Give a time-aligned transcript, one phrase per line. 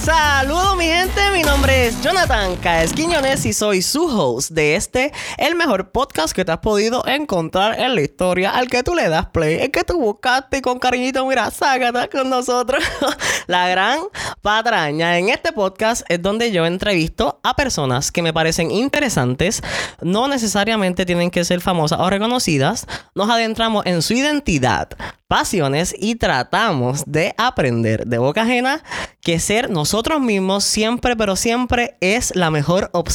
[0.00, 5.12] Saludos mi gente, mi nombre es Jonathan Caes Quiñones y soy su host de este,
[5.38, 9.08] el mejor podcast que te has podido encontrar en la historia, al que tú le
[9.08, 12.80] das play, el que tú buscaste y con cariñito, mira, sácate con nosotros,
[13.48, 14.02] la gran
[14.40, 15.18] patraña.
[15.18, 19.62] En este podcast es donde yo entrevisto a personas que me parecen interesantes,
[20.00, 24.90] no necesariamente tienen que ser famosas o reconocidas, nos adentramos en su identidad,
[25.26, 28.82] pasiones y tratamos de aprender de boca ajena
[29.20, 33.07] que ser nosotros mismos siempre, pero siempre es la mejor opción.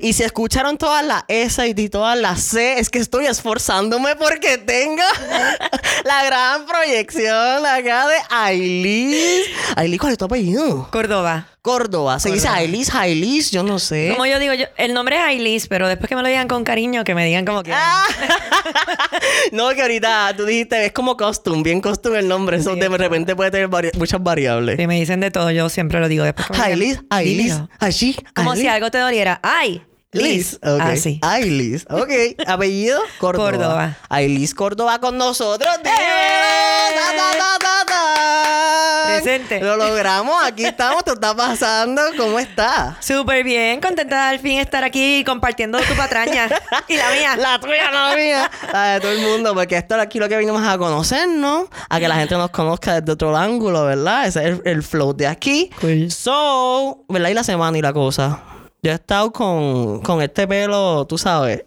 [0.00, 4.58] Y si escucharon todas las S y todas las C, es que estoy esforzándome porque
[4.58, 5.06] tenga
[6.04, 9.46] la gran proyección acá de Ailis.
[9.76, 10.88] Ailis, ¿cuál es tu apellido?
[10.90, 11.46] Córdoba.
[11.68, 12.18] Córdoba.
[12.18, 12.48] Se dice.
[12.48, 14.08] Ailis, Ailis, yo no sé.
[14.12, 16.64] Como yo digo, yo, el nombre es Ailis, pero después que me lo digan con
[16.64, 17.74] cariño, que me digan como que.
[17.74, 18.04] Ah.
[19.52, 22.56] no, que ahorita tú dijiste, es como costume, bien costume el nombre.
[22.56, 24.76] Eso de repente puede tener vari- muchas variables.
[24.78, 26.48] Si me dicen de todo, yo siempre lo digo después.
[26.58, 27.54] Ailis, Ailis.
[27.78, 28.16] Ailis.
[28.34, 29.38] Como si algo te doliera.
[29.42, 29.82] ¡Ay!
[30.12, 30.58] Liz.
[31.44, 31.86] Liz.
[31.90, 32.10] Ok.
[32.46, 33.50] Apellido Córdoba.
[33.50, 33.98] Córdoba.
[34.08, 35.70] Ailis Córdoba con nosotros.
[35.82, 35.90] Ta.
[39.22, 39.60] Presente.
[39.60, 40.34] Lo logramos.
[40.44, 41.04] Aquí estamos.
[41.04, 42.02] ¿Te está pasando?
[42.16, 43.04] ¿Cómo estás?
[43.04, 46.48] Súper bien, contenta de al fin estar aquí compartiendo tu patraña
[46.88, 47.36] y la mía.
[47.36, 48.50] La tuya, no la mía.
[48.72, 49.54] La de todo el mundo.
[49.54, 51.66] Porque esto aquí lo que vinimos a conocernos.
[51.88, 54.26] A que la gente nos conozca desde otro ángulo, ¿verdad?
[54.26, 55.70] Ese es el, el flow de aquí.
[55.80, 56.10] Cool.
[56.10, 57.30] So, ¿verdad?
[57.30, 58.42] Y la semana y la cosa.
[58.82, 61.64] Yo he estado con, con este pelo, tú sabes.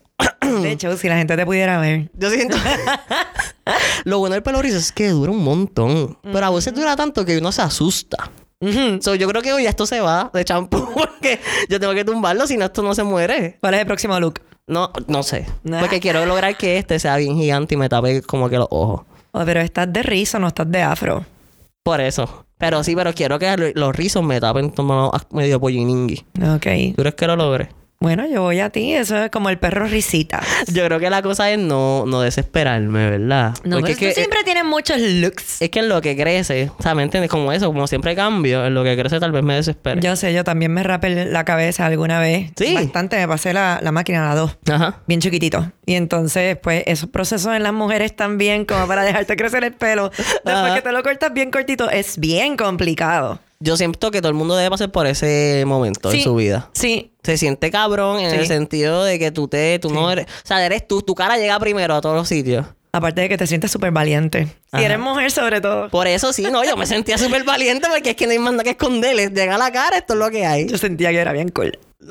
[0.64, 2.09] De hecho, si la gente te pudiera ver.
[2.14, 2.58] Yo siento.
[4.06, 6.17] Lo bueno del pelo rizo es que dura un montón.
[6.23, 8.30] Pero a veces dura tanto que uno se asusta.
[9.02, 12.45] So, yo creo que hoy esto se va de champú porque yo tengo que tumbarlo,
[12.45, 13.58] si no, esto no se muere.
[13.59, 14.39] ¿Cuál es el próximo look?
[14.67, 15.48] No, no sé.
[15.64, 15.80] Nah.
[15.80, 19.02] Porque quiero lograr que este sea bien gigante y me tape como que los ojos.
[19.32, 21.26] Oh, pero estás de rizo, no estás de afro.
[21.83, 22.45] Por eso.
[22.60, 26.23] Pero sí, pero quiero que lo- los rizos me tapen como medio polliningui.
[26.55, 26.95] Ok.
[26.95, 27.70] ¿Tú crees que lo logre?
[28.02, 28.94] Bueno, yo voy a ti.
[28.95, 30.42] Eso es como el perro risita.
[30.73, 33.54] Yo creo que la cosa es no, no desesperarme, ¿verdad?
[33.64, 35.62] No, Porque pero es que, tú siempre tienes muchos looks.
[35.62, 37.30] es que en lo que crece, o sea, ¿me entiendes?
[37.30, 40.02] Como eso, como siempre cambio, en lo que crece tal vez me desespere.
[40.02, 42.52] Yo sé, yo también me rapé la cabeza alguna vez.
[42.58, 42.73] Sí.
[42.73, 44.58] Bastante, me pasé la, la máquina a la 2.
[44.72, 45.00] Ajá.
[45.06, 45.72] Bien chiquitito.
[45.86, 50.10] Y entonces, pues, esos procesos en las mujeres también, como para dejarte crecer el pelo,
[50.10, 50.73] después Ajá.
[50.73, 53.40] que te lo cortas bien cortito, es bien complicado.
[53.64, 56.70] Yo siento que todo el mundo debe pasar por ese momento en su vida.
[56.73, 57.11] Sí.
[57.23, 58.38] Se siente cabrón en Sí.
[58.38, 61.38] el sentido de que tú te, tú no eres, o sea, eres tú, tu cara
[61.38, 62.66] llega primero a todos los sitios.
[62.94, 64.48] Aparte de que te sientes súper valiente.
[64.72, 64.80] Ajá.
[64.80, 65.89] Si eres mujer, sobre todo.
[65.89, 68.52] Por eso sí, no, yo me sentía súper valiente porque es que no hay más
[68.52, 69.30] nada que esconderle.
[69.30, 70.67] Llega la cara, esto es lo que hay.
[70.67, 71.78] Yo sentía que era bien cool.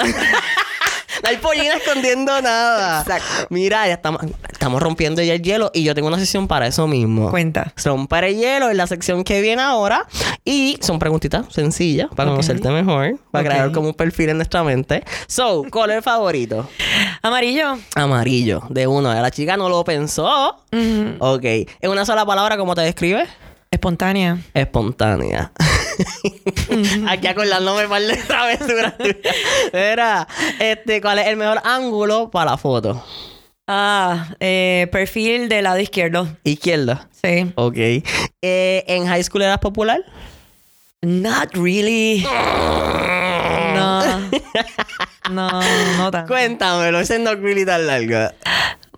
[1.23, 3.01] No hay pollina escondiendo nada.
[3.01, 3.47] Exacto.
[3.51, 6.87] Mira, ya estamos, estamos rompiendo ya el hielo y yo tengo una sesión para eso
[6.87, 7.31] mismo.
[7.31, 7.73] Cuenta.
[7.85, 10.07] Romper el hielo en la sección que viene ahora.
[10.45, 15.05] Y son preguntitas sencillas para conocerte mejor, para crear como un perfil en nuestra mente.
[15.27, 16.69] So, color favorito.
[17.23, 17.79] Amarillo.
[17.95, 19.13] Amarillo, de uno.
[19.13, 20.57] La chica no lo pensó.
[20.73, 21.17] Ujú.
[21.19, 21.45] Ok.
[21.45, 23.29] En una sola palabra, ¿cómo te describes?
[23.73, 24.39] Espontánea.
[24.53, 25.53] Espontánea.
[27.09, 28.95] Aquí acordándome par de travesuras.
[29.73, 30.27] Mira,
[30.59, 33.05] este, ¿cuál es el mejor ángulo para la foto?
[33.69, 36.27] Ah, eh, perfil del lado izquierdo.
[36.43, 37.09] Izquierda.
[37.23, 37.53] Sí.
[37.55, 37.77] Ok.
[37.77, 40.05] Eh, ¿En high school eras popular?
[41.03, 42.27] Not really.
[43.75, 44.03] No.
[45.31, 45.49] No,
[45.97, 46.27] no tanto.
[46.27, 48.35] Cuéntamelo, ese no es really tan largo.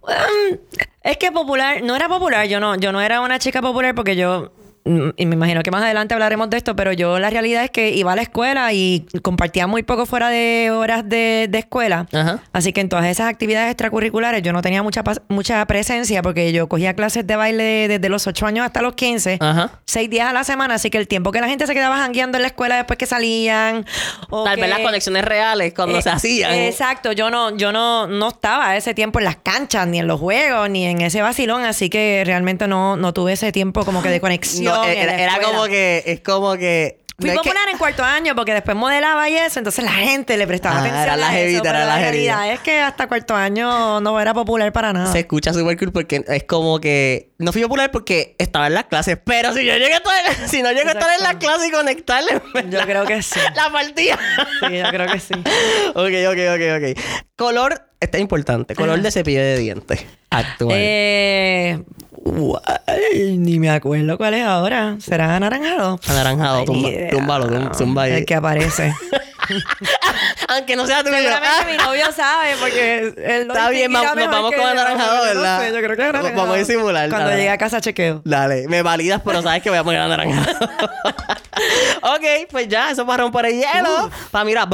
[0.01, 0.57] Um,
[1.03, 4.17] es que popular, no era popular, yo no, yo no era una chica popular porque
[4.17, 4.51] yo,
[4.85, 7.91] y me imagino que más adelante hablaremos de esto, pero yo la realidad es que
[7.91, 12.07] iba a la escuela y compartía muy poco fuera de horas de, de escuela.
[12.13, 12.41] Ajá.
[12.53, 16.69] Así que en todas esas actividades extracurriculares yo no tenía mucha, mucha presencia porque yo
[16.69, 19.39] cogía clases de baile desde los 8 años hasta los 15.
[19.41, 19.71] Ajá.
[19.85, 22.39] Seis días a la semana, así que el tiempo que la gente se quedaba jangueando
[22.39, 23.87] en la escuela después que salían.
[24.31, 26.53] o Tal vez las conexiones reales cuando eh, se hacían.
[26.55, 30.19] Exacto, yo no, yo no, no estaba ese tiempo en las canchas, ni en los
[30.19, 34.09] juegos, ni en ese vacilón, así que realmente no, no tuve ese tiempo como que
[34.09, 34.65] de conexión.
[34.65, 36.99] No, era, como que, es como que.
[37.19, 39.93] Fui no es que- popular en cuarto año porque después modelaba y eso, entonces la
[39.93, 43.07] gente le prestaba Ah, atención era la jevita, era la la realidad es que hasta
[43.07, 45.13] cuarto año no era popular para nada.
[45.13, 48.85] Se escucha súper cool porque es como que no fui popular porque estaba en las
[48.87, 50.15] clases, pero si yo llegué a estar,
[50.49, 52.41] si no llego a estar en las clases y conectarle,
[52.71, 53.39] Yo creo que sí.
[53.55, 54.19] la partida.
[54.67, 55.35] Sí, yo creo que sí.
[55.91, 55.97] ok,
[56.31, 57.05] ok, ok, ok.
[57.37, 60.77] Color, está importante, color de cepillo de dientes actual.
[60.81, 61.83] Eh,
[62.25, 64.97] Guay, ni me acuerdo cuál es ahora.
[65.01, 65.99] ¿Será anaranjado?
[66.09, 67.11] Anaranjado, tumba, ni idea.
[67.11, 68.13] túmbalo, tum- zumba ahí.
[68.13, 68.95] El que aparece.
[70.49, 71.03] Aunque no sea.
[71.03, 75.23] Seguramente mi novio sabe porque él lo Está bien, vamos- nos vamos con anaranjado, no
[75.25, 75.61] ¿verdad?
[75.61, 76.37] sé, yo creo que anaranjado.
[76.37, 77.41] Vamos a disimular, Cuando dale.
[77.41, 78.23] llegue a casa chequeo.
[78.25, 80.65] Dale, me validas, pero sabes que voy a poner anaranjado.
[82.03, 84.11] ok, pues ya, eso para romper el hielo.
[84.31, 84.69] Para mirar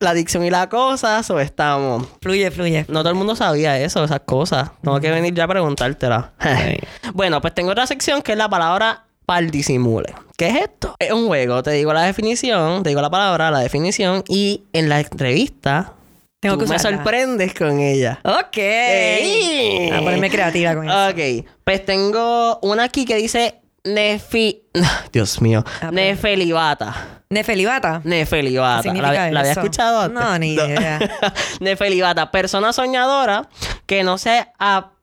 [0.00, 2.06] la adicción y la cosa, eso estamos.
[2.20, 2.84] Fluye, fluye.
[2.88, 4.70] No todo el mundo sabía eso, esas cosas.
[4.82, 6.32] Tengo que venir ya a preguntártela.
[7.14, 10.14] Bueno, pues tengo otra sección que es la palabra para disimule.
[10.36, 10.94] ¿Qué es esto?
[10.98, 11.62] Es un juego.
[11.62, 15.94] Te digo la definición, te digo la palabra, la definición y en la entrevista
[16.40, 18.20] Tengo tú que me sorprendes con ella.
[18.24, 18.56] Ok.
[18.56, 19.90] ¡Ey!
[19.90, 21.08] A ponerme creativa con eso.
[21.08, 24.62] Ok, pues tengo una aquí que dice Nefi...
[25.12, 25.64] Dios mío.
[25.80, 27.17] Ah, Nefelibata.
[27.30, 28.00] Nefelibata.
[28.04, 28.90] Nefelibata.
[28.92, 29.08] ¿Qué ¿La,
[29.40, 30.18] había escuchado antes?
[30.22, 30.98] No, ni idea.
[31.60, 32.30] Nefelibata.
[32.30, 33.48] Persona soñadora
[33.86, 34.46] que no se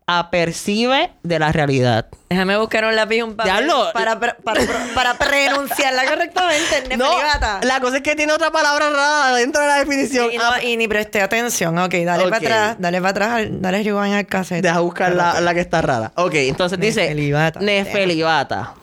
[0.07, 2.07] apercibe de la realidad.
[2.29, 3.89] Déjame buscar un lápiz un papel Diablo.
[3.93, 4.61] para, para, para,
[4.93, 6.81] para pronunciarla correctamente.
[6.89, 7.59] Nefelibata.
[7.63, 10.31] la cosa es que tiene otra palabra rara dentro de la definición.
[10.31, 11.77] Y, no- Ah, y ni presté atención.
[11.77, 12.75] Ok, dale para atrás.
[12.79, 13.29] Dale para atrás.
[13.33, 14.63] al- Dale rewind al cassette.
[14.63, 16.11] Deja buscar la, la que está rara.
[16.15, 17.01] Ok, entonces dice...
[17.01, 17.59] Nefelibata.
[17.59, 18.73] Nefelibata.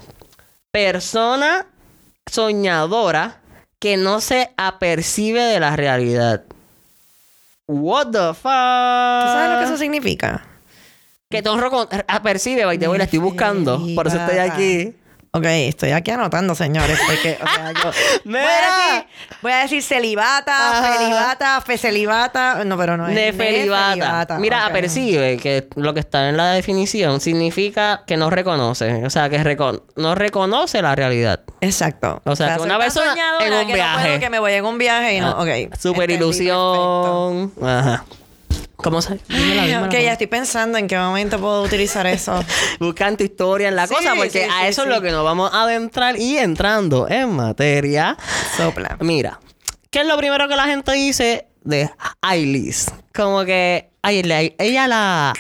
[0.70, 1.66] Persona
[2.32, 3.40] soñadora
[3.78, 6.44] que no se apercibe de la realidad.
[7.66, 8.42] What the fuck?
[8.42, 10.42] ¿Tú sabes lo que eso significa?
[11.28, 13.80] Que Tonro apercibe, by the way, la estoy buscando.
[13.94, 14.94] Por eso estoy aquí.
[15.34, 17.90] Ok, estoy aquí anotando, señores, porque, o sea, yo...
[18.26, 19.06] Voy a decir,
[19.40, 20.92] voy a decir celibata, Ajá.
[20.98, 22.62] felibata, fecelibata...
[22.66, 23.14] No, pero no es...
[23.14, 23.94] Nefelibata.
[23.94, 24.38] nefelibata.
[24.38, 24.70] Mira, Ok.
[24.72, 29.06] apercibe que lo que está en la definición significa que no reconoce.
[29.06, 31.40] O sea, que recon- no reconoce la realidad.
[31.62, 32.20] Exacto.
[32.26, 34.04] O sea, que una persona en un que no viaje.
[34.08, 35.30] puedo, que me voy en un viaje y no...
[35.30, 35.48] Ok.
[35.80, 37.52] Super Entendí, ilusión.
[37.62, 38.04] Ajá.
[38.82, 39.00] ¿Cómo?
[39.00, 42.44] Dímela, dímela, Ok, ya estoy pensando en qué momento puedo utilizar eso.
[42.80, 45.10] Buscan tu historia en la Sí, cosa, porque sí, a sí, eso es lo que
[45.12, 48.16] nos vamos a adentrar y entrando en materia.
[48.56, 48.96] Sopla.
[49.00, 49.38] Mira,
[49.90, 51.90] ¿qué es lo primero que la gente dice de
[52.22, 52.86] Ailis?
[53.14, 55.32] Como que, ay, ella la.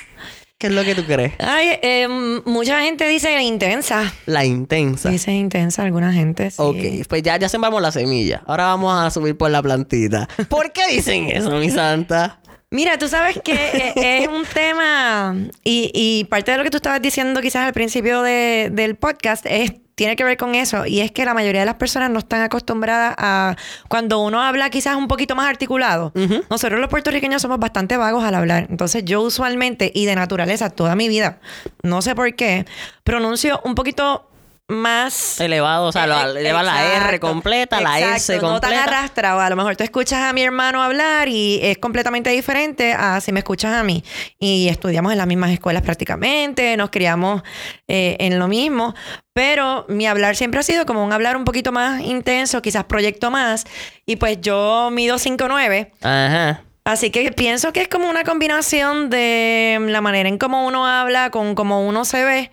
[0.56, 1.32] ¿Qué es lo que tú crees?
[1.40, 2.06] Ay, eh,
[2.44, 4.12] mucha gente dice intensa.
[4.26, 5.08] La intensa.
[5.08, 6.58] Dice intensa alguna gente, sí.
[6.60, 8.44] Ok, pues ya, ya sembramos la semilla.
[8.46, 10.28] Ahora vamos a subir por la plantita.
[10.48, 12.38] ¿Por qué dicen eso, mi santa?
[12.72, 13.92] Mira, tú sabes que eh,
[14.24, 18.22] es un tema y, y parte de lo que tú estabas diciendo quizás al principio
[18.22, 21.66] de- del podcast es tiene que ver con eso y es que la mayoría de
[21.66, 23.56] las personas no están acostumbradas a
[23.88, 26.12] cuando uno habla quizás un poquito más articulado.
[26.48, 28.66] Nosotros los puertorriqueños somos bastante vagos al hablar.
[28.70, 31.40] Entonces yo usualmente y de naturaleza toda mi vida,
[31.82, 32.64] no sé por qué,
[33.04, 34.30] pronuncio un poquito
[34.72, 38.60] más Elevado, o sea, lo- eh, lleva la R exacto, completa, la S exacto, No
[38.60, 38.98] tan completa.
[38.98, 39.40] arrastrado.
[39.40, 43.32] A lo mejor tú escuchas a mi hermano hablar y es completamente diferente a si
[43.32, 44.02] me escuchas a mí.
[44.38, 47.42] Y estudiamos en las mismas escuelas prácticamente, nos criamos
[47.88, 48.94] eh, en lo mismo.
[49.34, 53.30] Pero mi hablar siempre ha sido como un hablar un poquito más intenso, quizás proyecto
[53.30, 53.64] más.
[54.04, 55.90] Y pues yo mido 5'9".
[56.02, 56.62] Ajá.
[56.84, 61.30] Así que pienso que es como una combinación de la manera en cómo uno habla
[61.30, 62.50] con cómo uno se ve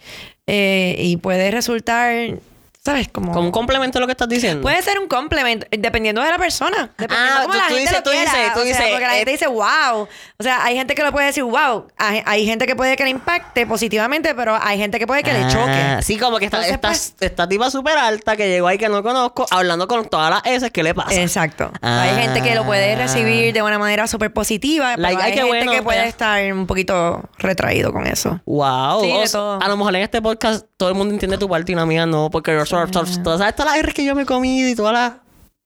[0.51, 2.39] eh, y puede resultar,
[2.89, 3.07] ¿sabes?
[3.09, 4.61] Como, Como un complemento a lo que estás diciendo.
[4.63, 6.89] puede ser un complemento dependiendo de la persona.
[6.97, 8.31] Dependiendo Ah, cómo tú- la tú gente dices- lo tú quiera.
[8.31, 10.07] dices- tú O sea, dices, porque la gente eh, dice wow.
[10.37, 11.87] O sea, hay gente que lo puede decir wow.
[11.97, 15.33] Hay, hay gente que puede que le impacte positivamente, pero hay gente que puede que
[15.33, 16.03] le Ah, choque.
[16.03, 18.89] Sí, como que está, Entonces, esta, pues- esta tipa súper alta que llegó ahí que
[18.89, 21.13] no conozco, hablando con todas las S, ¿qué le pasa?
[21.21, 21.71] Exacto.
[21.81, 22.01] Ah.
[22.03, 25.47] Hay gente que lo puede recibir de una manera súper positiva, pero Like, hay gente
[25.47, 28.39] bueno, que puede estar un poquito retraído con eso.
[28.45, 29.01] Wow.
[29.03, 29.57] Sí, O sea.
[29.57, 32.05] A lo mejor en este podcast todo el mundo entiende tu parte y la mía
[32.05, 33.55] no, porque yo soy, todas ¿sabes?
[33.55, 35.13] todas las R que yo me he comido y todas las.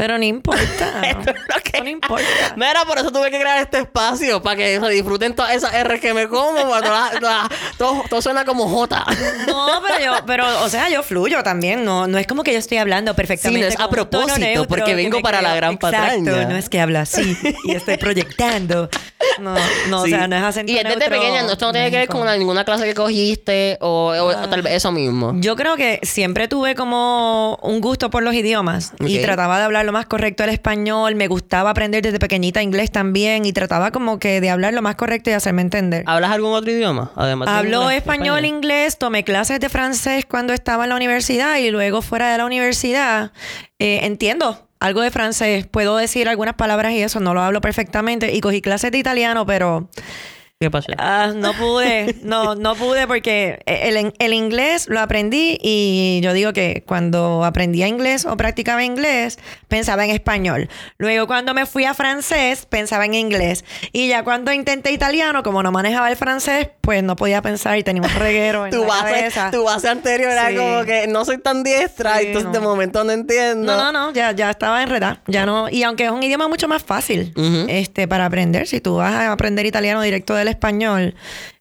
[0.04, 1.02] Pero no importa.
[1.08, 2.26] Esto es lo que- no importa.
[2.58, 5.98] Mira, por eso tuve que crear este espacio, para que se disfruten todas esas R
[6.02, 9.06] que me como, todas- todas- todo, todo suena como J.
[9.48, 11.86] No, pero yo, pero, o sea, yo fluyo también.
[11.86, 13.70] No, no es como que yo estoy hablando perfectamente.
[13.72, 16.46] Sí, no es a propósito, neutro porque que vengo para la creo- gran Exacto, patraña.
[16.50, 18.90] no es que hablo así y estoy proyectando.
[19.40, 19.56] No,
[19.88, 20.14] no, Sí.
[20.14, 22.08] o sea, no es acento Y es desde pequeña, no, esto no tiene que ver
[22.10, 25.32] con una- ninguna clase que cogiste o, o- o tal vez eso mismo.
[25.38, 29.24] Yo creo que siempre tuve como un gusto por los idiomas y Ok.
[29.24, 31.16] trataba de hablar lo más correcto el español.
[31.16, 34.96] Me gustaba aprender desde pequeñita inglés también y trataba como que de hablar lo más
[34.96, 36.04] correcto y hacerme entender.
[36.06, 37.12] ¿Hablas algún otro idioma?
[37.16, 41.58] Además de Hablo inglés, español, inglés, tomé clases de francés cuando estaba en la universidad
[41.58, 43.32] y luego fuera de la universidad
[43.80, 48.34] eh, entiendo algo de francés, puedo decir algunas palabras y eso, no lo hablo perfectamente
[48.34, 49.88] y cogí clases de italiano, pero
[50.64, 50.94] ¿Qué pasó?
[50.98, 56.54] Ah, no pude, no, no pude porque el, el, inglés lo aprendí y yo digo
[56.54, 60.70] que cuando aprendía inglés o practicaba inglés, pensaba en español.
[60.98, 63.66] Luego cuando me fui a francés, pensaba en inglés.
[63.92, 67.84] Y ya cuando intenté italiano, como no manejaba el francés, pues no podía pensar y
[67.84, 69.52] tenía un reguero en tu la base, cabeza.
[69.52, 72.52] Tu base anterior era como que no soy tan diestra, Sí, entonces no.
[72.54, 73.76] de momento no entiendo.
[73.76, 75.22] No, no, no, ya, ya estaba enredada.
[75.28, 77.66] Ya no, y aunque es un idioma mucho más fácil Ujú.
[77.68, 81.16] este, para aprender, si tú vas a aprender italiano directo del español,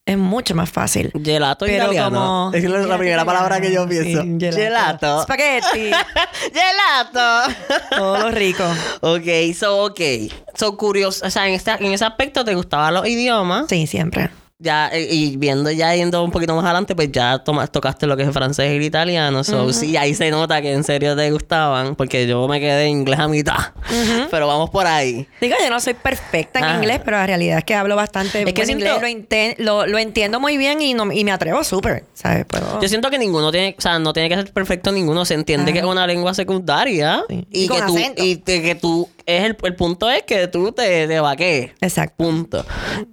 [0.04, 1.10] es mucho más fácil.
[1.22, 2.50] Gelato Pero italiano.
[2.50, 4.22] como- Es la, primera palabra que yo pienso.
[4.22, 5.22] Sí, gelato.
[5.22, 5.90] Spaghetti.
[6.52, 7.52] gelato.
[7.96, 8.64] Todo lo rico.
[9.00, 10.00] ok, so, ok.
[10.54, 11.26] So, curioso.
[11.26, 13.66] O sea, en, esta, en ese aspecto te gustaban los idiomas.
[13.68, 14.30] Sí, siempre.
[14.62, 18.16] Ya, eh, y viendo ya yendo un poquito más adelante, pues ya toma- tocaste lo
[18.16, 19.42] que es el francés y el italiano.
[19.42, 22.90] So, sí, ahí se nota que en serio te gustaban, porque yo me quedé en
[22.98, 23.72] inglés a mitad.
[24.30, 25.26] Pero vamos por ahí.
[25.40, 26.74] Digo, yo no soy perfecta en Ajá.
[26.76, 29.98] inglés, pero la realidad es que hablo bastante Es que siento- inglés, lo, lo, lo
[29.98, 32.46] entiendo muy bien y, no, y me atrevo súper, ¿sabes?
[32.80, 35.24] Yo siento que ninguno tiene, o sea, no tiene que ser perfecto ninguno.
[35.24, 35.72] Se entiende Ajá.
[35.72, 37.46] que es una lengua secundaria Sí.
[37.50, 41.20] y, que tú, y que tú, es el, el punto es que tú te, te
[41.20, 41.72] vaquees.
[41.80, 42.14] Exacto.
[42.22, 42.64] Punto.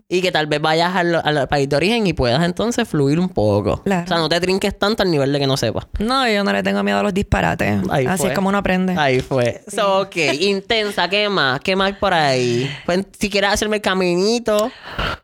[0.08, 3.30] Y que tal vez vayas al, al país de origen y puedas entonces fluir un
[3.30, 3.82] poco.
[3.84, 4.04] Claro.
[4.06, 5.88] O sea, no te trinques tanto al nivel de que no sepas.
[6.00, 7.82] No, yo no le tengo miedo a los disparates.
[7.90, 8.30] Ahí Así fue.
[8.30, 8.96] es como uno aprende.
[8.98, 9.64] Ahí fue.
[9.68, 11.60] So, ok, intensa, ¿qué más?
[11.62, 12.70] ¿Qué más por ahí?
[12.86, 14.72] Pues, si quieres hacerme el caminito.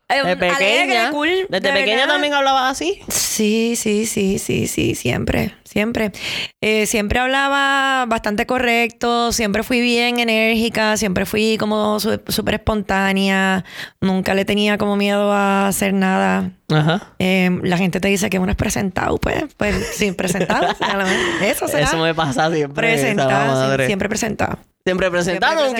[0.08, 1.10] Eh, De pequeña.
[1.10, 3.00] cool, Desde de pequeña también hablabas así.
[3.08, 6.12] Sí, sí, sí, sí, sí, siempre, siempre.
[6.60, 13.64] Eh, siempre hablaba bastante correcto, siempre fui bien enérgica, siempre fui como súper espontánea,
[14.00, 16.52] nunca le tenía como miedo a hacer nada.
[16.70, 17.14] Ajá.
[17.18, 20.68] Eh, la gente te dice que uno es presentado, pues, pues sí, presentado.
[21.42, 21.84] Eso será.
[21.86, 22.92] Eso me pasa siempre.
[22.92, 24.58] presentado, sí, siempre presentado.
[24.86, 25.18] Siempre nunca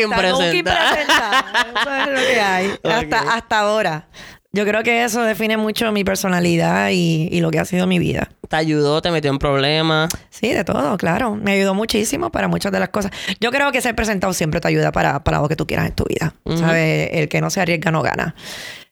[0.02, 0.52] impresentado.
[0.52, 0.96] impresentado.
[1.80, 2.74] Eso es lo que hay.
[2.82, 4.08] Hasta, ahora.
[4.52, 8.00] Yo creo que eso define mucho mi personalidad y, y lo que ha sido mi
[8.00, 8.30] vida.
[8.48, 10.10] Te ayudó, te metió en problemas.
[10.30, 11.36] Sí, de todo, claro.
[11.36, 13.12] Me ayudó muchísimo para muchas de las cosas.
[13.38, 15.94] Yo creo que ser presentado siempre te ayuda para, para lo que tú quieras en
[15.94, 16.34] tu vida.
[16.56, 17.10] ¿Sabes?
[17.12, 18.34] El que no se arriesga no gana.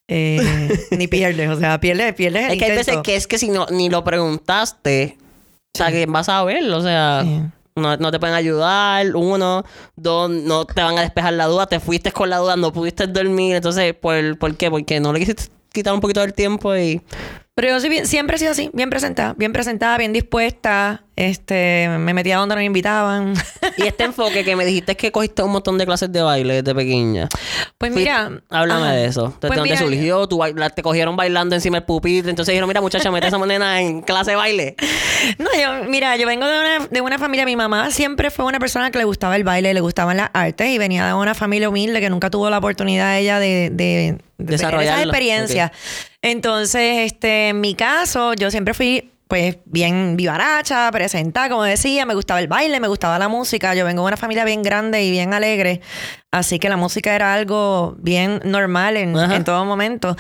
[0.06, 1.48] Eh, ni pierdes.
[1.50, 3.88] O sea, pierdes, pierdes el Es que hay veces que es que si no, ni
[3.88, 5.18] lo preguntaste,
[5.74, 7.42] o sea, que vas a verlo, o sea, Sí.
[7.76, 9.64] No, no te pueden ayudar, uno,
[9.96, 13.06] dos, no te van a despejar la duda, te fuiste con la duda, no pudiste
[13.06, 14.70] dormir, entonces, ¿por, ¿por qué?
[14.70, 17.02] Porque no le quisiste quitar un poquito del tiempo y...
[17.56, 21.03] Pero yo soy bien- siempre he sido así, bien presentada, bien presentada, bien dispuesta.
[21.16, 23.34] Este, me metía donde no me invitaban.
[23.76, 26.62] Y este enfoque que me dijiste es que cogiste un montón de clases de baile
[26.62, 27.28] desde pequeña.
[27.76, 28.30] pues Fui- mira.
[28.48, 28.92] Háblame ajá.
[28.92, 29.36] de eso.
[29.40, 30.28] ¿De Pues dónde surgió?
[30.28, 32.30] Tú baila- te cogieron bailando encima del pupitre.
[32.30, 34.76] Entonces dijeron, mira, muchacha, mete a esa nena en clase de baile.
[35.38, 38.58] No, yo, mira, yo vengo de una, de una familia, mi mamá siempre fue una
[38.60, 41.68] persona que le gustaba el baile, le gustaban las artes y venía de una familia
[41.70, 44.92] humilde que nunca tuvo la oportunidad ella de, de, de tener Desarrollarlo.
[44.92, 45.70] esas experiencias.
[46.22, 52.14] Entonces, este, en mi caso, yo siempre fui pues bien vivaracha, presentada, como decía, me
[52.14, 53.74] gustaba el baile, me gustaba la música.
[53.74, 55.80] Yo vengo de una familia bien grande y bien alegre,
[56.30, 60.16] así que la música era algo bien normal en, todo momento.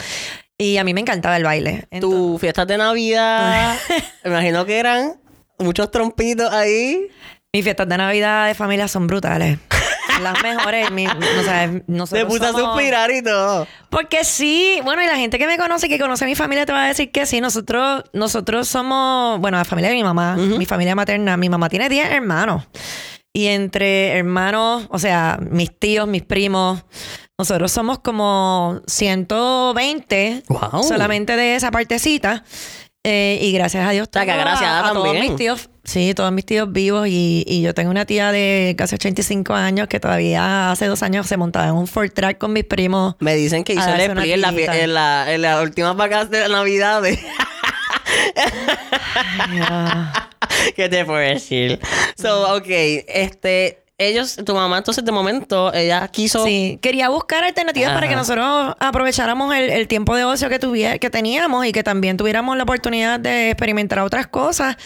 [0.56, 1.86] Y a mí me encantaba el baile.
[2.00, 3.76] Tus fiestas de Navidad,
[4.24, 5.20] me imagino que eran
[5.58, 7.08] muchos trompitos ahí.
[7.52, 9.58] Mis fiestas de Navidad de familia son brutales.
[10.22, 10.90] Las mejores.
[10.90, 11.12] mi- no,
[11.44, 13.66] sé, nosotros Te puse a somos- suspirar y todo.
[13.90, 16.72] Porque sí, bueno, y la gente que me conoce, que conoce a mi familia, te
[16.72, 17.40] va a decir que sí.
[17.40, 21.36] Nosotros, nosotros somos, bueno, la familia de mi mamá, mi familia materna.
[21.36, 22.64] Mi mamá tiene 10 hermanos.
[23.36, 26.84] Y entre hermanos, o sea, mis tíos, mis primos,
[27.36, 30.82] nosotros somos como 120 Wow.
[30.84, 32.44] solamente de esa partecita.
[33.06, 34.08] Eh, y gracias a Dios.
[34.12, 35.26] sea, que tengo agraciada a, a todos también.
[35.26, 37.06] mis tíos, sí, todos mis tíos vivos.
[37.08, 41.26] Y, y yo tengo una tía de casi 85 años que todavía hace dos años
[41.26, 43.16] se montaba en un Ford Track con mis primos.
[43.20, 46.48] Me dicen que hizo el split en la, en, la, en la última vacaciones de
[46.48, 47.02] Navidad.
[50.76, 51.78] ¿Qué te puedo decir?
[52.16, 53.83] So, ok, este...
[53.96, 56.44] Ellos, tu mamá entonces de momento, ella quiso...
[56.44, 60.98] Sí, quería buscar alternativas para que nosotros aprovecháramos el, el tiempo de ocio que, tuvie-
[60.98, 64.76] que teníamos y que también tuviéramos la oportunidad de experimentar otras cosas.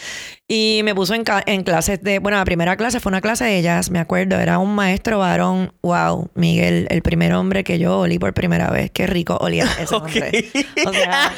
[0.47, 3.61] Y me puso en, en clases de, bueno, la primera clase fue una clase de
[3.63, 8.19] jazz, me acuerdo, era un maestro varón, wow, Miguel, el primer hombre que yo olí
[8.19, 10.51] por primera vez, qué rico olía ese hombre.
[10.85, 11.33] O sea,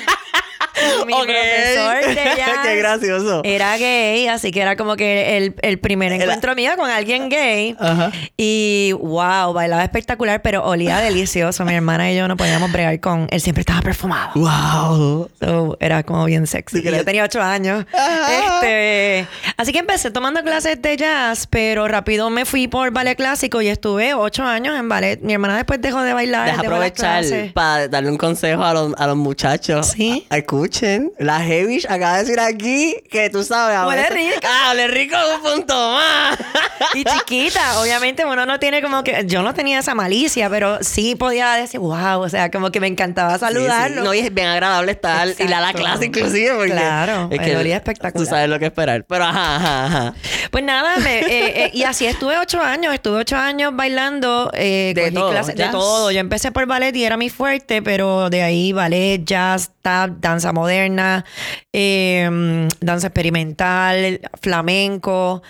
[1.06, 3.42] mi profesor de jazz Qué gracioso.
[3.44, 7.30] era gay, así que era como que el, el primer Era- encuentro mío con alguien
[7.30, 7.76] gay.
[7.80, 8.12] Ajá.
[8.38, 11.66] Y wow, bailaba espectacular, pero olía delicioso.
[11.66, 13.28] Mi hermana y yo no podíamos bregar con.
[13.32, 14.32] Él siempre estaba perfumado.
[14.36, 15.30] Wow.
[15.40, 16.78] So, era como bien sexy.
[16.78, 17.86] Sí, que le- yo tenía ocho años.
[17.94, 19.28] Este,
[19.58, 23.68] Así que empecé tomando clases de jazz, pero rápido me fui por ballet clásico y
[23.68, 25.20] estuve ocho años en ballet.
[25.22, 26.46] Mi hermana después dejó de bailar.
[26.48, 29.88] Deja aprovechar para darle un consejo a los, a los muchachos.
[29.88, 30.26] Sí.
[30.56, 33.80] Escuchen, la Heavish acaba de decir aquí que tú sabes.
[33.88, 34.36] Huele rico.
[34.46, 36.38] Ah, huele rico un punto más.
[36.94, 39.24] Y chiquita, obviamente uno no tiene como que...
[39.26, 42.88] Yo no tenía esa malicia, pero sí podía decir, wow, o sea, como que me
[42.88, 43.46] encantaba Sí, sí.
[43.46, 44.04] saludarlo.
[44.04, 47.78] No, y es bien agradable estar y la, la clase inclusive porque Claro, me olía
[47.78, 48.26] espectacular.
[48.26, 49.06] Tú sabes lo que esperar.
[49.08, 50.14] Pero ajá, ajá, ajá.
[50.50, 54.92] Pues nada, me- eh, eh, y así estuve ocho años, estuve ocho años bailando, eh,
[54.96, 56.12] De todo, clases de todo.
[56.12, 60.41] Yo empecé por ballet y era mi fuerte, pero de ahí ballet, jazz, tap, danza
[60.50, 61.24] moderna,
[61.72, 65.44] eh, mm, danza experimental, flamenco,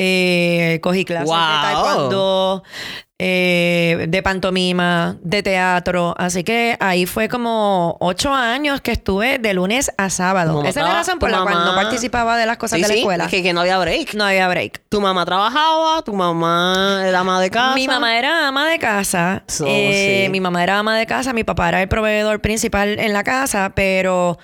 [0.00, 1.36] eh, cogí clases Wow.
[1.38, 2.62] de taekwondo,
[3.20, 6.14] eh, de pantomima, de teatro.
[6.16, 10.54] Así que ahí fue como ocho años que estuve de lunes a sábado.
[10.54, 12.88] Mamá Esa es la razón por la cual no participaba de las cosas Sí, de
[12.88, 13.24] la sí, escuela.
[13.24, 14.14] es que, que no había break.
[14.14, 14.82] No había break.
[14.88, 17.74] Tu mamá trabajaba, tu mamá era ama de casa.
[17.74, 19.42] Mi mamá era ama de casa.
[19.48, 20.30] So, Eh, sí.
[20.30, 21.32] Mi mamá era ama de casa.
[21.32, 24.38] Mi papá era el proveedor principal en la casa, pero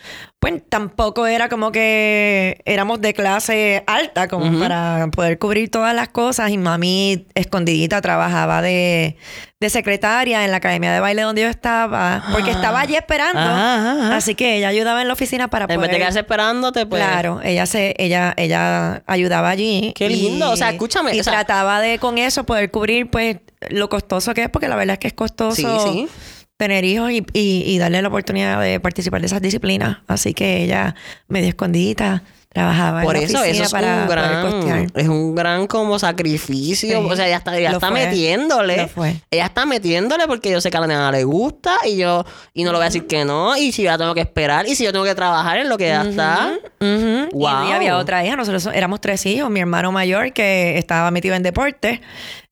[0.45, 6.09] pues tampoco era como que éramos de clase alta como para poder cubrir todas las
[6.09, 6.51] cosas.
[6.51, 9.17] Y mami escondidita trabajaba de,
[9.59, 13.41] de secretaria en la academia de baile donde yo estaba, porque estaba allí esperando.
[13.41, 14.17] Ajá.
[14.17, 15.81] Así que ella ayudaba en la oficina para En poder...
[15.81, 17.03] vez de quedarse esperándote, pues.
[17.03, 19.95] Claro, ella se, ella, ella ayudaba allí.
[19.97, 23.39] Qué lindo, o sea, escúchame, Y o sea- trataba de con eso poder cubrir pues
[23.71, 26.09] lo costoso que es, porque la verdad es que es costoso Sí, sí.
[26.57, 29.99] Tener hijos y, y- y darle la oportunidad de participar de esas disciplinas.
[30.07, 30.95] Así que ella
[31.29, 35.35] medio escondidita trabajaba Por en la eso, oficina eso es para un gran, es un
[35.35, 37.01] gran como sacrificio.
[37.01, 37.07] Sí.
[37.11, 38.05] O sea, ella está, ella está fue.
[38.07, 38.89] metiéndole.
[39.33, 42.63] Ella está metiéndole porque yo sé que a la nena le gusta y yo, y
[42.63, 43.57] no le voy a decir que no.
[43.57, 45.77] Y si yo la tengo que esperar y si yo tengo que trabajar en lo
[45.77, 46.53] que ella está.
[46.81, 47.69] Y- Wow.
[47.69, 48.37] Y, había otra hija.
[48.37, 49.51] Nosotros so- éramos tres hijos.
[49.51, 52.01] Mi hermano mayor que estaba metido en deporte,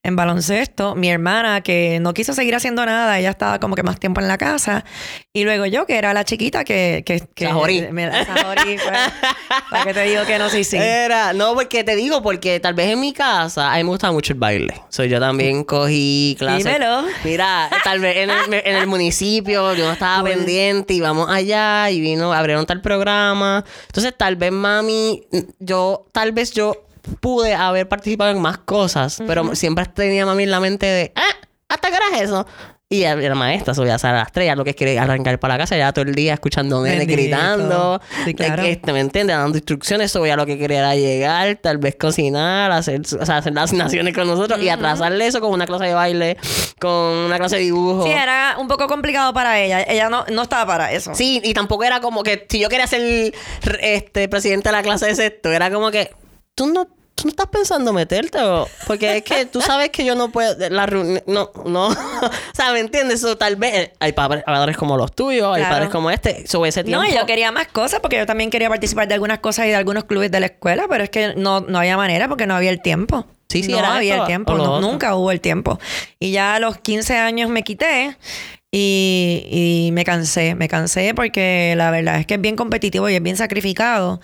[0.04, 0.96] en baloncesto.
[0.96, 3.18] Mi hermana que no quiso seguir haciendo nada.
[3.18, 4.84] Ella estaba como que más tiempo en la casa.
[5.32, 7.02] Y luego yo, que era la chiquita que...
[7.06, 7.82] que, que Sajorí.
[7.92, 8.98] me sajorí, pues,
[9.70, 10.50] ¿Para qué te digo que no?
[10.50, 10.76] Sí, sí.
[10.76, 14.10] Era, no, porque te digo, porque tal vez en mi casa a mí me gusta
[14.10, 14.74] mucho el baile.
[14.88, 16.64] So, yo también cogí clases.
[16.64, 17.04] Dímelo.
[17.24, 22.00] Mira, tal vez en el, en el municipio yo estaba pendiente y vamos allá y
[22.00, 23.64] vino, abrieron tal programa.
[23.86, 25.22] Entonces, tal vez mami,
[25.60, 26.84] yo, tal vez yo
[27.20, 31.46] pude haber participado en más cosas, pero siempre tenía mami en la mente de, ah,
[31.68, 32.46] ¿hasta qué hora es eso?
[32.92, 35.78] Y era maestra, sale a las tres, ya lo que quiere arrancar para la casa,
[35.78, 38.02] ya todo el día escuchando nenes gritando.
[38.26, 38.62] Sí, claro.
[38.64, 39.34] Este, ¿Me entiendes?
[39.34, 43.38] Dando instrucciones sobre ya lo que quería era llegar, tal vez cocinar, hacer, o sea,
[43.38, 46.36] hacer las asignaciones con nosotros y atrasarle eso con una clase de baile,
[46.78, 48.04] con una clase de dibujo.
[48.04, 49.82] Sí, era un poco complicado para ella.
[49.88, 51.14] Ella no, no estaba para eso.
[51.14, 53.32] Sí, y tampoco era como que si yo quería ser
[53.80, 56.10] este presidente de la clase de sexto, era como que
[56.54, 60.14] tú no tú no estás pensando meterte o porque es que tú sabes que yo
[60.14, 61.94] no puedo la no no o
[62.54, 63.18] sea, ¿me entiendes?
[63.22, 66.82] Eso tal vez hay padres, padres como los tuyos, hay padres como este, sobre ese
[66.82, 67.02] tiempo.
[67.04, 69.68] No, y yo quería más cosas porque yo también quería participar de algunas cosas y
[69.68, 72.54] de algunos clubes de la escuela, pero es que no, no había manera porque no
[72.56, 73.26] había el tiempo.
[73.48, 75.78] Sí, sí, no era había esto el tiempo, o no- nunca hubo el tiempo.
[76.18, 78.16] Y ya a los 15 años me quité
[78.70, 79.46] y,
[79.88, 83.22] y me cansé, me cansé porque la verdad es que es bien competitivo y es
[83.22, 84.20] bien sacrificado.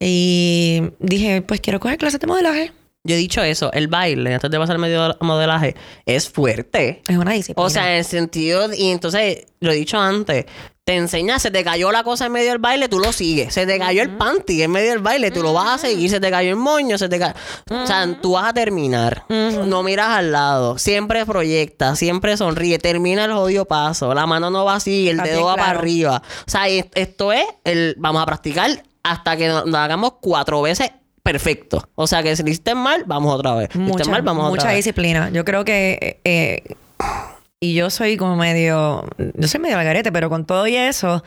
[0.00, 2.72] Y dije, pues quiero coger clases de modelaje.
[3.04, 7.02] Yo he dicho eso, el baile, antes de pasar medio modelaje, es fuerte.
[7.08, 7.66] Es una disciplina.
[7.66, 10.44] O sea, en el sentido, y entonces, lo he dicho antes,
[10.84, 13.54] te enseña, se te cayó la cosa en medio del baile, tú lo sigues.
[13.54, 16.10] Se te cayó el panty en medio del baile, tú lo vas a seguir.
[16.10, 17.34] Se te cayó el moño, se te cayó.
[17.70, 19.24] O sea, tú vas a terminar.
[19.28, 20.78] No miras al lado.
[20.78, 22.78] Siempre proyecta, siempre sonríe.
[22.78, 24.12] Termina el jodido paso.
[24.14, 26.22] La mano no va así, el dedo va para arriba.
[26.46, 27.94] O sea, esto es el.
[27.98, 30.90] Vamos a practicar hasta que nos, nos hagamos cuatro veces
[31.22, 31.86] perfecto.
[31.94, 33.68] O sea, que si lo hiciste mal, vamos otra vez.
[33.72, 34.78] Si lo mucha, mal, vamos mucha otra vez.
[34.78, 35.30] disciplina.
[35.30, 36.62] Yo creo que eh,
[37.60, 41.22] y yo soy como medio, yo soy medio algarete, pero con todo y eso,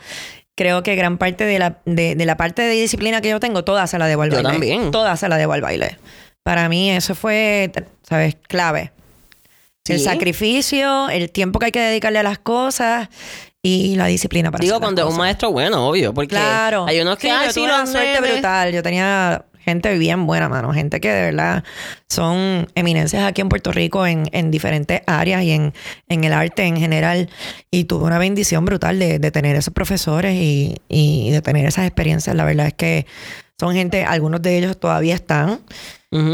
[0.56, 3.62] creo que gran parte de la, de, de la parte de disciplina que yo tengo,
[3.64, 4.50] toda se la debo al Yo baile.
[4.50, 4.90] también.
[4.90, 5.98] Toda se la debo al baile.
[6.42, 8.36] Para mí eso fue, ¿sabes?
[8.48, 8.92] Clave.
[9.86, 13.08] El sacrificio, el tiempo que hay que dedicarle a las cosas
[13.66, 16.84] y la disciplina para Digo, hacer cuando es un maestro bueno, obvio, porque Claro.
[16.86, 18.72] hay unos que, Sí, yo sí, tuve una suerte brutal.
[18.72, 20.74] Yo tenía gente bien buena, mano.
[20.74, 21.64] Gente que de verdad
[22.06, 25.72] son eminencias aquí en Puerto Rico en, en diferentes áreas y en,
[26.08, 27.30] en el arte en general.
[27.70, 31.86] Y tuve una bendición brutal de, de tener esos profesores y, y de tener esas
[31.86, 32.36] experiencias.
[32.36, 33.06] La verdad es que
[33.58, 35.60] son gente, algunos de ellos todavía están.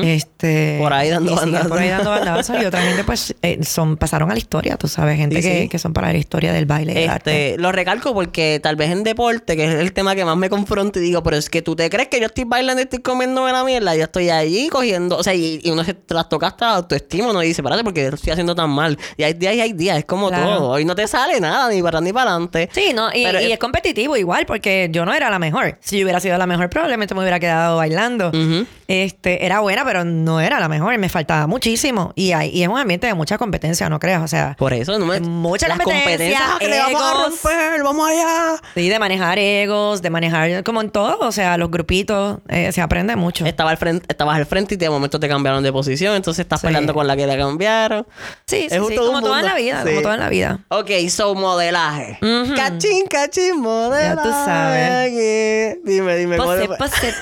[0.05, 1.69] Este, Por ahí dando bandazos.
[1.69, 2.63] Por ahí dando bandazos.
[2.63, 5.17] y otra gente, pues, eh, son, pasaron a la historia, tú sabes.
[5.17, 5.69] Gente Sí, que, sí.
[5.69, 7.49] que son para la historia del baile y del arte.
[7.51, 10.49] Este, lo recalco porque tal vez en deporte, que es el tema que más me
[10.51, 13.01] confronto y digo, pero es que tú te crees que yo estoy bailando y estoy
[13.01, 16.67] comiéndome la mierda, yo estoy allí cogiendo, o sea, y, y uno se trastoca hasta
[16.67, 18.99] la autoestima, uno dice, espérate, porque lo estoy haciendo tan mal.
[19.17, 20.59] Y hay días y hay días, es como Claro.
[20.59, 20.69] todo.
[20.71, 22.69] Hoy no te sale nada, ni para atrás ni para adelante.
[22.73, 25.77] Sí, no, y, Pero y es- es competitivo igual, porque yo no era la mejor.
[25.81, 28.29] Si yo hubiera sido la mejor, probablemente me hubiera quedado bailando.
[28.29, 28.67] Ujú.
[28.91, 30.97] Este, era buena, pero no era la mejor.
[30.99, 32.13] Me faltaba muchísimo.
[32.17, 34.23] Y, hay, y es un ambiente de mucha competencia, no creas.
[34.23, 35.21] O sea, Por eso, no me.
[35.21, 37.43] Mucha las competencia, competencias que le vamos a egos.
[37.43, 38.57] romper, vamos allá.
[38.75, 41.19] sí, de manejar egos, de manejar como en todo.
[41.21, 43.47] O sea, los grupitos, eh, se aprende mucho.
[43.47, 46.61] Estaba al frente, estabas al frente y de momento te cambiaron de posición, entonces estás
[46.61, 46.67] Sí.
[46.67, 48.07] peleando con la que te cambiaron.
[48.47, 49.89] Sí, sí, Es sí, todo como toda en la vida, Sí.
[49.91, 50.59] como toda en la vida.
[50.69, 52.19] Ok, so modelaje.
[52.23, 52.55] Ujú.
[52.57, 54.17] Cachín, cachín, modelaje.
[54.17, 55.79] Ya tú sabes.
[55.85, 56.37] Dime, dime.
[56.37, 56.77] ¿cómo Pose, te-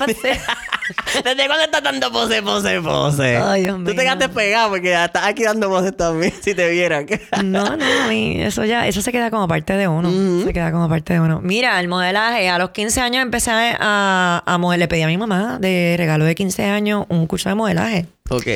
[0.05, 0.41] pose,
[1.59, 3.37] ¿Desde cuándo estás dando pose, pose, pose?
[3.37, 3.95] Ay, Dios Tú mío.
[3.95, 7.07] te quedaste pegado porque ya estás aquí dando poses también, si te vieran.
[7.45, 10.11] No, no, a mí eso ya, eso se queda como parte de uno.
[10.45, 11.41] Se queda como parte de uno.
[11.43, 14.79] Mira, el modelaje, a los 15 años empecé a, a modelar.
[14.79, 18.07] Le pedí a mi mamá de regalo de 15 años un curso de modelaje.
[18.31, 18.47] ok.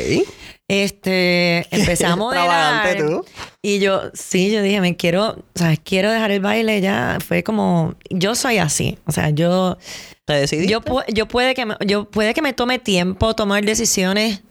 [0.72, 2.16] Este, empecé a
[2.96, 3.24] tú.
[3.60, 7.18] Y yo, sí, yo dije, me quiero, o sea, quiero dejar el baile ya.
[7.26, 8.98] Fue como, yo soy así.
[9.06, 9.76] O sea, yo,
[10.24, 10.72] ¿Te decidiste?
[10.72, 10.80] yo,
[11.12, 14.42] yo puede que me, yo puede que me tome tiempo tomar decisiones,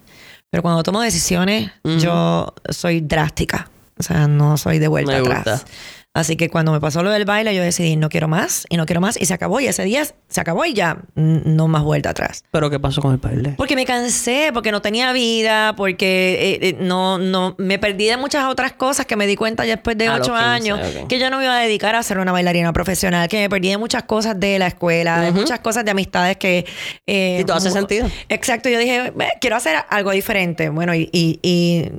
[0.51, 3.71] pero cuando tomo decisiones, yo soy drástica.
[3.97, 5.43] O sea, no soy de vuelta Me atrás.
[5.45, 5.71] gusta.
[6.13, 8.85] Así que cuando me pasó lo del baile, yo decidí, no quiero más, y no
[8.85, 9.61] quiero más, y se acabó.
[9.61, 12.43] Y ese día se acabó y ya, no más vuelta atrás.
[12.51, 13.53] ¿Pero qué pasó con el baile?
[13.57, 18.17] Porque me cansé, porque no tenía vida, porque eh, eh, no, no, me perdí de
[18.17, 21.17] muchas otras cosas que me di cuenta ya después de A ocho 15, años que
[21.17, 23.77] yo no me iba a dedicar a ser una bailarina profesional, que me perdí de
[23.77, 26.65] muchas cosas de la escuela, de muchas cosas de amistades que...
[27.07, 28.09] eh, Y todo hace sentido.
[28.27, 30.67] Exacto, yo dije, "Ve, quiero hacer algo diferente.
[30.67, 31.89] Bueno, y, y- y,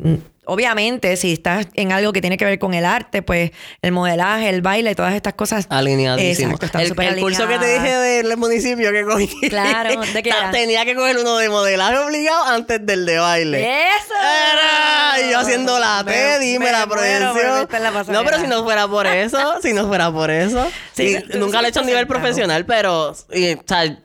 [0.44, 4.48] obviamente si estás en algo que tiene que ver con el arte, pues el modelaje,
[4.48, 5.66] el baile, todas estas cosas...
[5.70, 6.54] Alineadísimo.
[6.54, 9.28] Exacto, el, el curso que te dije del municipio que cogí.
[9.48, 10.50] Claro, ¿de qué era?
[10.50, 13.62] Tenía que coger uno de modelaje obligado antes del de baile.
[13.62, 14.14] ¡Eso!
[14.14, 17.68] Era, y yo haciendo la T, Me- dime me la proyección.
[18.08, 20.68] No, pero si no fuera por eso, si no fuera por eso.
[20.92, 23.96] Sí, y tú nunca lo he hecho a nivel profesional, pero y, o sea,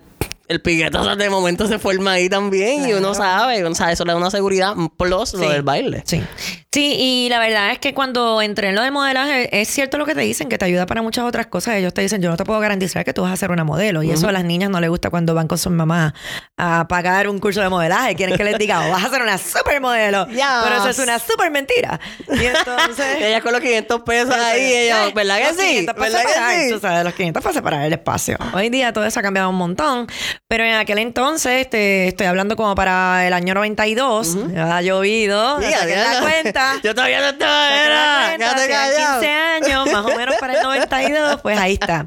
[0.48, 4.12] el piquetazo de momento se forma ahí también y uno sabe, o sea, eso le
[4.14, 5.48] da una seguridad plus lo Sí.
[5.48, 6.04] del baile.
[6.06, 6.24] Sí.
[6.72, 10.06] Sí, y la verdad es que cuando entré en lo del modelaje, es cierto lo
[10.06, 11.74] que te dicen, que te ayuda para muchas otras cosas.
[11.76, 14.04] Ellos te dicen, yo no te puedo garantizar que tú vas a ser una modelo.
[14.04, 16.14] Y eso a las niñas no les gusta cuando van con sus mamás
[16.56, 18.14] a pagar un curso de modelaje.
[18.16, 20.28] Quieren que les diga, "Oh, vas a ser una supermodelo.
[20.38, 20.44] Yes.
[20.64, 22.00] Pero eso es una super mentira.
[22.30, 23.06] Y entonces...
[23.22, 25.68] Ella con los 500 pesos ahí, ¿verdad que los sí?
[25.68, 26.72] 500 para ¿Verdad que sí?
[26.74, 28.38] Tú sabes, los 500 para separar el espacio.
[28.54, 30.06] Hoy día todo eso ha cambiado un montón.
[30.48, 35.80] Pero en aquel entonces, este, estoy hablando como para el año 92, ha llovido, Diga,
[35.80, 36.74] saqué diga, la cuenta.
[36.84, 39.20] Yo todavía no estaba, era, quédate hacían callado.
[39.20, 42.06] 15 años, más o menos para el 92, pues ahí está.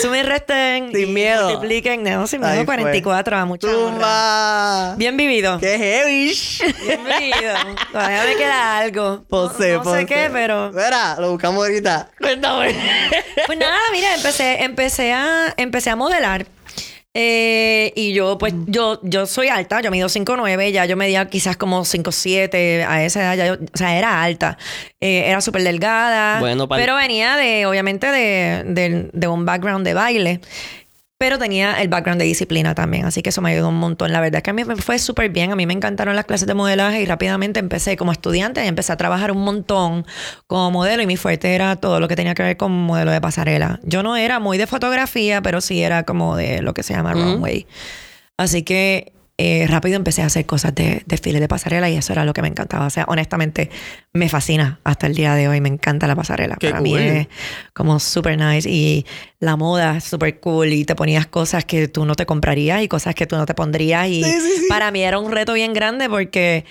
[0.00, 0.92] Sumen y resten.
[0.92, 1.50] Sin y miedo.
[1.50, 2.76] Multipliquen, no, sin miedo, Ahí fue.
[2.76, 4.94] 44 a mucha honra.
[4.96, 5.58] Bien vivido.
[5.58, 6.34] ¡Qué heavy!
[6.86, 7.54] Bien vivido.
[7.92, 9.24] Todavía me queda algo.
[9.28, 10.70] Pose, no, no sé qué, pero...
[10.72, 12.10] Mira, lo buscamos ahorita.
[12.18, 12.74] Cuéntame.
[13.46, 16.46] Pues nada, mira, empecé, empecé a, empecé a modelar.
[17.14, 21.58] Eh, y yo, pues, yo, yo soy alta, yo mido 5'9, ya yo medía quizás
[21.58, 24.56] como 5'7 a esa edad, ya yo, o sea, era alta.
[25.00, 26.40] Eh, era súper delgada.
[26.40, 30.40] Bueno, pero venía de, obviamente, de, de- de un background de baile.
[31.22, 34.10] Pero tenía el background de disciplina también, así que eso me ayudó un montón.
[34.10, 36.24] La verdad es que a mí me fue súper bien, a mí me encantaron las
[36.24, 40.04] clases de modelaje y rápidamente empecé como estudiante y empecé a trabajar un montón
[40.48, 43.20] como modelo y mi fuerte era todo lo que tenía que ver con modelo de
[43.20, 43.78] pasarela.
[43.84, 47.12] Yo no era muy de fotografía, pero sí era como de lo que se llama
[47.12, 47.68] runway.
[48.36, 49.12] Así que
[49.44, 52.42] eh, rápido empecé a hacer cosas de desfiles de pasarela y eso era lo que
[52.42, 52.86] me encantaba.
[52.86, 53.70] O sea, honestamente,
[54.12, 55.60] me fascina hasta el día de hoy.
[55.60, 56.56] Me encanta la pasarela.
[56.60, 57.26] Qué Para mí es
[57.72, 59.04] como súper nice y
[59.40, 62.88] la moda es súper cool y te ponías cosas que tú no te comprarías y
[62.88, 64.66] cosas que tú no te pondrías y Sí, sí, sí.
[64.68, 66.64] para mí era un reto bien grande porque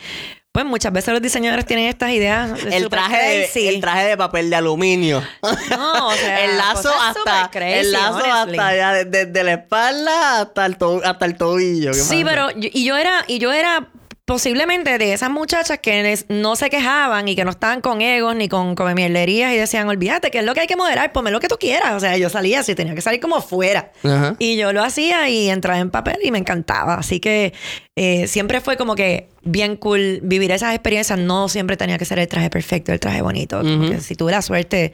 [0.54, 4.50] pues muchas veces los diseñadores tienen estas ideas El traje, de, el traje de papel
[4.50, 5.24] de aluminio.
[5.70, 8.52] No, o sea, el lazo hasta crazy, el lazo honestly.
[8.58, 11.92] hasta allá, de- desde la espalda hasta el, to- hasta el tobillo.
[11.92, 12.36] ¿Qué Sí, pasa?
[12.50, 13.88] pero yo- y yo era y yo era
[14.32, 18.48] posiblemente de esas muchachas que no se quejaban y que no estaban con egos ni
[18.48, 21.42] con come mierderías y decían, olvídate, que es lo que hay que moderar, ponme lo
[21.42, 21.96] que tú quieras.
[21.96, 23.92] O sea, yo salía así, tenía que salir como fuera.
[24.06, 24.38] Ajá.
[24.40, 26.94] Y yo lo hacía y entraba en papel y me encantaba.
[26.94, 27.52] Así que
[27.98, 31.20] eh, siempre fue como que bien cool vivir esas experiencias.
[31.20, 33.62] No siempre tenía que ser el traje perfecto, el traje bonito.
[33.62, 34.94] Que si tuve la suerte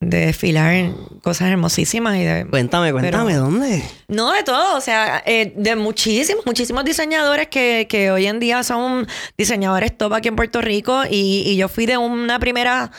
[0.00, 2.46] de desfilar cosas hermosísimas y de...
[2.46, 3.82] Cuéntame, cuéntame, ¿dónde?
[4.08, 8.62] No, de todo, o sea, eh, de muchísimos, muchísimos diseñadores que, que hoy en día
[8.62, 12.90] son diseñadores top aquí en Puerto Rico y, y yo fui de una primera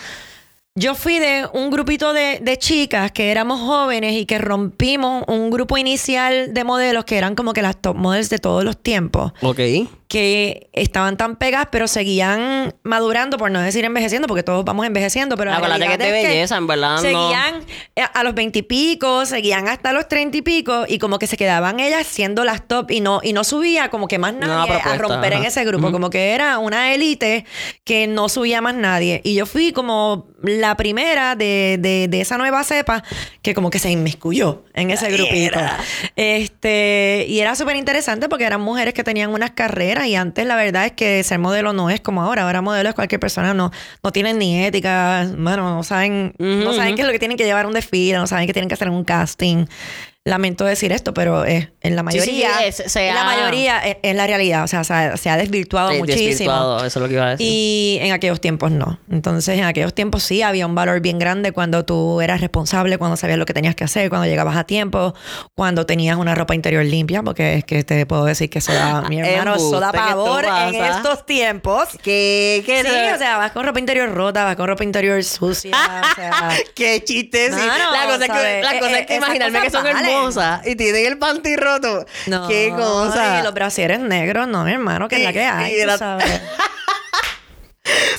[0.73, 5.49] yo fui de un grupito de, de, chicas que éramos jóvenes y que rompimos un
[5.49, 9.33] grupo inicial de modelos que eran como que las top models de todos los tiempos.
[9.41, 9.59] Ok
[10.11, 15.37] que estaban tan pegadas, pero seguían madurando, por no decir envejeciendo, porque todos vamos envejeciendo,
[15.37, 16.97] pero la, la que es de belleza, en verdad.
[16.97, 17.63] Seguían
[18.13, 22.05] a los veintipico, seguían hasta los treinta y pico, y como que se quedaban ellas
[22.05, 25.45] siendo las top y no, y no subía como que más nadie a romper en
[25.45, 27.45] ese grupo, como que era una élite
[27.85, 29.21] que no subía más nadie.
[29.23, 33.01] Y yo fui como la primera de, de, de esa nueva cepa
[33.41, 35.59] que como que se inmiscuyó en ese grupito.
[36.17, 40.55] Este, y era súper interesante porque eran mujeres que tenían unas carreras y antes la
[40.55, 42.43] verdad es que ser modelo no es como ahora.
[42.43, 43.71] Ahora modelo es cualquier persona, no,
[44.03, 47.45] no tienen ni ética, bueno, no saben, no saben qué es lo que tienen que
[47.45, 49.65] llevar un desfile, no saben que tienen que hacer un casting.
[50.23, 54.67] Lamento decir esto, pero es, en la mayoría, en la mayoría es, la realidad, o
[54.67, 56.77] sea, se ha, desvirtuado muchísimo.
[56.77, 57.47] eso es lo que iba a decir.
[57.49, 58.99] Y en aquellos tiempos no.
[59.09, 63.17] Entonces, en aquellos tiempos sí había un valor bien grande cuando tú eras responsable, cuando
[63.17, 65.15] sabías lo que tenías que hacer, cuando llegabas a tiempo,
[65.55, 69.01] cuando tenías una ropa interior limpia, porque es que te puedo decir que eso da,
[69.09, 71.87] mi hermano, eso da pavor en estos tiempos.
[72.03, 72.61] ¿Qué?
[72.63, 72.83] ¿Qué?
[72.83, 76.51] Sí, o sea, vas con ropa interior rota, vas con ropa interior sucia, o sea...
[76.75, 77.49] ¡Qué chiste!
[77.49, 77.57] la
[78.05, 79.83] cosa, es que, la cosa es que imaginarme que son
[80.65, 82.05] y tienen el panty roto.
[82.27, 83.39] No, qué cosa.
[83.39, 86.41] Y los brasieres negros, no, mi hermano, que es la que hay, tú sabes.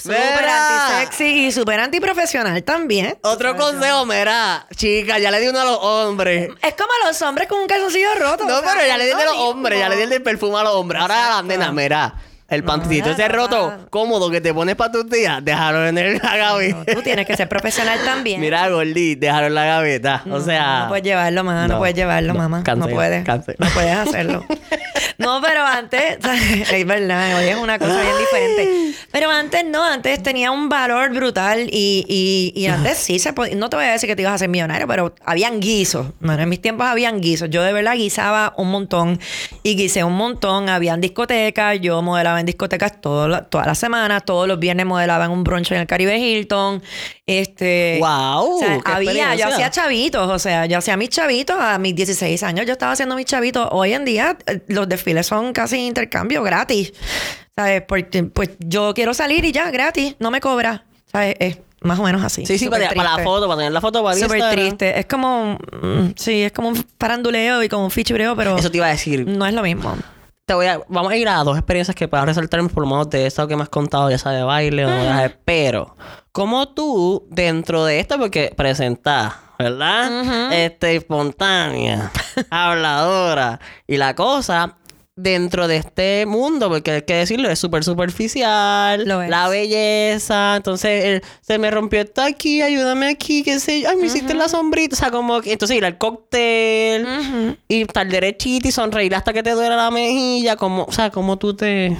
[0.03, 3.17] Súper anti-sexy y súper antiprofesional también.
[3.23, 6.51] Otro consejo, mira, chica, ya le di uno a los hombres.
[6.61, 8.45] Es como a los hombres con un calzoncillo roto.
[8.45, 10.65] No, pero ya le di de los hombres, ya le di el del perfume a
[10.65, 11.01] los hombres.
[11.01, 12.15] Ahora a las nenas, mira.
[12.53, 16.85] El pantito ese roto, cómodo que te pones para tus días, déjalo en la gaveta.
[16.93, 18.43] tú tienes que ser profesional también.
[18.43, 20.23] Mira, Gordy, déjalo en la gaveta.
[20.31, 20.81] o sea.
[20.83, 21.67] No puedes llevarlo, mamá.
[21.67, 22.63] No, puedes llevarlo, mamá.
[22.77, 23.27] no puedes.
[23.27, 24.45] No puedes hacerlo.
[25.19, 26.19] no, pero antes,
[26.73, 28.99] es verdad, hoy es una cosa bien diferente.
[29.11, 33.55] Pero antes no, antes tenía un valor brutal y, y, y antes sí se podía.
[33.55, 36.09] No te voy a decir que te ibas a hacer millonario, pero habían guisos.
[36.21, 37.49] Bueno, en mis tiempos habían guisos.
[37.49, 39.19] Yo de verdad guisaba un montón
[39.63, 40.69] y guisé un montón.
[40.69, 45.43] Habían discotecas, yo modelaba en discotecas toda todas las semanas, todos los viernes modelaban un
[45.43, 46.83] brunch en el Caribe Hilton.
[47.27, 52.43] Este, wow, había, yo hacía chavitos, o sea, yo hacía mis chavitos a mis 16
[52.43, 53.69] años, yo estaba haciendo mis chavitos.
[53.71, 56.93] Hoy en día eh, los desfiles son casi intercambio gratis.
[57.55, 57.83] ¿Sabes?
[57.87, 60.85] Porque pues yo quiero salir y ya, gratis, no me cobra.
[61.11, 61.37] ¿Sabes?
[61.39, 62.47] Es más o menos así.
[62.47, 64.99] Sí, sí, para, la foto, para tener la foto para Súper triste.
[64.99, 68.57] Es como, mm, sí, es como un paranduleo y como un fichureo, pero...
[68.57, 69.27] Eso te iba a decir.
[69.27, 69.97] No es lo mismo
[70.45, 73.11] te voy a, vamos a ir a dos experiencias que puedas resaltar por lo menos
[73.11, 75.97] de esto que me has contado, ya sea de baile o de pero
[76.33, 80.53] como tú dentro de esto, porque presentás, ¿verdad?
[80.53, 82.11] Este, espontánea,
[82.51, 84.77] habladora y la cosa
[85.15, 91.59] dentro de este mundo, porque hay que decirlo, es súper superficial, la belleza, entonces se
[91.59, 94.99] me rompió esto aquí, ayúdame aquí, qué sé yo, ay, me hiciste la sombrita, o
[94.99, 99.51] sea, como que, entonces ir al cóctel y estar derechito y sonreír hasta que te
[99.51, 101.97] duele la mejilla, como, o sea, como tú te...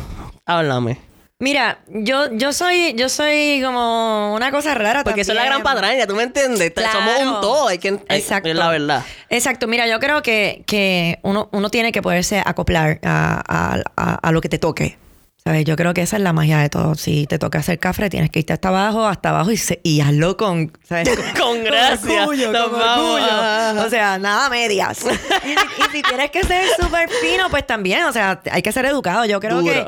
[0.47, 1.12] Háblame.
[1.43, 5.65] Mira, yo, yo soy, yo soy como una cosa rara Porque eso es la gran
[5.65, 6.73] patraña, ¿tú me entiendes?
[6.93, 8.49] Somos un todo, hay que Exacto.
[8.49, 9.03] es la verdad.
[9.29, 14.31] Exacto, mira, yo creo que, que uno, uno tiene que poderse acoplar a, a, a
[14.31, 15.02] lo que te toque.
[15.45, 15.65] ¿Sabes?
[15.65, 16.95] Yo creo que esa es la magia de todo.
[16.95, 20.37] Si te toca hacer café, tienes que irte hasta abajo, hasta abajo y, y hazlo
[20.37, 21.09] con, ¿sabes?
[21.41, 22.27] con, gracia.
[22.27, 25.05] Con orgullo, O sea, nada medias.
[25.45, 29.25] y, si tienes que ser súper fino, pues también, o sea, hay que ser educado.
[29.25, 29.85] Yo creo que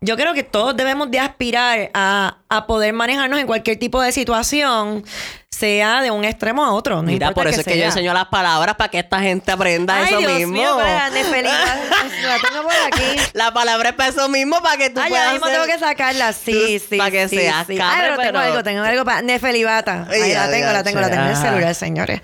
[0.00, 4.12] yo creo que todos debemos de aspirar a, a poder manejarnos en cualquier tipo de
[4.12, 5.04] situación
[5.56, 7.02] sea de un extremo a otro.
[7.02, 10.18] Mira, por eso es que yo enseño las palabras para que esta gente aprenda eso
[10.18, 10.52] Dios mismo.
[10.52, 13.20] Mío, la tengo por aquí.
[13.32, 15.32] La palabra es para eso mismo, para que tú Ay, puedas.
[15.32, 16.32] mismo tengo que sacarla.
[16.32, 16.96] Sí, sí.
[16.96, 17.78] Para que sí, seas sí.
[17.78, 18.16] pero...
[18.16, 19.22] tengo algo, tengo algo para.
[19.22, 20.06] Nefelibata.
[20.10, 22.20] La tengo, la tengo, la tengo en el celular, señores.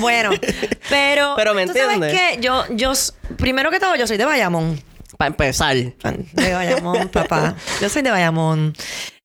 [0.00, 0.30] bueno,
[0.88, 1.34] pero.
[1.36, 2.12] Pero me entiendes.
[2.12, 2.40] ¿Sabes qué?
[2.40, 2.92] Yo, yo,
[3.36, 4.82] primero que todo, yo soy de Bayamón.
[5.18, 5.76] Para empezar.
[5.76, 7.54] De Bayamón, papá.
[7.80, 8.74] Yo soy de Bayamón.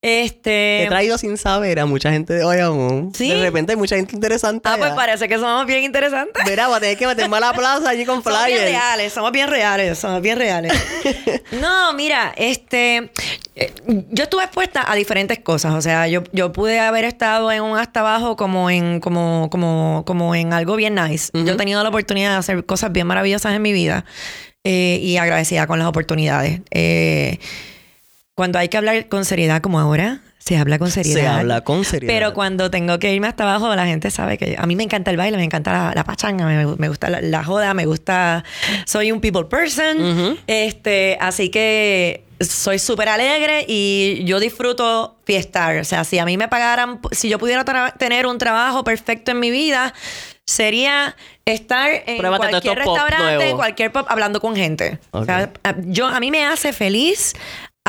[0.01, 0.83] Este...
[0.83, 3.11] He traído sin saber a mucha gente de Bayamón.
[3.15, 3.29] ¿Sí?
[3.29, 4.69] De repente hay mucha gente interesante.
[4.69, 6.43] Ah, pues parece que somos bien interesantes.
[6.47, 8.37] Mira, voy a tener que meterme a la plaza allí con flyers.
[8.47, 10.73] Somos bien reales, somos bien reales, somos bien reales.
[11.61, 13.11] no, mira, este...
[13.55, 13.73] Eh,
[14.11, 15.73] yo estuve expuesta a diferentes cosas.
[15.73, 20.03] O sea, yo, yo pude haber estado en un hasta abajo como en, como, como,
[20.05, 21.31] como en algo bien nice.
[21.33, 24.05] Yo he tenido la oportunidad de hacer cosas bien maravillosas en mi vida.
[24.63, 26.61] Eh, y agradecida con las oportunidades.
[26.71, 27.39] Eh,
[28.37, 31.19] cuando hay que hablar con seriedad como ahora, Se habla con seriedad.
[31.19, 32.13] Se habla con seriedad.
[32.13, 35.09] Pero cuando tengo que irme hasta abajo, la gente sabe que a mí me encanta
[35.09, 38.43] el baile, me encanta la, la pachanga, me, me gusta la, la joda, me gusta.
[38.85, 40.37] Soy un people person.
[40.45, 45.77] Este, así que soy súper alegre y yo disfruto fiestar.
[45.79, 47.65] O sea, si a mí me pagaran, si yo pudiera
[47.97, 49.95] tener un trabajo perfecto en mi vida,
[50.45, 54.99] sería estar en Pruébate cualquier restaurante, en cualquier pop, hablando con gente.
[55.11, 55.51] O sea,
[55.85, 57.33] yo, a mí me hace feliz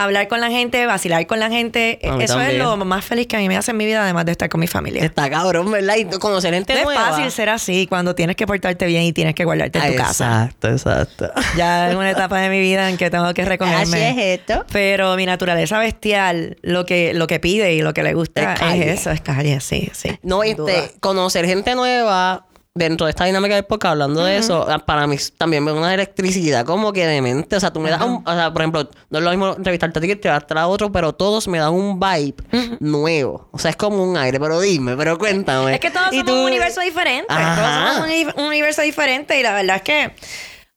[0.05, 1.99] hablar con la gente, vacilar con la gente.
[2.03, 2.51] Eso también.
[2.53, 4.49] es lo más feliz que a mí me hace en mi vida, además de estar
[4.49, 5.05] con mi familia.
[5.05, 5.97] Está cabrón, ¿verdad?
[5.97, 7.11] Y conocer gente No es nueva.
[7.11, 10.45] fácil ser así cuando tienes que portarte bien y tienes que guardarte en tu casa.
[10.45, 11.31] Exacto, exacto.
[11.57, 13.83] Ya es una etapa de mi vida en que tengo que recogerme.
[14.09, 14.65] Así es esto.
[14.73, 18.81] Pero mi naturaleza bestial, lo que, lo que pide y lo que le gusta Es
[18.87, 20.19] es eso, es calle, sí, sí.
[20.23, 20.73] No, duda.
[20.73, 22.47] este, conocer gente nueva
[22.79, 25.77] dentro de esta dinámica de podcast, hablando de eso, ah, para mí también me da
[25.79, 27.57] una electricidad como que de mente.
[27.57, 28.23] O sea, tú me das un.
[28.27, 30.91] O sea, por ejemplo, no es lo mismo entrevistarte a ti que entrevistar a otro,
[30.91, 32.37] pero todos me dan un vibe
[32.81, 33.49] nuevo.
[33.53, 34.39] O sea, es como un aire.
[34.41, 35.75] Pero dime, pero cuéntame.
[35.75, 37.27] Es que todos somos tú- un universo diferente.
[37.29, 37.95] Ajá.
[37.97, 40.13] Todos somos un universo diferente y la verdad es que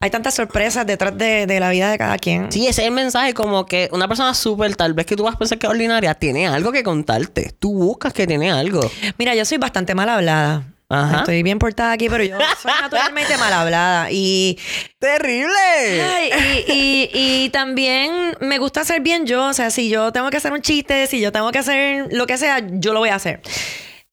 [0.04, 2.52] hay tantas sorpresas detrás de, de la vida de cada quien.
[2.52, 5.36] Sí, ese es el mensaje como que una persona súper, tal vez que tú vas
[5.36, 7.54] a pensar que es ordinaria, tiene algo que contarte.
[7.60, 8.80] Tú buscas que tiene algo.
[9.20, 10.64] Mira, yo soy bastante mal hablada.
[10.93, 11.19] Ajá.
[11.19, 14.12] Estoy bien portada aquí, pero yo soy naturalmente mal hablada.
[14.12, 14.58] Y,
[14.99, 16.01] ¡Terrible!
[16.04, 16.30] ay,
[16.67, 17.10] y, y-
[17.45, 19.47] y también me gusta hacer bien yo.
[19.47, 22.27] O sea, si yo tengo que hacer un chiste, si yo tengo que hacer lo
[22.27, 23.41] que sea, yo lo voy a hacer.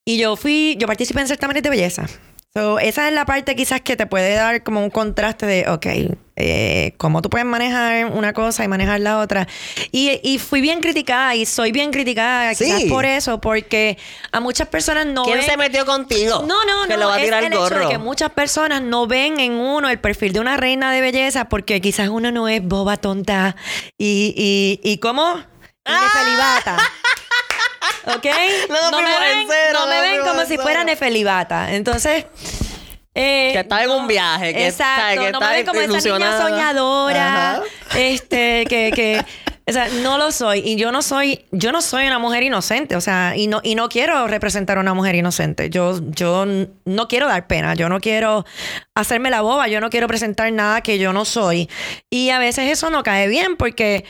[0.04, 2.06] Y yo fui, yo participé en certámenes de belleza.
[2.59, 5.87] So, esa es la parte quizás que te puede dar como un contraste de, ok,
[6.37, 9.47] eh, cómo tú puedes manejar una cosa y manejar la otra.
[9.92, 12.88] Y, y fui bien criticada y soy bien criticada quizás Sí.
[12.88, 13.97] por eso, porque
[14.33, 16.44] a muchas personas no ¿Quién ven- se metió contigo?
[16.47, 16.99] no, no, Que no.
[16.99, 17.88] le va a es tirar el el hecho de gorro.
[17.90, 21.81] que muchas personas no ven en uno el perfil de una reina de belleza porque
[21.81, 23.55] quizás uno no es boba tonta
[23.97, 25.38] y, y, y ¿cómo?
[25.87, 26.77] Y nefelibata.
[28.07, 28.27] ¿Ok?
[28.68, 31.72] No, no me ven, no me ven como si fuera nefelibata.
[31.74, 32.27] Entonces...
[33.14, 35.96] eh, Que estaba en un viaje, que está- exacto, que no me está ven como
[35.98, 37.62] esa niña soñadora, Ajá.
[37.96, 39.24] este, que, que,
[39.66, 40.61] o sea, no lo soy.
[40.64, 43.74] Y yo no soy, yo no soy una mujer inocente, o sea, y no, y
[43.74, 45.68] no quiero representar a una mujer inocente.
[45.70, 46.46] Yo, yo
[46.85, 48.44] no quiero dar pena, yo no quiero
[48.94, 51.68] hacerme la boba, yo no quiero presentar nada que yo no soy.
[52.11, 54.05] Y a veces eso no cae bien porque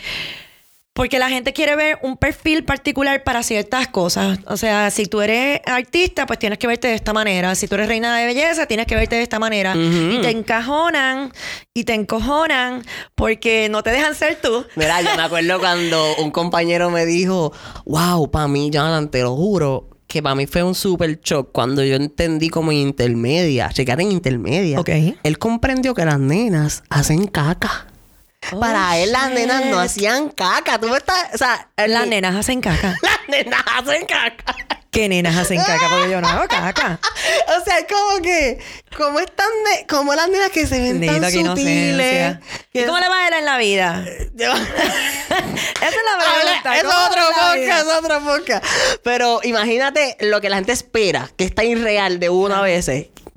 [0.98, 4.40] porque la gente quiere ver un perfil particular para ciertas cosas.
[4.46, 7.54] O sea, si tú eres artista, pues tienes que verte de esta manera.
[7.54, 9.76] Si tú eres reina de belleza, tienes que verte de esta manera.
[9.76, 11.32] Y te encajonan
[11.72, 12.82] y te encojonan
[13.14, 14.64] porque no te dejan ser tú.
[14.74, 17.52] Mira, yo me acuerdo cuando un compañero me dijo,
[17.84, 21.84] wow, para mí, Jonathan, te lo juro, que para mí fue un super shock cuando
[21.84, 24.80] yo entendí como intermedia, checar en intermedia.
[24.80, 24.90] Ok.
[25.22, 27.86] Él comprendió que las nenas hacen caca.
[28.52, 30.78] Oh, Para él las nenas no hacían caca.
[30.78, 32.96] Tú me estás, o sea, Las nenas hacen caca.
[33.02, 34.56] las nenas hacen caca.
[34.90, 35.86] ¿Qué nenas hacen caca?
[35.90, 36.98] Porque yo no hago caca.
[37.60, 38.58] O sea, es como que,
[38.96, 42.36] como están, ne- como las nenas que se ven tan Bendito, qué sutiles.
[42.72, 44.04] ¿Y cómo le va a ir en la vida?
[44.36, 46.70] llevan- Esa es la pregunta.
[46.70, 47.50] Habla- es ¿cómo otro vida?
[47.50, 48.64] podcast, es otro podcast.
[49.02, 52.90] Pero imagínate lo que la gente espera, que está irreal de una vez.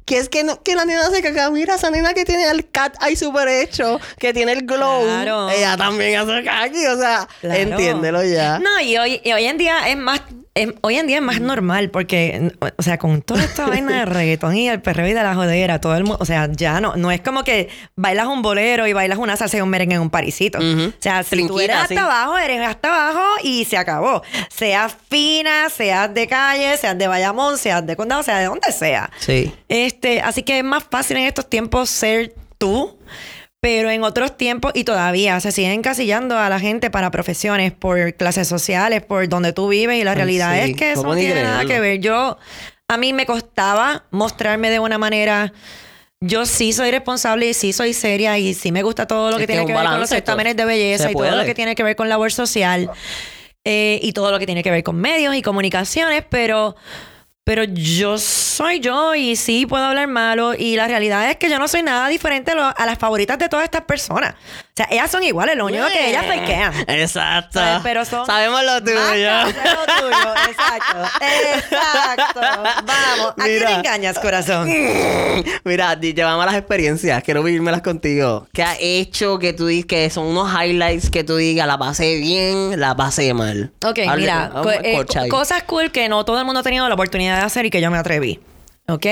[0.06, 1.50] Que es que, no, que la nena se caga.
[1.52, 5.04] Mira, esa nena que tiene el cat eye super hecho, que tiene el glow.
[5.04, 5.50] Claro.
[5.50, 6.86] Ella también hace caqui.
[6.88, 7.60] O sea, Claro.
[7.60, 8.60] entiéndelo ya.
[8.60, 10.22] No, y hoy, y hoy en día es más.
[10.54, 14.06] Es- hoy en día es más normal porque, o sea, con toda esta vaina de
[14.06, 16.96] reggaetón y el perreo y de la jodera, todo el mundo, o sea, ya no,
[16.96, 20.02] no es como que bailas un bolero y bailas una salsa y un merengue en
[20.02, 20.60] un parisito.
[20.60, 21.98] O sea, si tú eres hasta sí.
[21.98, 24.22] abajo, eres hasta abajo y se acabó.
[24.50, 29.10] Seas fina, seas de calle, seas de Bayamón, seas de condado, sea de donde sea.
[29.20, 29.54] Sí.
[29.70, 32.98] Este, así que es más fácil en estos tiempos ser tú,
[33.62, 38.14] pero en otros tiempos y todavía se siguen encasillando a la gente para profesiones por
[38.16, 40.72] clases sociales, por donde tú vives y la realidad sí.
[40.72, 42.00] es que eso ¿Cómo no tiene nada que ver.
[42.00, 42.40] Yo
[42.88, 45.54] a mí me costaba mostrarme de una manera
[46.20, 49.48] yo sí soy responsable y sí soy seria y sí me gusta todo lo que
[49.48, 51.96] tiene que ver con los certámenes de belleza y todo lo que tiene que ver
[51.96, 52.90] con labor social
[53.64, 56.76] eh, y todo lo que tiene que ver con medios y comunicaciones, pero
[57.44, 61.58] pero yo soy yo y sí puedo hablar malo y la realidad es que yo
[61.58, 64.36] no soy nada diferente a, las favoritas de todas estas personas.
[64.82, 66.74] Sea, ellas son iguales, lo único que ellas fakean.
[66.88, 67.60] Exacto.
[67.84, 68.96] Pero son Sabemos lo tuyo.
[68.96, 70.34] cabrones lo tuyo.
[70.50, 70.98] Exacto.
[71.56, 72.40] Exacto.
[72.86, 73.34] Vamos.
[73.38, 73.72] ¿A Mira.
[73.78, 74.68] engañas, corazón?
[75.64, 77.24] Mira, llevamos las experiencias.
[77.24, 78.48] Quiero vivírmelas contigo.
[78.54, 82.16] ¿Qué ha hecho que tú digas que son unos highlights que tú digas la pasé
[82.18, 83.72] bien, la pasé mal?
[83.86, 86.88] Ok, Hable- mira, co- eh, co- cosas cool que no todo el mundo ha tenido
[86.88, 88.40] la oportunidad de hacer y que yo me atreví.
[88.88, 89.06] ¿Ok?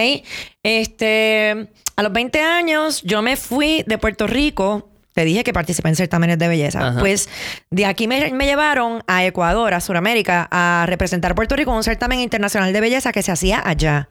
[0.64, 5.90] Este, a los 20 años yo me fui de Puerto Rico te dije que participé
[5.90, 6.80] en certámenes de belleza.
[6.88, 7.00] Ajá.
[7.02, 7.28] Pues
[7.70, 11.84] de aquí me, me llevaron a Ecuador, a Sudamérica, a representar Puerto Rico en un
[11.84, 14.08] certamen internacional de belleza que se hacía allá.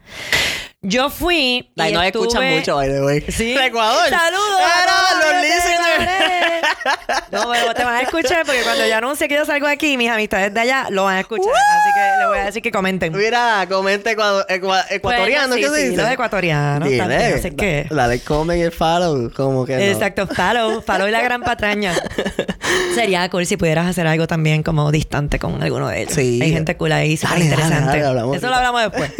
[0.83, 1.73] Yo fui.
[1.75, 3.25] Y escuchan estuve- mucho, by the way.
[3.29, 3.57] Sí.
[3.59, 4.07] Ecuador.
[4.11, 4.61] Saludos.
[4.61, 6.68] Era, a todos los listeners.
[7.31, 10.11] No, pero te van a escuchar porque cuando yo anuncie que yo salgo aquí, mis
[10.11, 11.47] amistades de allá lo van a escuchar.
[11.53, 13.13] Así que les voy a decir que comenten.
[13.17, 15.97] Mira, comente ecua- ecuatoriano, Bueno, ¿qué sí, sí?
[15.97, 17.87] Los ecuatorianos Dile, también, así que...
[18.09, 19.83] De comen y el follow, como que no.
[19.83, 21.93] Exacto, follow, follow y la gran patraña.
[22.95, 26.15] Sería cool si pudieras hacer algo también como distante con alguno de ellos.
[26.15, 26.41] Sí.
[26.43, 28.01] Hay gente cool ahí, súper Dale, dale, interesante.
[28.01, 29.13] dale, Eso lo hablamos después.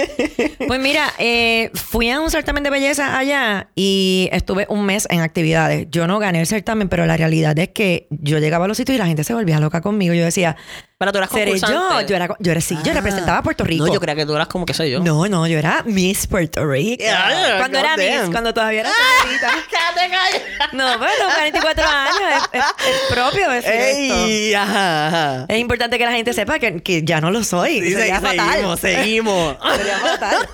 [0.67, 5.21] pues mira, eh, fui a un certamen de belleza allá y estuve un mes en
[5.21, 5.87] actividades.
[5.91, 8.97] Yo no gané el certamen, pero la realidad es que yo llegaba a los sitios
[8.97, 10.15] y la gente se volvía loca conmigo.
[10.15, 10.57] Yo decía,
[10.99, 12.01] Pero tú eras ¿seré yo?
[12.03, 12.95] Yo era, yo era sí, yo Ah.
[12.95, 13.87] representaba a Puerto Rico.
[13.87, 15.01] No, yo creía que tú eras como que soy yo.
[15.01, 17.03] No, no, yo era Miss Puerto Rico.
[17.03, 17.97] Yeah, cuando era.
[17.97, 18.91] Miss, cuando todavía era
[19.23, 19.49] señorita.
[19.71, 20.77] ¡Cállate, cállate!
[20.77, 22.21] No, los 44 años
[22.53, 24.15] es, es- es propio decir esto.
[24.27, 24.55] ¡Ey!
[24.55, 25.47] Ajá, ajá.
[25.49, 27.81] Es importante que la gente sepa que, que ya no lo soy.
[27.81, 28.51] Sí, Sería se- fatal.
[28.53, 29.57] seguimos, seguimos.
[29.77, 30.49] Sería fatal.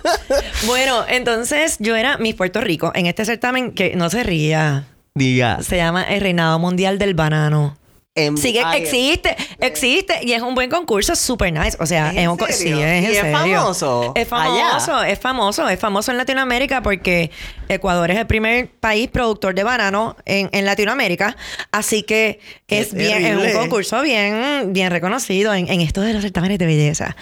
[0.67, 4.85] Bueno, entonces yo era Miss Puerto Rico en este certamen que no se ría.
[5.19, 5.63] Diga.
[5.63, 7.77] Se llama el Reinado Mundial del Banano.
[8.17, 11.77] En- Ay, existe, existe y es un buen concurso, super nice.
[11.81, 12.55] O sea, ¿Es es, en un serio?
[12.57, 13.39] sí, es, en ¿Y es serio.
[13.39, 15.09] famoso Es famoso, allá?
[15.11, 17.33] es famoso, es famoso en Latinoamérica porque
[17.69, 21.37] Ecuador es el primer país productor de banano en, en Latinoamérica,
[21.73, 22.39] así que
[22.69, 26.67] es bien, es un concurso bien, bien reconocido en, en esto de los certámenes de
[26.67, 27.17] belleza.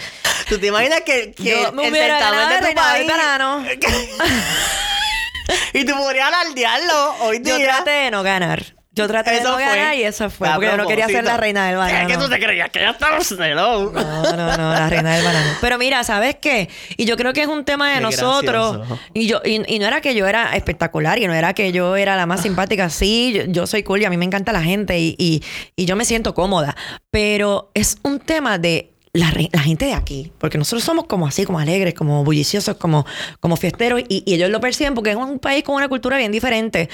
[0.48, 3.06] ¿Tú te imaginas que, que Yo me el certamen de el tu reinado país...
[3.06, 3.64] del banano.
[5.72, 7.66] y tú podrías alardearlo hoy Yo día.
[7.66, 8.62] traté de no ganar.
[8.94, 9.64] Yo traté de no fue.
[9.64, 10.50] ganar y eso fue.
[10.50, 12.06] Porque yo no quería ser la reina del banano.
[12.06, 13.90] Es que tú te creías que ya estabas hello.
[13.90, 15.50] No, no, no, la reina del banano.
[15.62, 16.68] Pero mira, ¿sabes qué?
[16.98, 18.76] Y yo creo que es un tema de Qué nosotros.
[18.76, 19.00] gracioso.
[19.14, 21.96] Y yo y, y no era que yo era espectacular y no era que yo
[21.96, 22.90] era la más simpática.
[22.90, 25.42] Sí, yo, yo soy cool y a mí me encanta la gente y, y-
[25.74, 26.76] y yo me siento cómoda.
[27.10, 30.32] Pero es un tema de la, la gente de aquí.
[30.38, 33.04] Porque nosotros somos como así, como alegres, como bulliciosos, como,
[33.40, 34.00] como fiesteros.
[34.08, 36.88] Y, y ellos lo perciben porque es un país con una cultura bien diferente.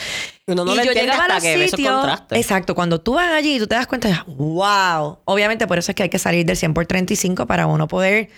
[0.46, 1.94] Uno no y lo yo llegaba a los que esos sitios.
[1.94, 2.38] contrastes.
[2.38, 2.74] Exacto.
[2.74, 5.18] Cuando tú vas allí y tú te das cuenta, wow.
[5.24, 8.30] Obviamente por eso es que hay que salir del 100 por 35 para uno poder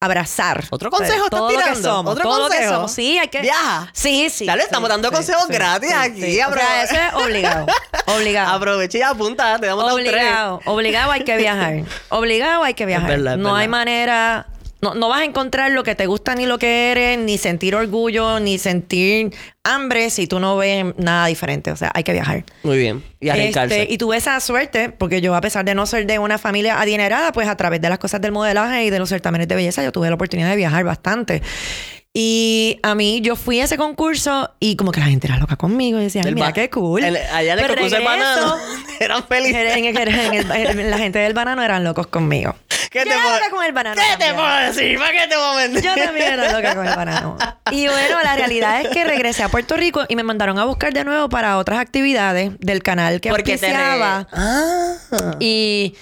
[0.00, 0.64] abrazar.
[0.70, 1.96] Otro consejo todo estás lo que tirando.
[1.96, 2.12] somos.
[2.12, 2.74] Otro todo lo que consejo.
[2.74, 2.92] somos.
[2.92, 3.40] Sí, hay que.
[3.40, 3.90] Viaja.
[3.92, 4.46] Sí, sí.
[4.46, 6.40] Ya le sí, estamos dando sí, consejos sí, gratis aquí.
[6.42, 7.66] O sea, eso es obligado.
[8.06, 8.54] Obligado.
[8.54, 9.58] Aprovecha y apunta.
[9.58, 10.08] Te damos dos tres.
[10.12, 11.74] Obligado, obligado hay que viajar.
[12.10, 13.08] Obligado hay que viajar.
[13.08, 14.46] verdad, es no hay manera.
[14.84, 17.74] No, no vas a encontrar lo que te gusta ni lo que eres, ni sentir
[17.74, 19.32] orgullo, ni sentir
[19.64, 21.70] hambre si tú no ves nada diferente.
[21.70, 22.44] O sea, hay que viajar.
[22.64, 23.02] Muy bien.
[23.18, 23.80] Y arriesgarse.
[23.82, 26.78] Este, y tuve esa suerte, porque yo, a pesar de no ser de una familia
[26.82, 29.82] adinerada, pues a través de las cosas del modelaje y de los certámenes de belleza,
[29.82, 31.40] yo tuve la oportunidad de viajar bastante.
[32.16, 35.56] Y a mí, yo fui a ese concurso y como que la gente era loca
[35.56, 35.98] conmigo.
[35.98, 37.02] Y decía, "Ay, El mira qué cool.
[37.02, 38.54] el- allá en el concurso del banano.
[39.00, 39.76] Eran felices.
[39.76, 42.54] En el- en el- en la gente del banano eran locos conmigo.
[42.94, 44.00] ¿Qué Yo te era puedo- loca con el banano.
[44.00, 44.98] ¿Qué te puedo decir?
[44.98, 45.82] ¿Para qué te voy a mentir?
[45.82, 47.36] Yo también era loca con el banano.
[47.72, 50.92] Y bueno, la realidad es que regresé a Puerto Rico y me mandaron a buscar
[50.92, 54.28] de nuevo para otras actividades del canal que Porque te re- auspiciaba.
[54.32, 55.34] Ah.
[55.40, 55.96] Y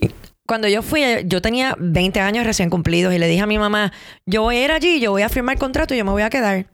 [0.00, 0.10] y
[0.46, 3.92] cuando yo fui, yo tenía 20 años recién cumplidos y le dije a mi mamá,
[4.24, 6.30] yo voy a ir allí, yo voy a firmar contrato y yo me voy a
[6.30, 6.64] quedar.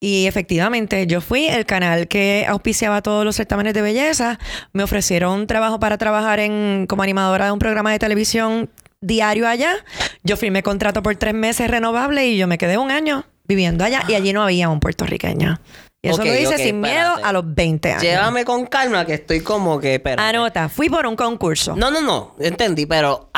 [0.00, 4.38] Y efectivamente, yo fui el canal que auspiciaba todos los certámenes de belleza.
[4.72, 8.70] Me ofrecieron trabajo para trabajar en, como animadora de un programa de televisión
[9.06, 9.74] diario allá.
[10.22, 14.02] Yo firmé contrato por tres meses renovable y yo me quedé un año viviendo allá
[14.08, 15.58] y allí no había un puertorriqueño.
[16.02, 18.02] Y eso Ok, lo hice sin miedo a los 20 años.
[18.02, 19.94] Llévame con calma que estoy como que...
[19.94, 20.22] Espérate.
[20.22, 21.74] Anota, fui por un concurso.
[21.76, 22.34] No, no, no.
[22.40, 23.30] Entendí, pero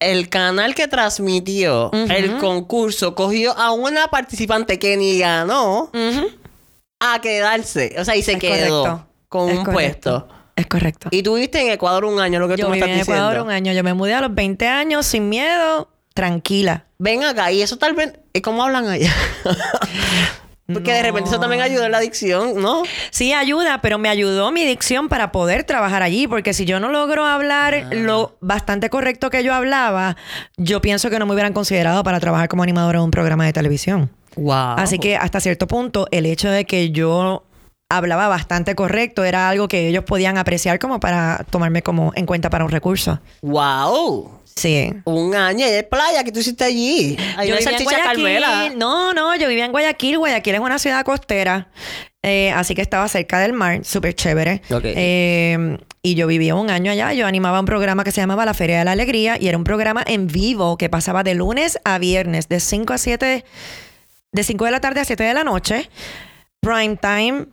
[0.00, 5.90] el canal que transmitió el concurso cogió a una participante que ni ganó
[7.00, 7.94] a quedarse.
[7.98, 9.06] O sea, y se Es quedó correcto.
[9.28, 10.26] con Es un correcto.
[10.26, 10.39] puesto.
[10.60, 11.08] Es correcto.
[11.10, 13.22] Y tuviste en Ecuador un año, lo que yo tú me estás en diciendo.
[13.22, 13.72] Ecuador un año.
[13.72, 16.84] Yo me mudé a los 20 años sin miedo, tranquila.
[16.98, 18.12] Ven acá, y eso tal vez...
[18.32, 19.12] ¿y ¿Cómo hablan allá?
[20.72, 22.82] Porque de repente eso también ayuda en la adicción, ¿no?
[23.10, 26.90] Sí, ayuda, pero me ayudó mi dicción para poder trabajar allí, porque si yo no
[26.90, 27.88] logro hablar Ah.
[27.90, 30.16] lo bastante correcto que yo hablaba,
[30.56, 33.52] yo pienso que no me hubieran considerado para trabajar como animadora en un programa de
[33.52, 34.10] televisión.
[34.36, 34.76] Wow.
[34.76, 37.42] Así que hasta cierto punto, el hecho de que yo
[37.90, 42.48] hablaba bastante correcto era algo que ellos podían apreciar como para tomarme como en cuenta
[42.48, 43.20] para un recurso.
[43.42, 44.40] Wow.
[44.56, 44.92] Sí.
[45.04, 47.16] Un año y de playa que tú hiciste allí.
[47.16, 48.04] Yo una vivía en Guayaquil.
[48.04, 48.72] Carmela.
[48.76, 50.18] No, no, yo vivía en Guayaquil.
[50.18, 51.68] Guayaquil es una ciudad costera.
[52.22, 54.62] eh, así que estaba cerca del mar, súper chévere.
[54.70, 54.82] Ok.
[54.84, 57.12] Eh, y yo vivía un año allá.
[57.12, 59.64] Yo animaba un programa que se llamaba La Feria de la Alegría y era un
[59.64, 63.44] programa en vivo que pasaba de lunes a viernes, de 5 a 7,
[64.32, 65.90] de 5 de la tarde a 7 de la noche.
[66.60, 67.46] Prime time,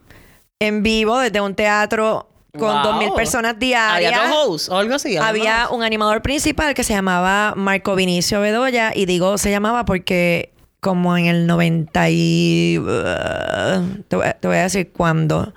[0.59, 3.01] en vivo, desde un teatro con Wow.
[3.01, 4.13] 2.000 personas diarias.
[4.13, 5.15] Había dos hosts o algo así.
[5.17, 10.51] Había un animador principal que se llamaba Marco Vinicio Bedoya y digo se llamaba porque
[10.79, 12.77] como en el 90 y...
[12.79, 15.53] uh, te, voy a, te voy a decir cuándo.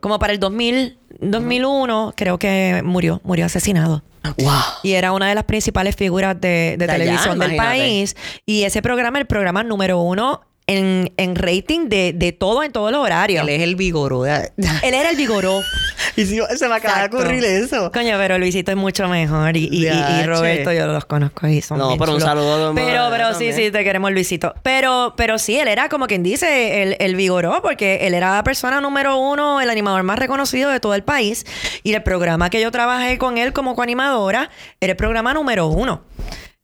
[0.00, 4.02] Como para el 2000, 2001 creo que murió, murió asesinado.
[4.38, 4.52] Wow.
[4.82, 8.16] Y era una de las principales figuras de, de De allá, televisión del país.
[8.44, 12.90] Y ese programa, el programa número uno en, en rating de, de todo, en todos
[12.90, 13.42] los horarios.
[13.42, 14.26] Él es el vigoró.
[14.26, 14.50] Él
[14.82, 15.60] era el vigoró.
[16.16, 17.92] y si se me acaba de ocurrir eso.
[17.92, 19.56] Coño, pero Luisito es mucho mejor.
[19.56, 20.26] Y, y-.
[20.26, 23.70] Roberto, yo los conozco y son No, pero un saludo a Pero, pero sí, sí,
[23.70, 24.54] te queremos, Luisito.
[24.62, 28.42] Pero, pero sí, él era como quien dice el, el vigoró, porque él era la
[28.42, 31.46] persona número uno, el animador más reconocido de todo el país.
[31.84, 34.50] Y el programa que yo trabajé con él como coanimadora
[34.80, 36.02] era el programa número uno.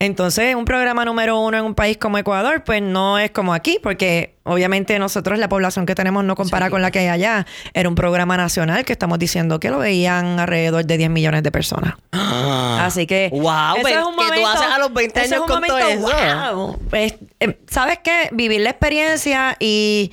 [0.02, 3.78] Entonces, un programa número uno en un país como Ecuador, pues no es como aquí,
[3.80, 7.46] porque obviamente nosotros, la población que tenemos no compara con la que hay allá.
[7.72, 11.52] Era un programa nacional que estamos diciendo que lo veían alrededor de 10 millones de
[11.52, 11.94] personas.
[12.10, 13.28] Así que.
[13.30, 13.42] Wow,
[13.80, 15.62] pues, es un que tú momento- haces a los 20 eso es años un con
[15.68, 16.56] todo momento, eso.
[16.56, 16.78] wow.
[16.90, 18.28] Pues, eh, ¿Sabes qué?
[18.32, 20.10] Vivir la experiencia y.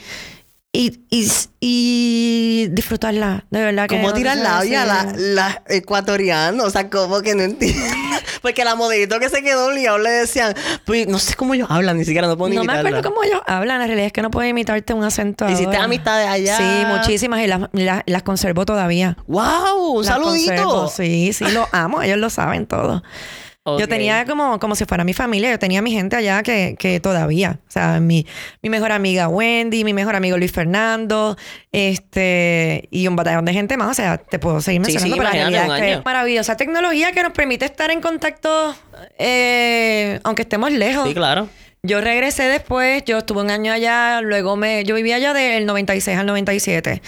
[0.72, 1.28] Y, y,
[1.59, 3.95] y disfrutarla, de verdad que.
[3.95, 6.63] ¿Cómo no tirar labia la, la ecuatoriana?
[6.63, 7.84] O sea, como que no entiendo.
[8.43, 10.53] Porque la modelito que se quedó obligado le decían,
[10.86, 12.89] pues no sé cómo ellos hablan, ni siquiera no puedo ni No me imitarla.
[12.99, 15.49] acuerdo cómo ellos hablan, la realidad es que no puedo imitarte un acento.
[15.49, 16.55] ¿Hiciste amistades allá?
[16.57, 19.17] Sí, muchísimas y las, las, las conservo todavía.
[19.26, 19.93] ¡Wow!
[19.97, 20.51] ¡Un Las saludito!
[20.53, 23.01] conservo, Sí, sí, lo amo, ellos lo saben todo.
[23.66, 26.99] Yo tenía como, como si fuera mi familia, yo tenía mi gente allá que, que
[26.99, 28.26] todavía, o sea, mi,
[28.64, 31.38] mi mejor amiga Wendy, mi mejor amigo Luis Fernando,
[31.72, 35.20] este, y un batallón de gente más, o sea, te puedo seguir Sí, mencionando, sí,
[35.20, 38.76] pero la es que es maravillosa tecnología que nos permite estar en contacto,
[39.20, 41.07] eh, aunque estemos lejos.
[41.07, 41.47] Sí, claro.
[41.82, 46.18] Yo regresé después, yo estuve un año allá, luego me, yo vivía allá del 96
[46.18, 47.01] al 97.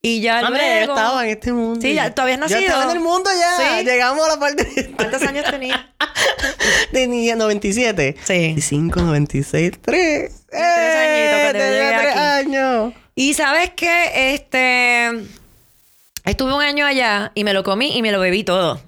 [0.00, 0.92] Y ya Hombre, yo luego...
[0.94, 1.80] estaba en este mundo.
[1.80, 2.60] Sí, ya, ¿tú habías Yo nacido?
[2.60, 3.78] estaba en el mundo ya.
[3.78, 3.84] Sí.
[3.84, 5.92] Llegamos a la parte ¿Cuántos años tenía?
[6.92, 8.16] Tenía 97.
[8.24, 8.32] Sí.
[8.32, 9.80] 25, 96, 3.
[9.80, 12.18] tres añitos que te llegué Tenía 3 aquí.
[12.20, 12.94] años.
[13.16, 15.10] Y sabes qué, este,
[16.24, 18.80] estuve un año allá y me lo comí y me lo bebí todo.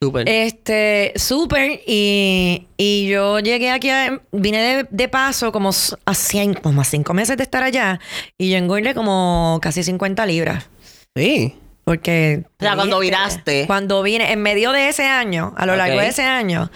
[0.00, 0.28] Súper.
[0.28, 1.80] Este, súper.
[1.86, 6.84] Y, y yo llegué aquí, a- vine de, de paso como a, cien- como a
[6.84, 7.98] cinco meses de estar allá
[8.38, 10.68] y yo engordé como casi 50 libras.
[11.16, 11.54] sí.
[11.84, 12.42] Porque.
[12.60, 13.64] O sea, cuando viraste.
[13.66, 16.70] Cuando vine, en medio de ese año, a lo largo de ese año,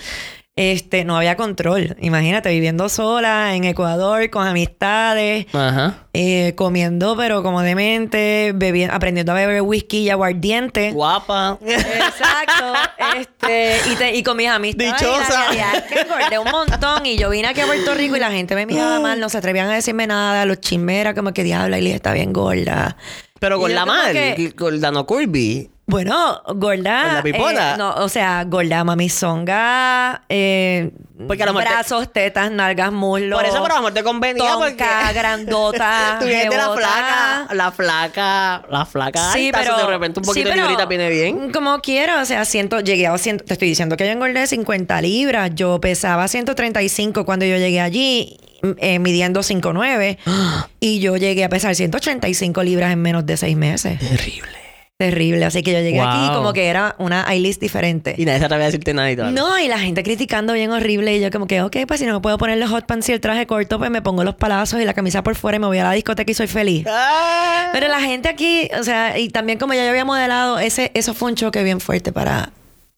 [0.54, 1.96] este, no había control.
[2.00, 6.06] Imagínate, viviendo sola en Ecuador, con amistades, Ajá.
[6.12, 10.92] eh, comiendo, pero como demente, bebiendo, aprendiendo a beber whisky y aguardiente.
[10.92, 11.58] Guapa.
[11.64, 12.72] Exacto.
[13.18, 14.92] este, y, te- y con mis amistades.
[15.00, 15.28] y Dichosa.
[15.32, 17.06] La realidad es que engordé un montón.
[17.06, 19.38] Y yo vine aquí a Puerto Rico y la gente me miraba mal, no se
[19.38, 20.44] atrevían a decirme nada.
[20.44, 22.96] Los chismeras, como que diablo, Aileen está bien gorda.
[23.40, 24.12] Pero Y con la mal.
[24.12, 25.70] que- Con la no Kirby.
[25.92, 27.02] Bueno, gorda.
[27.04, 27.74] ¿Con la pipona?
[27.74, 30.90] eh, no, o sea, gorda, mamizonga, eh,
[31.28, 33.38] Porque a lo te- brazos, tetas, nalgas, muslos.
[33.38, 34.70] Por eso, pero a lo mejor te convenía porque...
[34.72, 39.86] Tonca, grandota, Tú vienes de la flaca, la flaca, la flaca Sí, alta, pero de
[39.86, 41.52] repente un poquito sí, de pero librita viene bien.
[41.52, 45.00] Como quiero, o sea, siento, llegué a ciento- te estoy diciendo que yo engordé 50
[45.02, 45.50] libras.
[45.54, 48.38] Yo pesaba 135 cuando yo llegué allí,
[48.78, 50.18] eh, midiendo 5'9
[50.80, 53.98] y yo llegué a pesar 185 libras en menos de seis meses.
[53.98, 54.61] Terrible.
[54.98, 55.44] Terrible.
[55.44, 56.08] Así que yo llegué Wow.
[56.08, 58.14] aquí como que era una A-list diferente.
[58.16, 59.30] Y nadie se atreve a decirte nada y todo.
[59.32, 61.16] No, y la gente criticando bien horrible.
[61.16, 63.12] Y yo como que, ok, pues si no me puedo poner los hot pants y
[63.12, 65.66] el traje corto, pues me pongo los palazos y la camisa por fuera y me
[65.66, 66.86] voy a la discoteca y soy feliz.
[66.88, 67.70] Ah.
[67.72, 71.14] Pero la gente aquí, o sea, y también como ya yo había modelado, ese, eso
[71.14, 72.50] fue un choque bien fuerte para,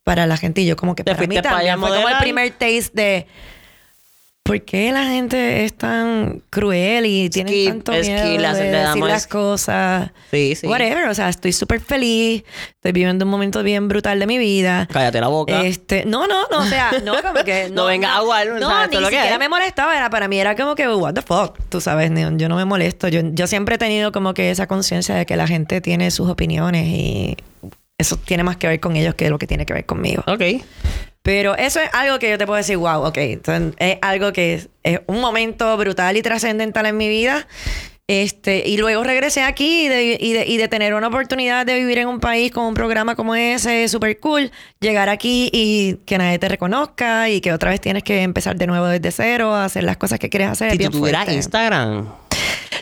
[0.03, 0.61] para la gente.
[0.61, 3.27] Y yo como que ¿Te para mí para también fue como el primer taste de...
[4.45, 8.77] ¿Por qué la gente es tan cruel y tiene que- tanto que miedo de le
[8.77, 10.11] decir las cosas?
[10.29, 10.67] Sí, sí.
[10.67, 12.43] Whatever, o sea, estoy súper feliz.
[12.75, 14.87] Estoy viviendo un momento bien brutal de mi vida.
[14.93, 15.63] Cállate la boca.
[15.63, 17.69] Este, no, no, no, o sea, no, como que.
[17.71, 18.89] No venga a jugar, No, ¿sabes?
[18.91, 19.39] ni lo que siquiera es.
[19.39, 19.97] me molestaba.
[19.97, 23.07] Era, para mí era como que, what the fuck, tú sabes, yo no me molesto.
[23.07, 26.29] Yo, yo siempre he tenido como que esa conciencia de que la gente tiene sus
[26.29, 27.35] opiniones y
[27.97, 30.23] eso tiene más que ver con ellos que lo que tiene que ver conmigo.
[30.27, 30.63] Ok.
[31.21, 33.17] Pero eso es algo que yo te puedo decir, wow, ok.
[33.17, 37.47] Entonces, es algo que es, es un momento brutal y trascendental en mi vida.
[38.07, 41.73] Este, y luego regresé aquí y de, y, de, y de tener una oportunidad de
[41.79, 46.19] vivir en un país con un programa como ese, súper cool, llegar aquí y que
[46.19, 49.65] nadie te reconozca y que otra vez tienes que empezar de nuevo desde cero a
[49.65, 50.71] hacer las cosas que quieres hacer.
[50.73, 51.27] Si tú tuvieras.
[51.27, 52.07] Instagram.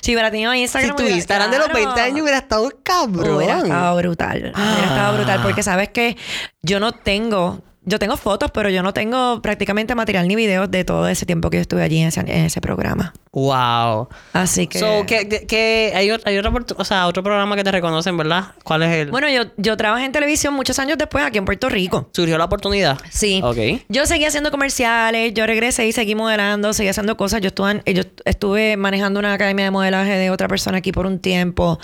[0.04, 0.98] Si hubiera tenido Instagram.
[0.98, 1.86] Si tu Instagram de los claro.
[1.86, 3.38] 20 años hubiera estado cabrón.
[3.38, 4.38] Hubiera estado brutal.
[4.54, 5.42] Hubiera estado brutal.
[5.42, 6.18] Porque sabes que
[6.62, 10.84] yo no tengo yo tengo fotos, pero yo no tengo prácticamente material ni videos de
[10.86, 13.14] todo ese tiempo que yo estuve allí en ese, en ese programa.
[13.32, 14.10] Wow.
[14.32, 14.80] Así que.
[14.80, 18.52] So, que, que- hay, hay oportu- o sea, otro programa que te reconocen, ¿verdad?
[18.64, 19.12] ¿Cuál es el?
[19.12, 22.10] Bueno, yo, yo trabajé en televisión muchos años después aquí en Puerto Rico.
[22.14, 22.98] Surgió la oportunidad.
[23.10, 23.42] Sí.
[23.44, 23.58] Ok.
[23.90, 27.42] Yo seguí haciendo comerciales, yo regresé y seguí modelando, seguí haciendo cosas.
[27.42, 31.20] Yo estuve, yo estuve manejando una academia de modelaje de otra persona aquí por un
[31.20, 31.80] tiempo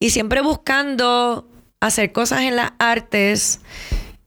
[0.00, 1.48] y siempre buscando
[1.80, 3.60] hacer cosas en las artes,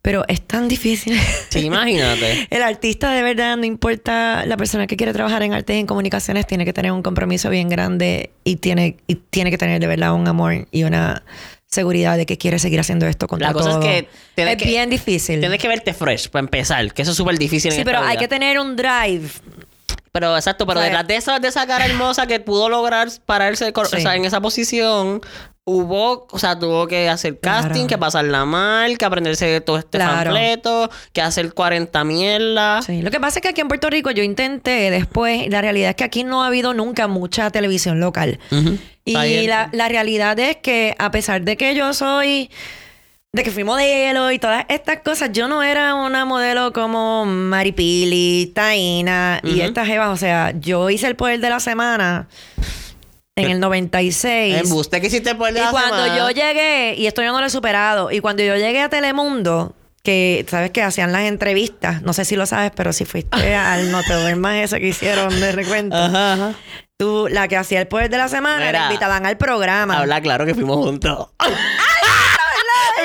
[0.01, 1.19] pero es tan difícil.
[1.49, 2.47] Sí, imagínate.
[2.49, 5.85] El artista de verdad, no importa la persona que quiere trabajar en artes y en
[5.87, 9.87] comunicaciones, tiene que tener un compromiso bien grande y tiene, y tiene que tener de
[9.87, 11.23] verdad un amor y una
[11.67, 13.83] seguridad de que quiere seguir haciendo esto contra La cosa es todo.
[13.83, 15.39] que es que- bien difícil.
[15.39, 18.03] Tienes que verte fresh para empezar, que eso es súper difícil en Sí, esta pero
[18.05, 19.29] hay que tener un drive.
[20.11, 23.07] Pero exacto, pero O sea, detrás de esa, de esa cara hermosa que pudo lograr
[23.25, 23.95] pararse cor- Sí.
[23.97, 25.21] o sea, en esa posición,
[25.63, 27.69] hubo, o sea, tuvo que hacer Claro.
[27.69, 30.31] casting, que pasarla mal, que aprenderse todo este Claro.
[30.31, 32.85] panfleto, que hacer 40 mierdas.
[32.85, 33.01] Sí.
[33.01, 35.95] Lo que pasa es que aquí en Puerto Rico yo intenté después, la realidad es
[35.95, 38.39] que aquí no ha habido nunca mucha televisión local.
[39.05, 42.49] Y la, la realidad es que a pesar de que yo soy,
[43.33, 48.51] de que fui modelo y todas estas cosas, yo no era una modelo como Maripili,
[48.53, 49.61] Taina y Ujú.
[49.61, 50.09] estas jevas.
[50.09, 52.27] O sea, yo hice el poder de la semana
[53.37, 54.55] en el 96.
[54.65, 57.49] En usted que hiciste por Y cuando yo llegué, y esto yo no lo he
[57.49, 62.25] superado, y cuando yo llegué a Telemundo, que sabes que hacían las entrevistas, no sé
[62.25, 65.95] si lo sabes, pero si fuiste al No te duermas ese que hicieron de recuento,
[65.95, 66.53] Ajá, ajá.
[66.97, 69.99] tú, la que hacía el poder de la semana, Mira, la invitaban al programa.
[69.99, 71.29] Habla claro que fuimos juntos.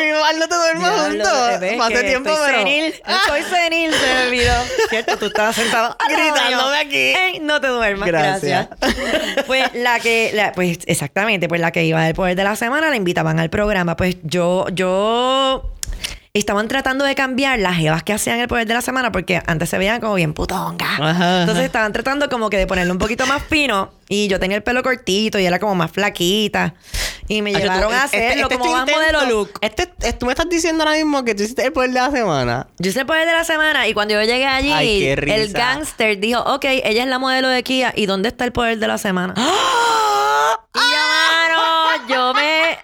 [0.02, 1.28] Igual no te duermas juntos.
[1.92, 2.58] que tiempo, estoy pero.
[2.58, 4.54] senil, estoy senil, se me olvidó.
[4.88, 7.38] Cierto, tú estabas sentado lado Gritándome aquí.
[7.40, 8.68] No te duermas, Gracias.
[8.80, 9.44] gracias.
[9.46, 12.88] pues la que, la- pues exactamente, pues la que iba del poder de la semana
[12.90, 13.96] la invitaban al programa.
[13.96, 15.72] Pues yo, yo
[16.38, 19.68] estaban tratando de cambiar las jevas que hacían el poder de la semana porque antes
[19.70, 21.00] se veían como bien putongas.
[21.00, 21.64] Ajá, Entonces ajá.
[21.64, 24.82] estaban tratando como que de ponerle un poquito más fino y yo tenía el pelo
[24.82, 26.74] cortito y era como más flaquita.
[27.28, 29.00] Y me Ay, tú- llevaron a este- hacerlo este es como más intento.
[29.00, 29.50] modelo look.
[29.60, 32.10] Este, este- tú me estás diciendo ahora mismo que tú hiciste el poder de la
[32.12, 32.68] semana.
[32.78, 35.36] Yo hice el poder de la semana y cuando yo llegué allí, Ay, qué risa.
[35.36, 38.78] el gangster dijo, ok, ella es la modelo de Kia, ¿y dónde está el poder
[38.78, 39.34] de la semana?
[40.74, 42.78] Y yo, mano, yo me...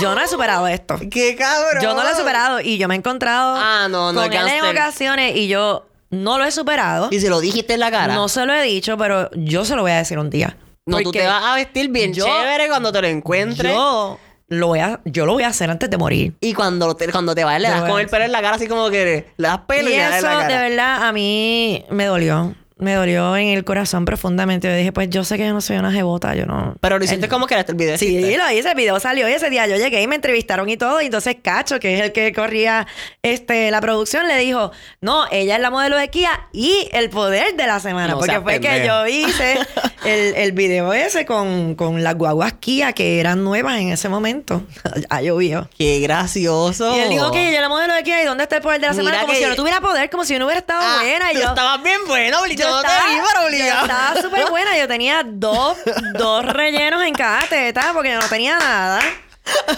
[0.00, 0.98] Yo no he superado esto.
[1.10, 1.82] ¡Qué cabrón!
[1.82, 4.48] Yo no lo he superado y yo me he encontrado Ah, no, no, con él
[4.48, 7.08] en ocasiones y yo no lo he superado.
[7.10, 8.14] Y se lo dijiste en la cara.
[8.14, 10.56] No se lo he dicho, pero yo se lo voy a decir un día.
[10.86, 13.72] No, tú Porque te vas a vestir bien yo- chévere cuando te lo encuentres.
[13.72, 14.18] Yo
[14.48, 16.34] lo voy a, yo lo voy a hacer antes de morir.
[16.40, 18.66] Y cuando te, cuando te vayas, le das con el pelo en la cara, así
[18.66, 21.84] como que le das pelo y, Y le das en eso de verdad a mí
[21.90, 22.54] me dolió.
[22.80, 24.68] Me dolió en el corazón profundamente.
[24.68, 26.74] Yo dije, pues yo sé que yo no soy una jebota, yo no.
[26.80, 27.96] Pero lo hiciste como que era el video.
[27.98, 28.36] Sí, hiciste.
[28.38, 31.00] lo hice, el video salió y ese día yo llegué y me entrevistaron y todo.
[31.00, 32.86] Y entonces Cacho, que es el que corría
[33.22, 37.56] este, la producción, le dijo, no, ella es la modelo de Kia y el poder
[37.56, 38.08] de la semana.
[38.12, 39.58] No porque fue que yo hice
[40.04, 44.62] el, el video ese con, con las guaguas Kia que eran nuevas en ese momento.
[45.10, 45.68] ha llovido.
[45.76, 46.96] Qué gracioso.
[46.96, 48.80] Y él dijo que ella es la modelo de Kia y dónde está el poder
[48.80, 49.20] de la Mira semana.
[49.20, 51.32] Como que- si yo no tuviera poder, como si yo no hubiera estado Ah, buena.
[51.32, 53.82] Y yo, estabas bien bueno, yo yo te estaba, vi, pero yo obligado.
[53.86, 54.78] estaba súper buena.
[54.78, 55.78] Yo tenía dos,
[56.14, 59.00] dos rellenos en cada teta porque yo no tenía nada.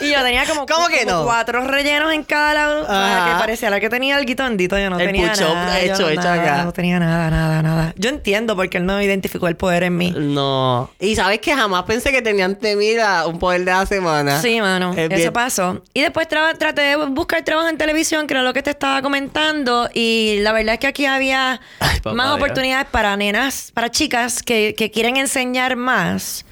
[0.00, 1.24] Y yo tenía como, ¿Cómo que como no?
[1.24, 2.86] cuatro rellenos en cada lado.
[2.86, 4.78] Para que pareciera que tenía el guitondito.
[4.78, 5.36] Yo no El tenía nada.
[5.38, 6.64] yo no, hecho nada, acá.
[6.64, 7.94] No tenía nada, nada, nada.
[7.96, 10.12] Yo entiendo porque él no identificó el poder en mí.
[10.16, 10.90] No.
[11.00, 14.40] Y sabes que jamás pensé que tenían temida un poder de la semana.
[14.40, 14.92] Sí, mano.
[14.92, 15.82] Es Eso bien- pasó.
[15.94, 19.02] Y después traba- traté de buscar trabajo en televisión, que era lo que te estaba
[19.02, 19.88] comentando.
[19.94, 22.36] Y la verdad es que aquí había Ay, papá, más Dios.
[22.36, 26.44] oportunidades para nenas, para chicas que, que quieren enseñar más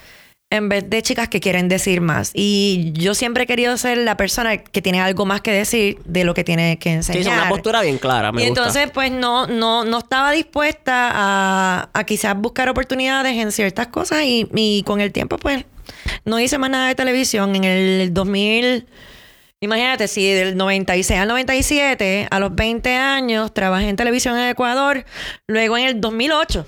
[0.52, 2.32] en vez de chicas que quieren decir más.
[2.34, 6.24] Y yo siempre he querido ser la persona que tiene algo más que decir de
[6.24, 7.20] lo que tiene que Sí, enseñar.
[7.20, 8.60] es una postura bien clara, me y gusta.
[8.62, 14.24] entonces, pues no, no, no estaba dispuesta a, a quizás buscar oportunidades en ciertas cosas
[14.24, 15.64] y, y con el tiempo, pues,
[16.24, 17.54] no hice más nada de televisión.
[17.54, 18.86] En el 2000,
[19.60, 25.04] imagínate, si del 96 al 97, a los 20 años, trabajé en televisión en Ecuador,
[25.46, 26.66] luego en el 2008.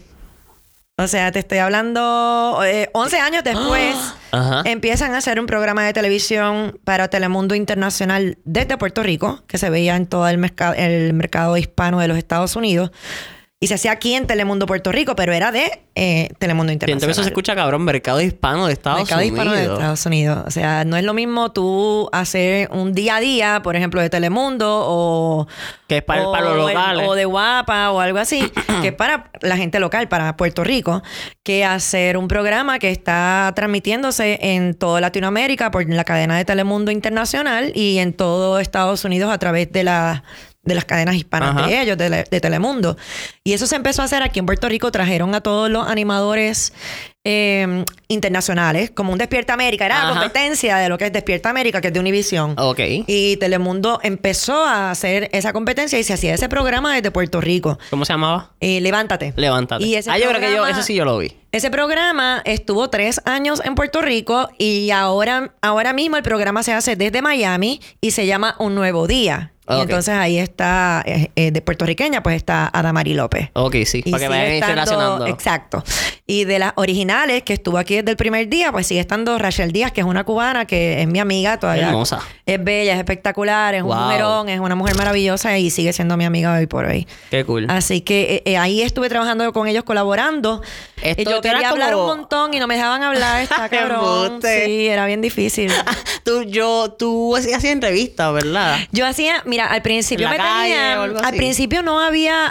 [1.03, 3.97] O sea, te estoy hablando eh, 11 años después.
[4.65, 9.69] Empiezan a hacer un programa de televisión para Telemundo Internacional desde Puerto Rico, que se
[9.69, 12.93] veía en todo el, mercado el mercado hispano de los Estados Unidos.
[13.63, 17.07] Y se hacía aquí en Telemundo Puerto Rico, pero era de eh, Telemundo Siento Internacional.
[17.07, 19.39] que eso se escucha cabrón, mercado hispano de Estados Mercado Unidos.
[19.39, 20.45] hispano de Estados Unidos.
[20.47, 24.11] O sea, no es lo mismo tú hacer un día a día, por ejemplo, de
[24.11, 25.47] Telemundo o...
[25.87, 27.09] Que es para- o para los el- locales.
[27.09, 28.51] O de Guapa o algo así,
[28.83, 31.01] que es para la gente local, para Puerto Rico,
[31.45, 36.91] que hacer un programa que está transmitiéndose en toda Latinoamérica por la cadena de Telemundo
[36.91, 40.25] Internacional y en todo Estados Unidos a través de la
[40.63, 41.67] de las cadenas hispanas Ajá.
[41.67, 42.97] de ellos, de, de Telemundo.
[43.45, 44.91] Y eso se empezó a hacer aquí en Puerto Rico.
[44.93, 46.73] Trajeron a todos los animadores
[47.25, 49.87] eh, internacionales, como un Despierta América.
[49.87, 52.55] Era la competencia de lo que es Despierta América, que es de Univision.
[52.59, 52.81] Ok.
[53.07, 57.79] Y Telemundo empezó a hacer esa competencia y se hacía ese programa desde Puerto Rico.
[57.91, 58.51] ¿Cómo se llamaba?
[58.61, 59.33] Eh, Levántate.
[59.37, 59.85] Levántate.
[59.85, 61.33] Y ese ah, yo creo que yo, eso sí yo lo vi.
[61.53, 66.73] Ese programa estuvo tres años en Puerto Rico y ahora, ahora mismo el programa se
[66.73, 69.53] hace desde Miami y se llama Un Nuevo Día.
[69.69, 73.51] Y entonces ahí está, eh, eh, de puertorriqueña, pues está Adamari López.
[73.55, 74.03] Ok, sí.
[74.05, 75.27] Y para que vayan estando-.
[75.27, 75.85] Exacto.
[76.27, 77.12] Y de las originales,
[77.45, 80.25] que estuvo aquí desde el primer día, pues sigue estando Rachel Díaz, que es una
[80.25, 81.87] cubana, que es mi amiga todavía.
[81.89, 82.21] Hermosa.
[82.47, 83.93] Es bella, es espectacular, es Wow.
[83.93, 87.07] un mujerón, es una mujer maravillosa y sigue siendo mi amiga hoy por hoy.
[87.31, 87.67] Qué cool.
[87.69, 90.63] Así que eh, eh, ahí estuve trabajando con ellos colaborando.
[91.03, 94.41] Esto Y yo quería hablar un montón y no me dejaban hablar, está cabrón.
[94.43, 95.71] Sí, era bien difícil.
[96.25, 98.79] tú, yo, tú hacías entrevistas, ¿verdad?
[98.93, 102.47] Yo hacía, mira, al principio me calle tenían- o algo al principio no había,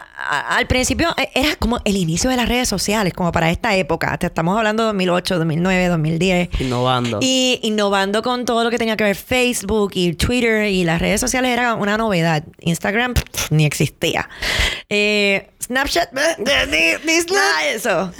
[0.50, 4.18] al principio eh, era como el inicio de las redes sociales, como para esta época.
[4.18, 6.62] Te estamos hablando de 2008, 2009, 2010.
[6.62, 7.20] Innovando.
[7.22, 11.22] Y innovando con todo lo que tenía que ver Facebook y Twitter y las redes
[11.22, 12.44] sociales era una novedad.
[12.60, 14.30] Instagram pff, ni existía.
[14.90, 18.12] Eh, Snapchat, ni, ni nada de eso.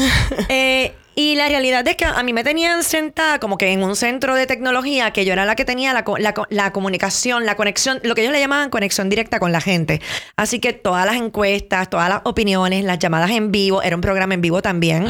[0.50, 3.96] Eh, y la realidad es que a mí me tenían sentada como que en un
[3.96, 8.00] centro de tecnología que yo era la que tenía la, la la comunicación, la conexión,
[8.04, 10.02] lo que ellos le llamaban conexión directa con la gente.
[10.36, 14.34] Así que todas las encuestas, todas las opiniones, las llamadas en vivo, era un programa
[14.34, 15.08] en vivo también.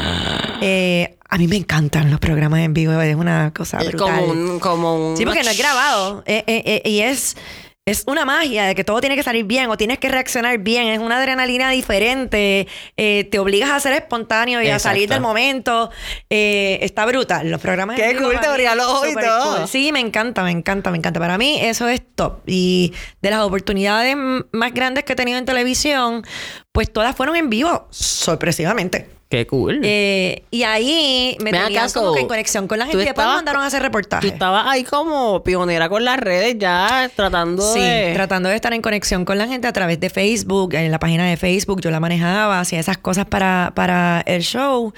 [0.60, 3.98] Eh, a mí me encantan los programas en vivo, es una cosa brutal.
[3.98, 5.16] como un, como un.
[5.16, 6.22] Sí, porque no es grabado.
[6.26, 7.36] Eh, eh, eh, y es,
[7.84, 10.86] es una magia de que todo tiene que salir bien o tienes que reaccionar bien.
[10.86, 12.68] Es una adrenalina diferente.
[12.96, 15.90] Eh, te obligas a ser espontáneo y a salir del momento.
[16.30, 17.50] Eh, está brutal.
[17.50, 17.96] Los programas.
[17.96, 18.34] Qué cool,
[18.76, 19.56] los ojos y todo.
[19.56, 19.68] cool.
[19.68, 21.18] Sí, me encanta, me encanta, me encanta.
[21.18, 22.42] Para mí eso es top.
[22.46, 26.24] Y de las oportunidades más grandes que he tenido en televisión,
[26.70, 29.08] pues todas fueron en vivo, sorpresivamente.
[29.32, 29.80] Qué cool.
[29.82, 33.04] Eh, y ahí me tenían acá, como que en conexión con la tú gente.
[33.04, 34.30] Y después me mandaron a hacer Tú reportajes.
[34.30, 38.12] estabas ahí como pionera con las redes ya, tratando Sí, de.
[38.12, 41.24] tratando de estar en conexión con la gente a través de Facebook, en la página
[41.26, 44.92] de Facebook yo la manejaba, hacía esas cosas para, para el show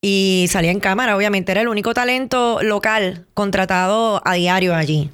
[0.00, 5.10] y salía en cámara, obviamente era el único talento local contratado a diario allí.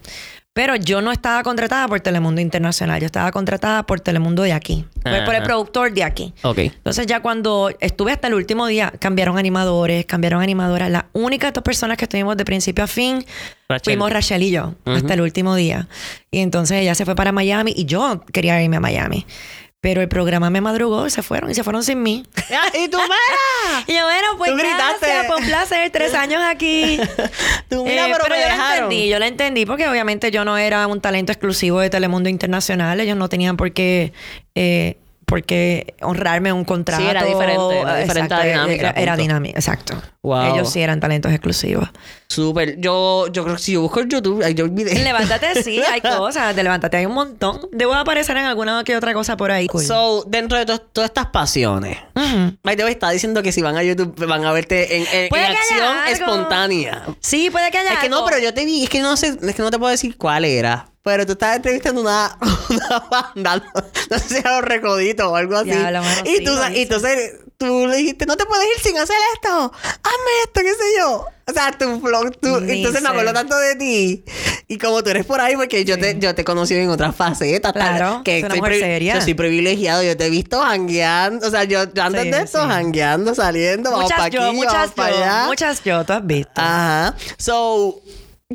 [0.53, 4.84] Pero yo no estaba contratada por Telemundo Internacional, yo estaba contratada por Telemundo de aquí,
[5.03, 6.34] por, por el productor de aquí.
[6.42, 6.59] Ok.
[6.59, 10.90] Entonces ya cuando estuve hasta el último día, cambiaron animadores, cambiaron animadoras.
[10.90, 13.24] Las únicas dos personas que estuvimos de principio a fin
[13.68, 13.92] Rachel.
[13.92, 15.86] fuimos Rachel y yo hasta el último día.
[16.32, 19.26] Y entonces ella se fue para Miami y yo quería irme a Miami.
[19.83, 22.22] Pero el programa me madrugó y se fueron y se fueron sin mí.
[22.74, 23.85] ¿Y tú, mira?
[23.87, 26.99] Y yo, bueno, pues gracias, fue un placer, tres años aquí.
[27.70, 30.59] Tú, mira, Eh, pero, me yo la entendí, yo la entendí porque obviamente yo no
[30.59, 34.12] era un talento exclusivo de Telemundo Internacional, ellos no tenían por qué,
[34.55, 34.99] eh,
[35.31, 37.09] por qué honrarme un contrato.
[37.09, 39.95] era diferente, era diferente la dinámica, Era, dinámica, exacto.
[40.22, 40.55] Wow.
[40.55, 41.89] Ellos sí eran talentos exclusivos.
[42.28, 42.78] Súper.
[42.78, 45.03] Yo, yo creo que si yo busco en YouTube, yo olvidé.
[45.03, 47.61] Levántate sí, hay cosas, de Levántate hay un montón.
[47.72, 49.68] Debo aparecer en alguna que otra cosa por ahí.
[49.68, 49.85] Cool.
[49.85, 51.97] So, dentro de to- todas estas pasiones.
[52.62, 55.03] By the way, está diciendo que si van a YouTube van a verte en,
[55.33, 57.05] acción espontánea.
[57.20, 59.39] Sí, puede que haya Es que no, pero yo te vi, es que no sé,
[59.41, 60.87] es que no te puedo decir cuál era.
[61.03, 62.36] Pero tú estabas entrevistando una,
[62.68, 65.70] una banda, no, no sé si era los recoditos o algo así.
[65.70, 69.16] Mano, y sí, tú, y entonces tú le dijiste, no te puedes ir sin hacer
[69.34, 69.72] esto.
[69.82, 71.24] Hazme esto, qué sé yo.
[71.46, 73.09] O sea, tu vlog, tú, entonces me sé.
[73.09, 74.24] acuerdo tanto de ti.
[74.68, 77.16] Y como tú eres por ahí, porque yo te, yo te he conocido en otras
[77.16, 77.72] facetas.
[77.72, 79.14] tal, Claro, que es una estoy seria.
[79.14, 81.48] Yo soy privilegiado, yo te he visto jangueando.
[81.48, 82.68] O sea, yo, yo antes Sí, de esto, sí.
[82.68, 85.46] jangueando, saliendo, vamos muchas para aquí, yo, muchas vamos para yo, allá.
[85.46, 86.53] muchas yo, tú has visto.
[86.61, 87.16] Ajá.
[87.36, 88.01] So,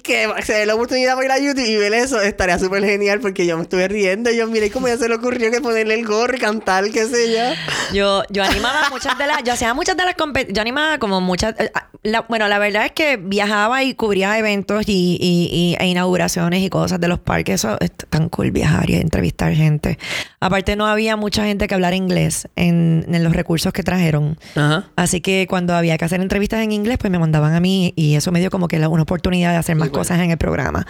[0.03, 3.21] que se dé la oportunidad para ir a YouTube y ver eso, estaría súper genial
[3.21, 4.29] porque yo me estuve riendo.
[4.29, 7.05] Y yo, miré cómo ya se le ocurrió que ponerle el gorro y cantar, qué
[7.05, 7.95] sé yo.
[7.95, 11.21] Yo, yo animaba muchas de las, yo hacía muchas de las compe- yo animaba como
[11.21, 15.49] muchas, eh, ah, la- bueno, la verdad es que viajaba y cubría eventos y, y-
[15.51, 19.53] y- e inauguraciones y cosas de los parques, eso es tan cool viajar y entrevistar
[19.53, 19.97] gente.
[20.41, 24.37] Aparte no había mucha gente que hablara inglés en, en los recursos que trajeron.
[24.55, 24.89] Ajá.
[24.97, 28.15] Así que cuando había que hacer entrevistas en inglés, pues me mandaban a mí y
[28.15, 30.85] eso me dio como que la- una oportunidad de hacer más cosas en el programa.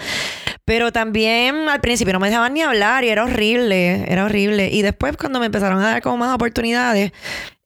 [0.65, 4.69] Pero también al principio no me dejaban ni hablar y era horrible, era horrible.
[4.71, 7.11] Y después cuando me empezaron a dar como más oportunidades,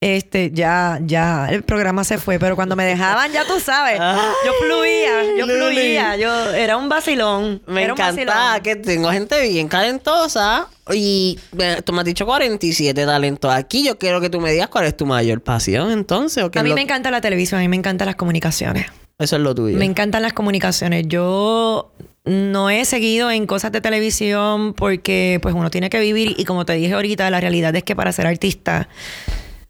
[0.01, 2.39] este, ya, ya el programa se fue.
[2.39, 3.97] Pero cuando me dejaban, ya tú sabes,
[4.45, 5.75] yo fluía, yo Luli.
[5.75, 7.61] fluía, yo era un vacilón.
[7.67, 8.63] Me era un encanta vacilón.
[8.63, 13.85] que tengo gente bien talentosa y eh, tú me has dicho 47 talentos aquí.
[13.85, 16.43] Yo quiero que tú me digas cuál es tu mayor pasión entonces.
[16.43, 18.87] ¿o qué A mí me encanta la televisión, a mí me encantan las comunicaciones.
[19.19, 19.77] Eso es lo tuyo.
[19.77, 21.05] Me encantan las comunicaciones.
[21.07, 21.91] Yo
[22.23, 26.65] no he seguido en cosas de televisión porque pues uno tiene que vivir y como
[26.65, 28.87] te dije ahorita, la realidad es que para ser artista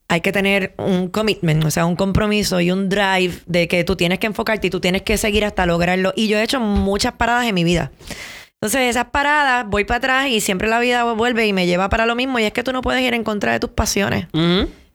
[0.08, 3.96] hay que tener un commitment, o sea, un compromiso y un drive de que tú
[3.96, 6.14] tienes que enfocarte y tú tienes que seguir hasta lograrlo.
[6.16, 7.92] Y yo he hecho muchas paradas en mi vida.
[8.62, 12.06] Entonces, esas paradas, voy para atrás y siempre la vida vuelve y me lleva para
[12.06, 12.40] lo mismo.
[12.40, 14.26] Y es que tú no puedes ir en contra de tus pasiones.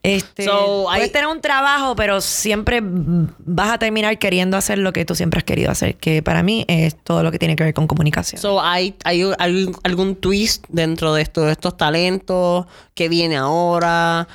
[0.04, 5.06] Este, So, puedes tener un trabajo, pero siempre vas a terminar queriendo hacer lo que
[5.06, 7.72] tú siempre has querido hacer, que para mí es todo lo que tiene que ver
[7.72, 8.38] con comunicación.
[8.40, 12.66] So, ¿hay, hay, hay algún twist dentro de, esto- de estos talentos?
[12.94, 14.28] ¿Qué viene ahora?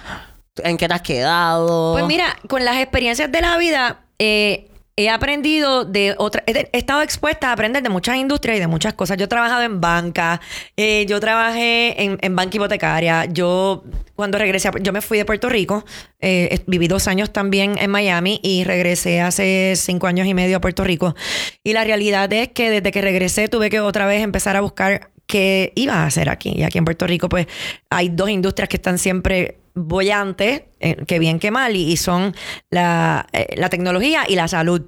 [0.64, 1.94] ¿En qué te has quedado?
[1.94, 4.69] Pues mira, con las experiencias de la vida, eh,
[5.00, 8.94] he aprendido de otra, he, estado expuesta a aprender de muchas industrias y de muchas
[8.94, 9.16] cosas.
[9.16, 10.42] Yo he trabajado en banca,
[10.76, 13.86] eh, yo trabajé en, en banca hipotecaria, yo
[14.16, 15.86] cuando regresé, yo me fui de Puerto Rico,
[16.20, 20.60] eh, viví dos años también en Miami y regresé hace cinco años y medio a
[20.60, 21.16] Puerto Rico.
[21.64, 25.12] Y la realidad es que desde que regresé tuve que otra vez empezar a buscar
[25.26, 26.52] qué iba a hacer aquí.
[26.54, 27.48] Y aquí en Puerto Rico, pues
[27.90, 32.36] hay dos industrias que están siempre bollantes, eh, que bien que mal, y, y son
[32.70, 34.82] la, eh, la tecnología y la salud.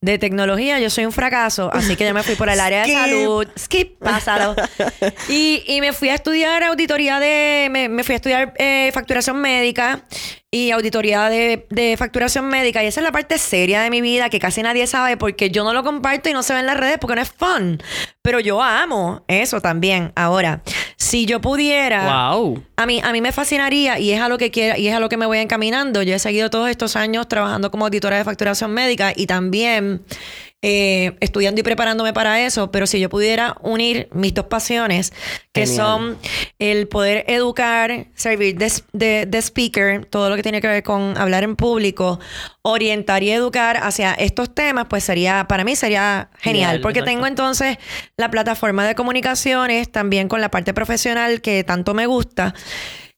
[0.00, 2.92] De tecnología yo soy un fracaso, así que yo me fui por el área de
[2.92, 3.46] salud.
[3.58, 4.54] Skip, pásalo.
[5.28, 7.68] y, y me fui a estudiar auditoría de...
[7.70, 10.04] Me, me fui a estudiar eh, facturación médica
[10.50, 12.84] y auditoría de, de facturación médica.
[12.84, 15.64] Y esa es la parte seria de mi vida que casi nadie sabe porque yo
[15.64, 17.82] no lo comparto y no se ve en las redes porque no es fun.
[18.22, 20.12] Pero yo amo eso también.
[20.14, 20.62] Ahora,
[20.96, 22.30] si yo pudiera...
[22.30, 22.62] Wow.
[22.76, 25.00] A mí, a mí me fascinaría y es a lo que quiera y es a
[25.00, 26.02] lo que me voy encaminando.
[26.02, 30.02] Yo he seguido todos estos años trabajando como auditora de facturación médica y también
[30.66, 32.70] eh, estudiando y preparándome para eso.
[32.70, 35.12] Pero si yo pudiera unir mis dos pasiones,
[35.52, 35.76] que Genial.
[35.76, 36.18] son
[36.58, 41.18] el poder educar, servir de, de- de speaker, todo lo que tiene que ver con
[41.18, 42.18] hablar en público,
[42.62, 46.80] orientar y educar hacia estos temas, pues sería, para mí sería genial.
[46.80, 47.14] Porque exacto.
[47.14, 47.76] tengo entonces
[48.16, 52.54] la plataforma de comunicaciones, también con la parte profesional que tanto me gusta.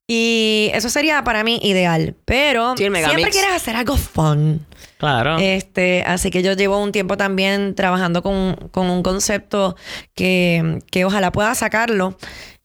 [0.08, 2.14] Y eso sería para mí ideal.
[2.24, 4.64] Pero Sí, siempre quieres hacer algo fun.
[4.98, 5.38] Claro.
[5.38, 9.76] Este, así que yo llevo un tiempo también trabajando con, con un concepto
[10.14, 12.16] que, que ojalá pueda sacarlo.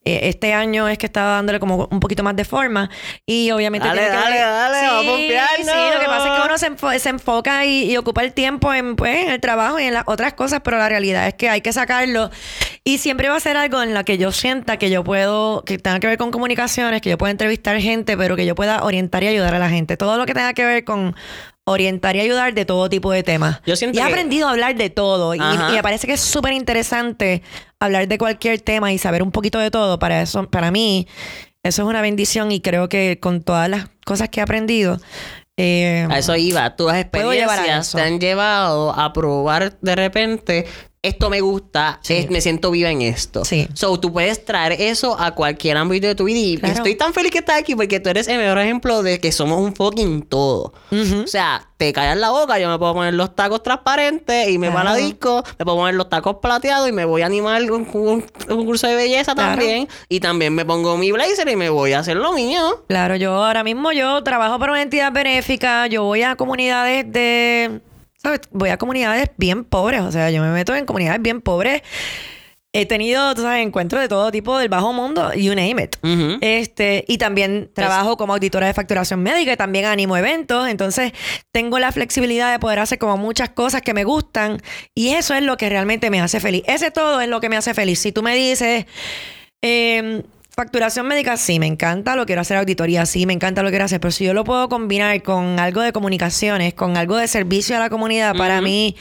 [0.03, 2.89] Eh, Este año es que estaba dándole como un poquito más de forma
[3.25, 5.19] y obviamente Dale, tiene que dale, dale, sí, vamos.
[5.57, 8.33] Sí, lo que pasa es que uno se, enfo- se enfoca y, y ocupa el
[8.33, 11.35] tiempo en, pues, en el trabajo y en las otras cosas, pero la realidad es
[11.35, 12.31] que hay que sacarlo
[12.83, 15.77] y siempre va a ser algo en lo que yo sienta que yo puedo, que
[15.77, 19.21] tenga que ver con comunicaciones, que yo pueda entrevistar gente, pero que yo pueda orientar
[19.23, 19.97] y ayudar a la gente.
[19.97, 21.15] Todo lo que tenga que ver con
[21.71, 23.61] orientar y ayudar de todo tipo de temas.
[23.65, 26.21] Yo siento y he que- aprendido a hablar de todo y, me parece que es
[26.21, 27.41] súper interesante
[27.79, 29.97] hablar de cualquier tema y saber un poquito de todo.
[29.99, 31.07] Para eso, para mí,
[31.63, 34.99] eso es una bendición y creo que con todas las cosas que he aprendido,
[35.57, 36.75] eh, A eso iba.
[36.75, 40.65] Tus llevar a experiencias te han llevado a probar de repente.
[41.03, 42.13] Esto me gusta, Sí.
[42.13, 43.43] es- me siento viva en esto.
[43.43, 43.67] Sí.
[43.73, 46.37] So, tú puedes traer eso a cualquier ámbito de tu vida.
[46.39, 46.75] Y Claro.
[46.75, 49.59] estoy tan feliz que estás aquí porque tú eres el mejor ejemplo de que somos
[49.59, 50.73] un fucking todo.
[50.91, 54.67] O sea, te callas la boca, yo me puedo poner los tacos transparentes y me
[54.67, 54.95] a Claro.
[54.95, 58.65] disco, me puedo poner los tacos plateados y me voy a animar un, un- un
[58.67, 59.55] curso de belleza Claro.
[59.59, 59.87] también.
[60.07, 62.83] Y también me pongo mi blazer y me voy a hacer lo mío.
[62.87, 67.81] Claro, yo ahora mismo yo trabajo para una entidad benéfica, yo voy a comunidades de,
[68.21, 68.41] ¿sabes?
[68.51, 71.81] Voy a comunidades bien pobres, o sea, yo me meto en comunidades bien pobres.
[72.73, 75.97] He tenido, tú sabes, encuentros de todo tipo del bajo mundo, you name it.
[76.39, 80.69] Este, y también trabajo como auditora de facturación médica y también animo eventos.
[80.69, 81.11] Entonces,
[81.51, 84.61] tengo la flexibilidad de poder hacer como muchas cosas que me gustan.
[84.95, 86.63] Y eso es lo que realmente me hace feliz.
[86.65, 87.99] Ese todo es lo que me hace feliz.
[87.99, 88.85] Si tú me dices,
[89.61, 90.23] eh,
[90.61, 93.99] facturación médica, sí, me encanta, lo quiero hacer auditoría, sí, me encanta, lo quiero hacer.
[93.99, 97.79] Pero si yo lo puedo combinar con algo de comunicaciones, con algo de servicio a
[97.79, 98.95] la comunidad, para mí.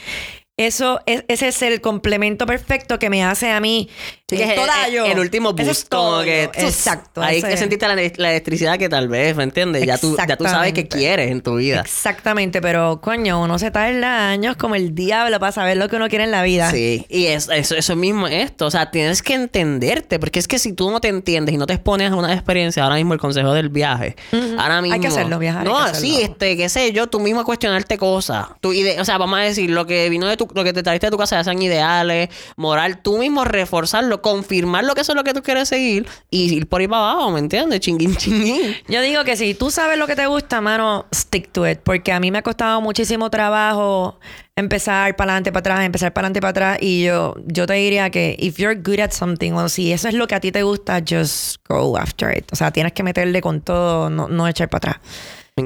[0.57, 3.89] Eso es, ese es el complemento perfecto que me hace a mí
[4.27, 7.21] Sí, que es toda el, último boost, es como que tú- Exacto.
[7.21, 9.85] Ahí que sentiste la, la electricidad que tal vez, ¿me entiendes?
[9.85, 11.81] Ya tú, ya tú sabes qué quieres en tu vida.
[11.81, 16.07] Exactamente, pero coño, uno se tarda años como el diablo para saber lo que uno
[16.07, 16.71] quiere en la vida.
[16.71, 18.67] Sí, y es, eso, eso mismo es esto.
[18.67, 21.65] O sea, tienes que entenderte, porque es que si tú no te entiendes y no
[21.65, 24.15] te expones a una experiencia, ahora mismo el consejo del viaje,
[24.57, 25.01] ahora Hay mismo.
[25.01, 28.47] que hacerlo, viajar, hay No, sí, este, qué sé yo, tú mismo cuestionarte cosas.
[28.61, 31.07] Tu ide- o sea, vamos a decir, lo que vino de lo que te trajiste
[31.07, 35.15] de tu casa, ya sean ideales, moral, tú mismo reforzarlo, confirmar lo que eso es
[35.15, 37.79] lo que tú quieres seguir y ir por ahí para abajo, ¿me entiendes?
[37.79, 38.75] Chinguín, chinguín.
[38.87, 41.79] Yo digo que si tú sabes lo que te gusta, mano, stick to it.
[41.79, 44.19] Porque a mí me ha costado muchísimo trabajo
[44.55, 46.77] empezar para adelante, para atrás, empezar para adelante, para atrás.
[46.81, 50.13] Y yo, yo te diría que if you're good at something, o si eso es
[50.13, 52.51] lo que a ti te gusta, just go after it.
[52.51, 55.07] O sea, tienes que meterle con todo, no, no echar para atrás.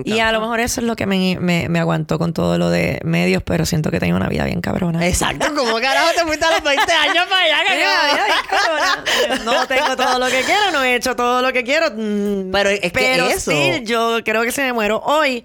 [0.04, 2.58] Me Y a lo mejor eso es lo que me, me, me aguantó con todo
[2.58, 5.06] lo de medios, pero siento que tenía una vida bien cabrona.
[5.08, 8.38] Exacto, como carajo te fuiste a los 20 años para allá, Tenía una vida bien
[8.50, 9.44] cabrona.
[9.44, 11.88] No tengo todo lo que quiero, no he hecho todo lo que quiero.
[11.96, 15.44] mm, Pero es que pero eso- still, yo creo que si me muero hoy.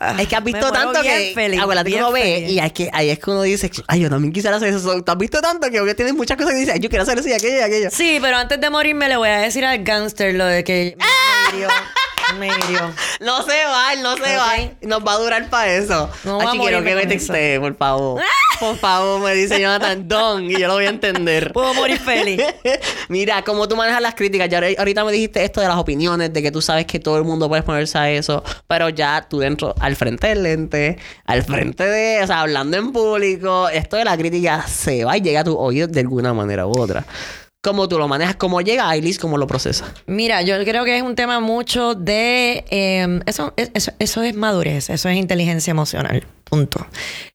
[0.00, 2.90] ah, Es que has visto tanto que feliz, abuela, tú no ves y es que
[2.92, 5.02] ahí es que uno dice, ay, yo también quisiera hacer eso.
[5.02, 7.32] Tú has visto tanto que tienes muchas cosas que dices, yo quiero hacer eso y
[7.32, 7.90] aquello y aquello.
[7.90, 11.56] Sí, pero antes de morirme le voy a decir al gangster lo de que me
[11.56, 11.68] hirió.
[12.38, 12.92] Me hirió.
[13.20, 14.38] No se va, no se Ok.
[14.38, 14.54] va.
[14.82, 16.10] Nos va a durar para eso.
[16.24, 18.22] No quiero que me por favor.
[18.60, 21.52] Por favor, me dice Jonathan Don y yo lo voy a entender.
[21.52, 22.40] Puedo morir feliz.
[23.08, 26.32] Mira, como tú manejas las críticas, ya ahori- ahorita me dijiste esto de las opiniones,
[26.32, 29.40] de que tú sabes que todo el mundo puede ponerse a eso, pero ya tú
[29.40, 34.04] dentro, al frente del lente, al frente de, o sea, hablando en público, esto de
[34.04, 37.04] la crítica se va y llega a tu oído de alguna manera u otra.
[37.64, 38.36] ¿Cómo tú lo manejas?
[38.36, 39.18] ¿Cómo llega Ailis?
[39.18, 39.90] ¿Cómo lo procesas?
[40.06, 42.64] Mira, yo creo que es un tema mucho de...
[42.70, 46.86] eh, eso, es- eso, eso es madurez, eso es inteligencia emocional, punto.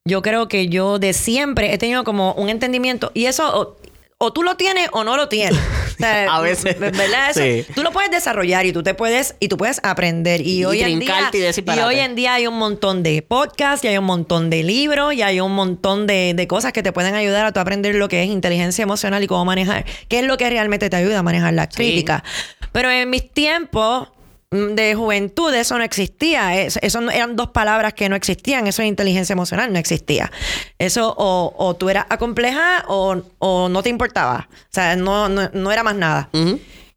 [0.06, 3.76] Yo creo que yo de siempre he tenido como un entendimiento y eso
[4.22, 5.60] o, tú lo tienes o no lo tienes.
[6.00, 6.80] O sea, A veces.
[6.80, 7.32] ¿Verdad?
[7.32, 7.74] Eso, Sí.
[7.76, 10.40] Tú lo puedes desarrollar y tú te puedes y tú puedes aprender.
[10.40, 13.90] Y, Y hoy en día y hoy en día hay un montón de podcasts, y
[13.90, 17.16] hay un montón de libros, y hay un montón de, de cosas que te pueden
[17.16, 19.86] ayudar a tú aprender lo que es inteligencia emocional y cómo manejar.
[20.08, 22.24] ¿Qué es lo que realmente te ayuda a manejar las críticas?
[22.72, 24.08] Pero en mis tiempos
[24.52, 26.60] de juventud eso no existía.
[26.62, 28.66] Es- Eso eran dos palabras que no existían.
[28.68, 30.32] Eso es inteligencia emocional, no existía.
[30.80, 34.50] Eso o, o tú eras acompleja o, o no te importaba.
[34.52, 36.30] O sea, no, no, no era más nada.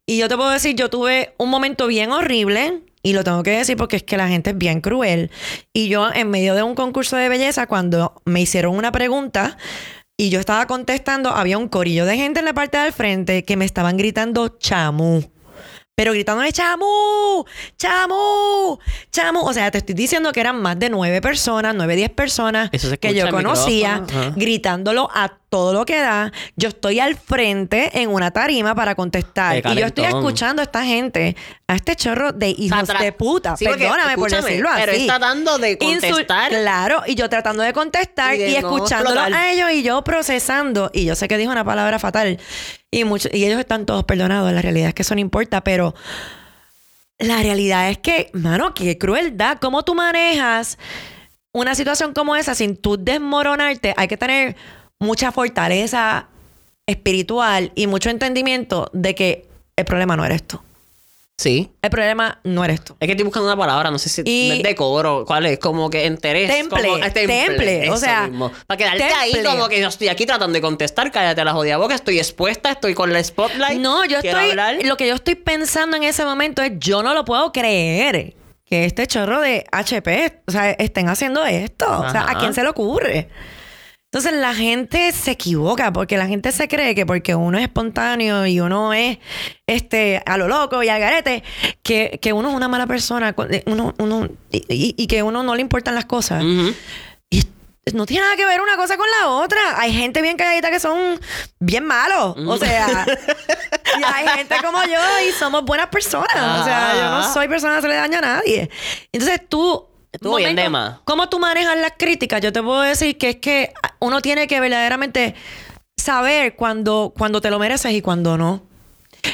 [0.05, 2.81] Y yo te puedo decir, yo tuve un momento bien horrible.
[3.05, 5.29] Y lo tengo que decir porque es que la gente es bien cruel.
[5.73, 9.57] Y yo, en medio de un concurso de belleza, cuando me hicieron una pregunta
[10.15, 13.57] y yo estaba contestando, había un corillo de gente en la parte del frente que
[13.57, 15.25] me estaban gritando chamú.
[15.95, 17.45] Pero gritándome chamú,
[17.77, 18.79] chamú,
[19.11, 19.41] chamú.
[19.41, 22.89] O sea, te estoy diciendo que eran más de nueve personas, nueve, diez personas Eso
[22.89, 24.03] se que yo conocía
[24.35, 26.31] gritándolo a todo lo que da.
[26.55, 29.57] Yo estoy al frente en una tarima para contestar.
[29.57, 31.35] Y yo estoy escuchando a esta gente,
[31.67, 33.55] a este chorro de hijos de puta.
[33.55, 34.79] Sí, porque, Perdóname por escúchame, decirlo así.
[34.83, 36.49] pero está dando de Insul- contestar.
[36.49, 39.33] claro, y yo tratando de contestar Y y, de no escuchándolo explotar.
[39.43, 40.89] a ellos y yo procesando.
[40.91, 42.39] Y yo sé que dijo una palabra fatal.
[42.89, 44.51] Y, mucho, y ellos están todos perdonados.
[44.51, 45.93] La realidad es que eso no importa, pero
[47.19, 49.59] la realidad es que, mano, qué crueldad.
[49.61, 50.79] ¿Cómo tú manejas
[51.51, 53.93] una situación como esa sin tú desmoronarte?
[53.97, 54.55] Hay que tener
[55.03, 56.27] mucha fortaleza
[56.87, 59.45] espiritual y mucho entendimiento de que
[59.75, 60.59] el problema no eres tú.
[61.35, 61.71] Sí.
[61.81, 62.95] El problema no eres tú.
[62.99, 65.57] Es que estoy buscando una palabra, no sé si Y- es decoro, ¿cuál es?
[65.59, 66.49] Como que interés.
[66.49, 68.51] Temple, como, temple, o sea, mismo.
[68.67, 71.95] Para quedarte ahí como que yo estoy aquí tratando de contestar, cállate la jodida boca,
[71.95, 73.79] estoy expuesta, estoy con la spotlight.
[73.79, 74.51] No, yo estoy.
[74.51, 74.77] hablar.
[74.83, 78.85] Lo que yo estoy pensando en ese momento es: yo no lo puedo creer que
[78.85, 81.85] este chorro de HP, o sea, estén haciendo esto.
[81.99, 83.27] O sea, ¿a quién se le ocurre?
[84.13, 88.45] Entonces la gente se equivoca porque la gente se cree que porque uno es espontáneo
[88.45, 89.17] y uno es
[89.65, 91.43] este a lo loco y al garete,
[91.81, 95.41] que, que uno es una mala persona cu- uno, uno, y, y- y que uno
[95.41, 96.43] no le importan las cosas.
[97.31, 97.41] Y
[97.91, 99.59] no tiene nada que ver una cosa con la otra.
[99.77, 101.19] Hay gente bien calladita que son
[101.59, 102.35] bien malos.
[102.37, 103.07] O sea,
[103.99, 106.61] y hay gente como yo y somos buenas personas.
[106.61, 108.69] O sea, yo no soy persona que se le daña a nadie.
[109.11, 109.87] Entonces tú.
[110.13, 111.01] Estuvo bien, Dema.
[111.05, 112.39] ¿Cómo tú manejas las críticas?
[112.39, 115.33] Yo te puedo decir que es que uno tiene que verdaderamente
[115.97, 118.63] saber cuando, cuando te lo mereces y cuando no.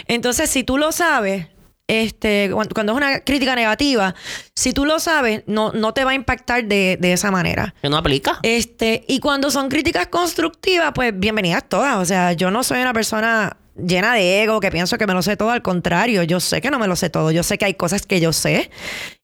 [0.07, 1.47] Entonces, si tú lo sabes,
[1.87, 4.15] este, cuando, cuando es una crítica negativa,
[4.55, 7.75] si tú lo sabes, no, no te va a impactar de, de esa manera.
[7.81, 8.39] Que no aplica.
[8.43, 11.97] Este, y cuando son críticas constructivas, pues bienvenidas todas.
[11.97, 15.21] O sea, yo no soy una persona llena de ego que pienso que me lo
[15.21, 15.51] sé todo.
[15.51, 17.31] Al contrario, yo sé que no me lo sé todo.
[17.31, 18.69] Yo sé que hay cosas que yo sé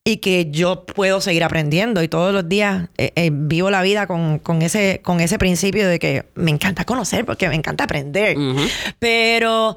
[0.04, 2.02] y que yo puedo seguir aprendiendo.
[2.02, 5.88] Y todos los días eh, eh, vivo la vida con, con ese, con ese principio
[5.88, 8.36] de que me encanta conocer porque me encanta aprender.
[8.98, 9.76] Pero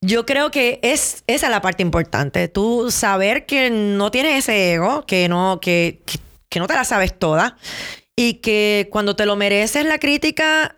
[0.00, 2.48] yo creo que es esa es la parte importante.
[2.48, 6.84] Tú saber que no tienes ese ego, que no, que, que, que no te la
[6.84, 7.56] sabes toda.
[8.14, 10.76] Y que cuando te lo mereces la crítica,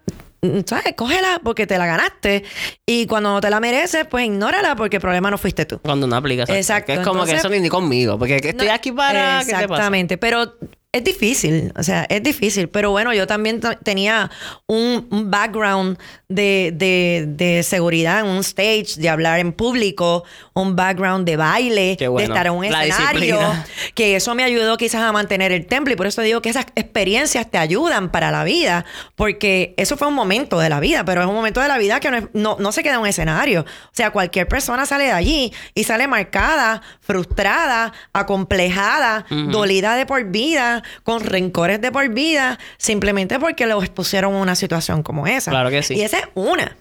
[0.67, 0.95] ¿sabes?
[0.97, 2.45] Cógela porque te la ganaste.
[2.87, 5.79] Y cuando no te la mereces, pues ignórala porque el problema no fuiste tú.
[5.81, 6.45] Cuando no aplica.
[6.49, 8.19] Exacto, Que es como que eso ni, conmigo.
[8.19, 9.41] Porque que estoy No, aquí para.
[9.41, 9.65] ¿Qué te pasa?
[9.65, 10.55] Exactamente, pero
[10.95, 12.69] es difícil, o sea, es difícil.
[12.69, 14.31] Pero bueno, yo también tenía
[14.67, 20.25] un, un background de, de- de seguridad en un stage, de hablar en público,
[20.55, 22.17] un background de baile, bueno.
[22.19, 23.67] de estar en un escenario, disciplina.
[23.95, 26.67] que eso me ayudó quizás a mantener el templo y por eso digo que esas
[26.77, 28.85] experiencias te ayudan para la vida,
[29.17, 31.99] porque eso fue un momento de la vida, pero es un momento de la vida
[32.01, 33.63] que no, es- no, no se queda en un escenario.
[33.63, 40.25] O sea, cualquier persona sale de allí y sale marcada, frustrada, acomplejada, dolida de por
[40.25, 45.51] vida, con rencores de por vida, simplemente porque lo expusieron a una situación como esa.
[45.51, 45.95] Claro que sí.
[45.95, 46.77] Y esa es una.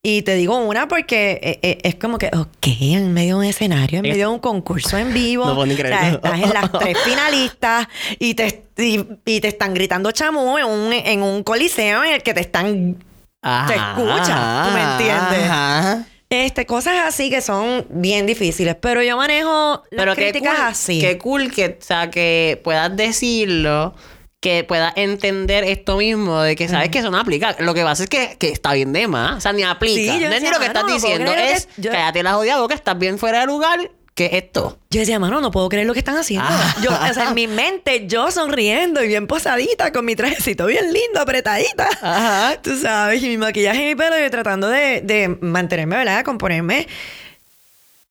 [0.00, 3.44] Y te digo una porque eh, eh, es como que, ok, en medio de un
[3.44, 5.44] escenario, en medio de un concurso en vivo.
[5.48, 6.16] No puedo ni o sea, creerlo.
[6.18, 7.88] estás en las tres finalistas
[8.18, 12.22] y te, y, y te están gritando chamú en un, en un coliseo en el
[12.22, 12.96] que te están.
[13.40, 15.50] Te escucha, ¿tú me entiendes?
[15.50, 16.06] Ajá.
[16.30, 18.76] Este, cosas así que son bien difíciles.
[18.80, 21.00] Pero yo manejo las Pero qué críticas cool, así.
[21.00, 23.94] Qué cool que, o sea, que puedas decirlo,
[24.40, 27.56] que puedas entender esto mismo, de que sabes que eso no aplica.
[27.60, 29.38] Lo que pasa es que, que está bien de más.
[29.38, 30.12] O sea, ni aplica.
[30.12, 31.90] Sí, no es ni lo que estás "Mano, no puedo diciendo, que es es- yo-
[31.92, 33.90] cállate la jodida boca, estás bien fuera de lugar.
[34.18, 34.80] ¿Qué es esto?
[34.90, 36.48] Yo decía, mano, no puedo creer lo que están haciendo.
[36.50, 36.74] Ah.
[36.82, 40.92] Yo, o sea, en mi mente, yo sonriendo y bien posadita, con mi trajecito bien
[40.92, 41.88] lindo, apretadita.
[42.02, 42.60] Ajá.
[42.60, 46.24] Tú sabes, y mi maquillaje y mi pelo, yo tratando de, de mantenerme, ¿verdad?
[46.24, 46.88] Componerme.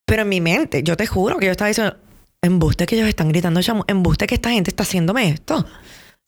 [0.06, 1.98] Pero en mi mente, yo te juro que yo estaba diciendo,
[2.42, 5.66] embuste que ellos están gritando, chamo, embuste que esta gente está haciéndome esto.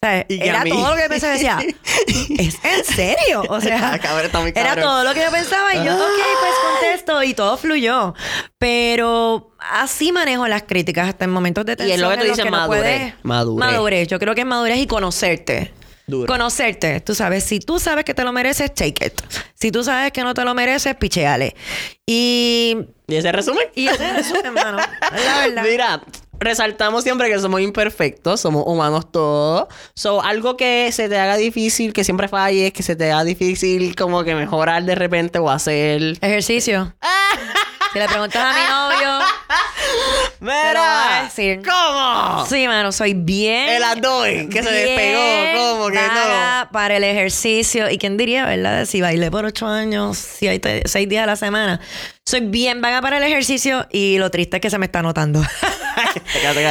[0.02, 1.34] O sea, Y era todo lo que yo pensaba.
[1.34, 1.60] Decía,
[2.38, 3.44] ¿es en serio?
[3.50, 5.74] O sea, Ah, cabrón, está muy era todo lo que yo pensaba.
[5.76, 5.96] Y yo, Ah.
[5.96, 7.24] ok, pues contesto.
[7.24, 8.14] Y todo fluyó.
[8.58, 11.96] Pero así manejo las críticas hasta en momentos de Y tensión.
[11.96, 12.82] es lo que tú en los dices, no madurez.
[12.82, 13.72] puedes- Madurez.
[13.72, 14.08] Madurez.
[14.08, 15.74] Yo creo que es madurez y conocerte.
[16.08, 16.28] Duro.
[16.28, 17.02] Conocerte.
[17.02, 19.22] Tú sabes, si tú sabes que te lo mereces, take it.
[19.54, 21.56] Si tú sabes que no te lo mereces, picheale.
[22.06, 22.78] Y...
[23.08, 23.68] ¿Y ese resumen?
[23.76, 24.80] Y ese resumen, hermano.
[24.80, 25.64] Es la verdad.
[25.64, 26.02] Mira,
[26.40, 29.68] resaltamos siempre que somos imperfectos, somos humanos todos.
[29.96, 33.96] So, algo que se te haga difícil, que siempre falles, que se te haga difícil
[33.96, 36.18] como que mejorar de repente o hacer.
[36.22, 36.96] Ejercicio.
[37.94, 39.20] si le preguntas a mi novio...
[40.42, 41.24] ¡Mira!
[41.24, 41.62] decir.
[41.64, 42.46] ¿Cómo?
[42.46, 43.70] Sí, mano, soy bien.
[43.70, 47.90] El abdomen, que se despegó, ¿cómo que vaga para el ejercicio.
[47.90, 48.86] ¿Y quién diría, verdad?
[48.86, 51.82] Si bailé por ocho años, si hay seis días a la semana.
[52.26, 55.42] Soy bien vaga para el ejercicio y lo triste es que se me está notando.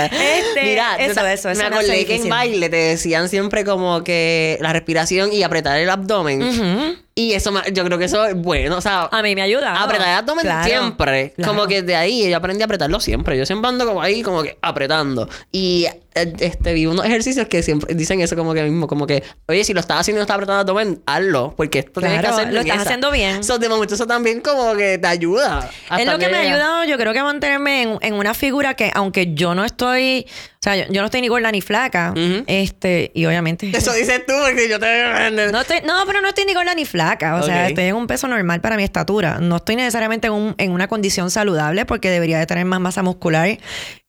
[0.04, 4.58] Este, Mira, eso, eso, eso Me acordé que en baile te decían siempre como que
[4.60, 6.98] la respiración y apretar el abdomen.
[7.18, 8.76] Y eso, me- yo creo que eso es bueno.
[8.76, 9.82] O sea, A mí me ayuda.
[9.82, 11.32] apretar el abdomen Claro, siempre.
[11.34, 11.52] claro.
[11.52, 13.36] Como que de ahí yo aprendí a apretarlo siempre.
[13.36, 15.28] Yo siempre ando como ahí, como que apretando.
[15.50, 19.24] Y eh, este, vi unos ejercicios que siempre dicen eso como que mismo, como que,
[19.48, 21.54] oye, si lo estás haciendo y no estás apretando el abdomen, hazlo.
[21.56, 22.54] Porque esto tienes que Claro, hacerlo.
[22.54, 22.82] lo estás esa.
[22.84, 23.42] haciendo bien.
[23.42, 25.68] So, de momento eso también como que te ayuda.
[25.98, 28.92] Es lo que me ha ayudado, yo creo que mantenerme en, en una figura que,
[28.94, 30.24] aunque yo no estoy,
[30.58, 32.12] o sea, yo, yo no estoy ni gorda ni flaca,
[32.48, 33.70] este, y obviamente.
[33.76, 35.30] Eso dices tú, porque yo te...
[35.52, 37.36] No, estoy, no, pero no estoy ni gorda ni flaca.
[37.36, 39.38] O sea, estoy en un peso normal para mi estatura.
[39.40, 43.04] No estoy necesariamente en, un- en una condición saludable porque debería de tener más masa
[43.04, 43.56] muscular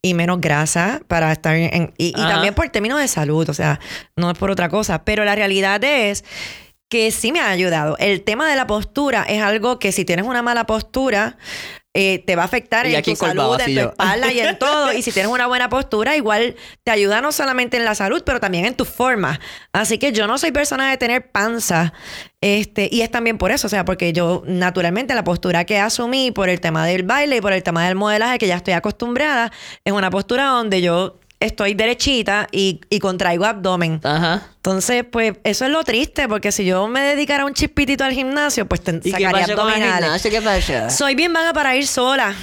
[0.01, 1.93] y menos grasa para estar en...
[1.97, 3.79] Y, también por términos de salud, o sea,
[4.15, 5.03] no es por otra cosa.
[5.05, 6.25] Pero la realidad es
[6.89, 7.95] que sí me ha ayudado.
[7.99, 11.37] El tema de la postura es algo que si tienes una mala postura...
[11.95, 14.93] eh, te va a afectar Y en tu salud, en tu espalda y en todo.
[14.93, 18.39] Y si tienes una buena postura, igual te ayuda no solamente en la salud, pero
[18.39, 19.39] también en tu forma.
[19.73, 21.93] Así que yo no soy persona de tener panza.
[22.41, 26.31] Este, y es también por eso, o sea, porque yo naturalmente la postura que asumí
[26.31, 29.51] por el tema del baile y por el tema del modelaje que ya estoy acostumbrada,
[29.83, 34.01] es una postura donde yo estoy derechita y, y contraigo abdomen.
[34.03, 34.43] Ajá.
[34.57, 38.65] Entonces, pues eso es lo triste, porque si yo me dedicara un chispitito al gimnasio,
[38.67, 40.31] pues te ¿Y qué sacaría pasa con el gimnasio?
[40.31, 40.89] ¿Qué pasa?
[40.89, 42.33] Soy bien vaga para ir sola.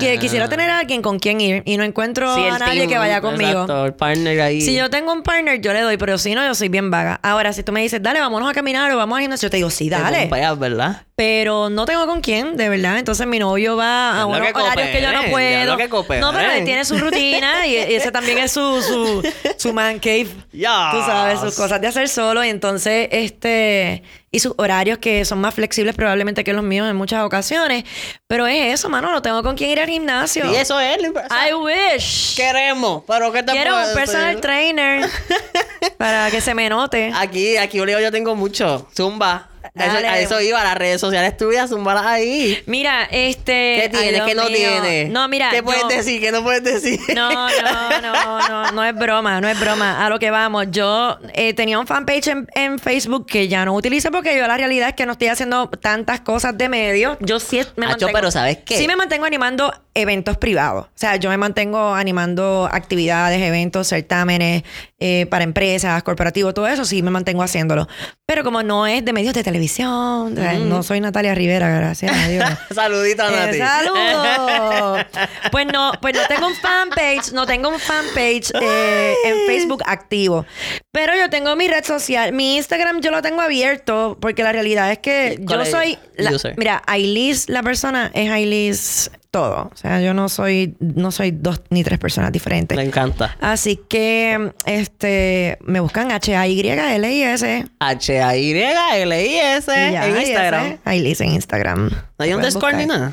[0.00, 0.20] Que Ah.
[0.20, 2.98] quisiera tener a alguien con quien ir y no encuentro Sí, a nadie team, que
[2.98, 3.50] vaya conmigo.
[3.62, 4.60] Exacto, el partner ahí.
[4.60, 7.18] Si yo tengo un partner, yo le doy, pero si no, yo soy bien vaga.
[7.22, 9.56] Ahora, si tú me dices, dale, vámonos a caminar o vamos al gimnasio, yo te
[9.56, 10.20] digo, sí, Te dale.
[10.26, 11.02] pompeas, ¿verdad?
[11.18, 12.96] Pero no tengo con quién, de verdad.
[12.96, 15.76] Entonces mi novio va a unos que horarios que yo no puedo.
[15.76, 16.20] que.
[16.20, 19.98] No, pero él tiene su rutina y, y ese también es su, su, su man
[19.98, 20.28] cave.
[20.52, 20.68] Yes.
[20.92, 22.44] Tú sabes, sus cosas de hacer solo.
[22.44, 24.04] Y entonces, este...
[24.30, 27.82] Y sus horarios que son más flexibles probablemente que los míos en muchas ocasiones.
[28.28, 29.10] Pero es eso, mano.
[29.10, 30.44] No tengo con quién ir al gimnasio.
[30.52, 30.98] Y eso es.
[31.00, 32.36] I wish.
[32.36, 34.40] Queremos, pero ¿qué te Quiero puedo un personal decir?
[34.42, 35.08] trainer
[35.98, 37.12] para que se me note.
[37.14, 38.88] Aquí, aquí, Oleo, yo tengo mucho.
[38.96, 39.48] Zumba.
[39.74, 40.08] A eso, Dale.
[40.08, 42.60] a eso iba, las redes sociales tuyas, zumbalas ahí.
[42.66, 43.80] Mira, este.
[43.82, 44.22] ¿Qué tienes?
[44.22, 44.56] ¿Qué no mío.
[44.56, 45.10] tienes?
[45.10, 45.50] No, mira.
[45.50, 46.20] ¿Qué puedes yo- decir?
[46.20, 46.98] ¿Qué no puedes decir?
[47.14, 50.04] No, no, no, no, no es broma, no es broma.
[50.04, 53.74] A lo que vamos, yo eh, tenía un fanpage en, en Facebook que ya no
[53.74, 57.16] utilizo porque yo la realidad es que no estoy haciendo tantas cosas de medio.
[57.20, 58.12] Yo sí me Acho, mantengo.
[58.14, 58.78] pero ¿sabes qué?
[58.78, 60.86] Sí me mantengo animando eventos privados.
[60.86, 64.62] O sea, yo me mantengo animando actividades, eventos, certámenes
[64.98, 67.86] eh, para empresas, corporativos, todo eso, sí me mantengo haciéndolo.
[68.26, 72.14] Pero como no es de medios de televisión, o sea, no soy Natalia Rivera, gracias
[72.16, 72.44] a Dios.
[72.74, 73.58] Saludito a Eh, Nati.
[73.58, 75.06] ¡Saludos!
[75.50, 80.44] pues no, pues no tengo un fanpage, no tengo un fanpage eh, en Facebook activo.
[80.92, 84.90] Pero yo tengo mi red social, mi Instagram yo lo tengo abierto porque la realidad
[84.90, 89.70] es que ¿Cuál yo soy, la- mira, Ailis, la persona es Ailis todo.
[89.72, 92.76] O sea, yo no soy, no soy dos ni tres personas diferentes.
[92.76, 93.36] Me encanta.
[93.40, 97.66] Así que, este, me buscan H-A-Y-L-I-S.
[97.78, 100.78] H-A-Y-L-I-S Y en y Instagram.
[100.84, 101.90] Ailis en Instagram.
[101.90, 103.12] No hay Pueden underscore ni nada.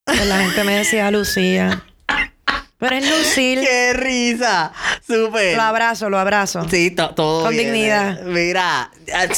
[0.06, 1.84] la gente me decía Lucía.
[2.78, 3.62] Pero es Lucil.
[3.62, 4.74] Qué risa.
[5.08, 5.56] Súper.
[5.56, 6.68] Lo abrazo, lo abrazo.
[6.70, 7.72] Sí, to- todo Con bien.
[7.72, 8.22] dignidad.
[8.24, 9.30] Mira, eh,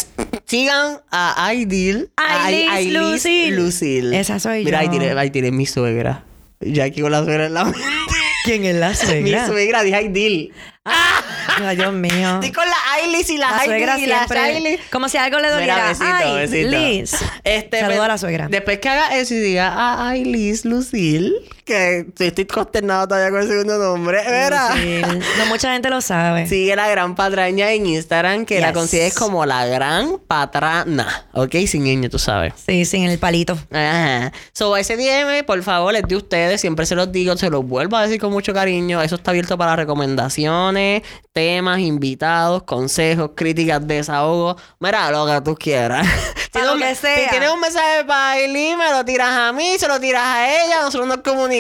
[0.46, 2.10] sigan a Aidil.
[2.18, 3.56] a Ailis Ai- Ailis Lucil.
[3.56, 4.14] Lucil.
[4.16, 4.90] Esa soy Mira, yo.
[4.90, 6.24] tiene, ahí tiene mi suegra.
[6.60, 7.72] Ya aquí con la suegra en la
[8.46, 9.46] ¿Quién es la Mi suegra?
[9.46, 10.54] suegra, dije Aidil.
[10.86, 12.36] Ay, Dios mío.
[12.36, 14.24] Estoy con la Ailis y la, La suegra y la.
[14.24, 14.80] Ailis.
[14.91, 15.76] Como si algo le doliera.
[15.76, 16.70] Mira, besito, Ay, besito.
[16.70, 17.16] Liz.
[17.44, 18.48] Este, Saludo a la suegra.
[18.49, 21.34] Después que haga eso y diga, ah, ay, Liz, Lucil,
[21.66, 24.76] que estoy consternado todavía con el segundo nombre, ¿verdad?
[24.76, 25.02] Lucil.
[25.40, 26.46] No mucha gente lo sabe.
[26.50, 31.56] Sigue la gran patraña en Instagram, que la consigues como la gran patrana, ¿ok?
[31.68, 32.54] Sin niño, tú sabes.
[32.66, 33.58] Sí, sin el palito.
[33.72, 34.32] Ajá.
[34.54, 36.62] So, ese DM, por favor, es de ustedes.
[36.62, 39.02] Siempre se los digo, se los vuelvo a decir con mucho cariño.
[39.02, 41.02] Eso está abierto para recomendaciones,
[41.34, 44.56] temas, invitados, consejos, críticas, desahogo.
[44.80, 46.06] Mira, lo que tú quieras.
[46.52, 47.16] Tienes lo un- que sea.
[47.24, 50.48] Si tienes un mensaje para Aileen, me lo tiras a mí, se lo tiras a
[50.64, 51.55] ella, nosotros nos comunicamos.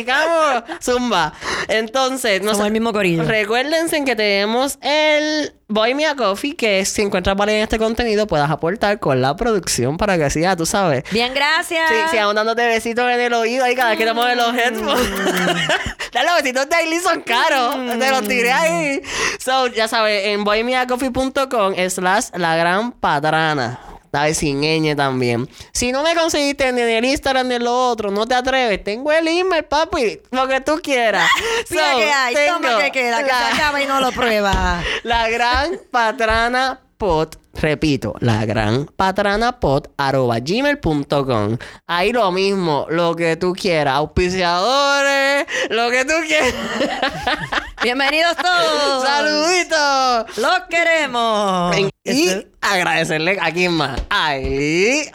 [0.81, 1.33] Zumba.
[1.67, 3.23] Entonces, no Somos el mismo corillo.
[3.23, 8.27] Recuérdense que tenemos el Boy Me a Coffee, que si encuentras valor en este contenido,
[8.27, 11.03] puedas aportar con la producción para que ya tú sabes.
[11.11, 11.89] Bien, gracias.
[11.89, 15.09] Sí, sigamos dándote besitos en el oído ahí cada vez que te mueves los headphones.
[16.13, 17.75] Dale, los besitos de Aileen son caros.
[17.99, 19.01] Te los tiré ahí.
[19.39, 23.94] So, ya sabes, en boymeacoffee.com slash la gran patrana.
[24.15, 24.37] ¿Sabes?
[24.37, 25.49] Sin ñ también.
[25.73, 28.81] Si no me conseguiste ni en el Instagram ni en lo otro, no te atreves.
[28.81, 30.21] Tengo el email, papi.
[30.31, 31.29] Lo que tú quieras.
[31.69, 34.81] Mira So, que hay, toma que queda, que la- se acaba y no lo prueba.
[35.03, 41.57] la gran patrana pot, repito, la gran patrana pot arroba gmail.com.
[41.87, 46.53] Ahí lo mismo, lo que tú quieras, auspiciadores, lo que tú quieras.
[47.83, 49.03] Bienvenidos todos.
[49.03, 50.37] Saluditos.
[50.37, 51.77] Los queremos.
[51.77, 54.01] Y Este- agradecerle a quién más.
[54.09, 55.07] Ay.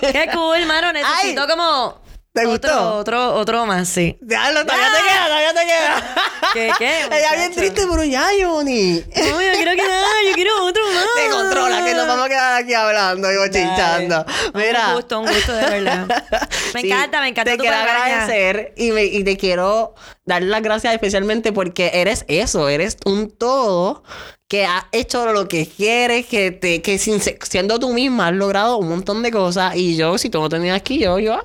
[0.00, 0.92] Qué cool, mano.
[0.92, 1.48] Necesito Ay.
[1.48, 2.01] como.
[2.34, 2.94] ¿Te otro, gustó?
[2.96, 4.16] Otro, otro más, sí.
[4.22, 6.14] Déjalo, todavía te queda, todavía te queda.
[6.54, 8.92] ¿Qué, qué, Ella bien triste, pero ya, Johnny.
[9.16, 11.04] No, yo quiero quedar, yo quiero otro más.
[11.14, 14.24] Te controla, que nos vamos a quedar aquí hablando y bochinchando.
[14.54, 14.88] Mira.
[14.88, 16.06] Un gusto, un gusto, de verdad.
[16.74, 19.94] Me Sí, encanta, me encanta Te tu quiero agradecer y, me- y te quiero
[20.24, 24.04] dar las gracias especialmente porque eres eso, eres un todo
[24.48, 28.78] que has hecho lo que quieres, que te, que sin, siendo tú misma has logrado
[28.78, 31.38] un montón de cosas y yo, si tú no tenías aquí, yo, yo.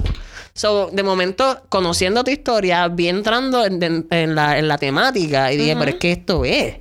[0.57, 5.51] So, de momento, conociendo tu historia, vi entrando en, en- en la, en la temática
[5.53, 6.77] y dije, pero es que esto es.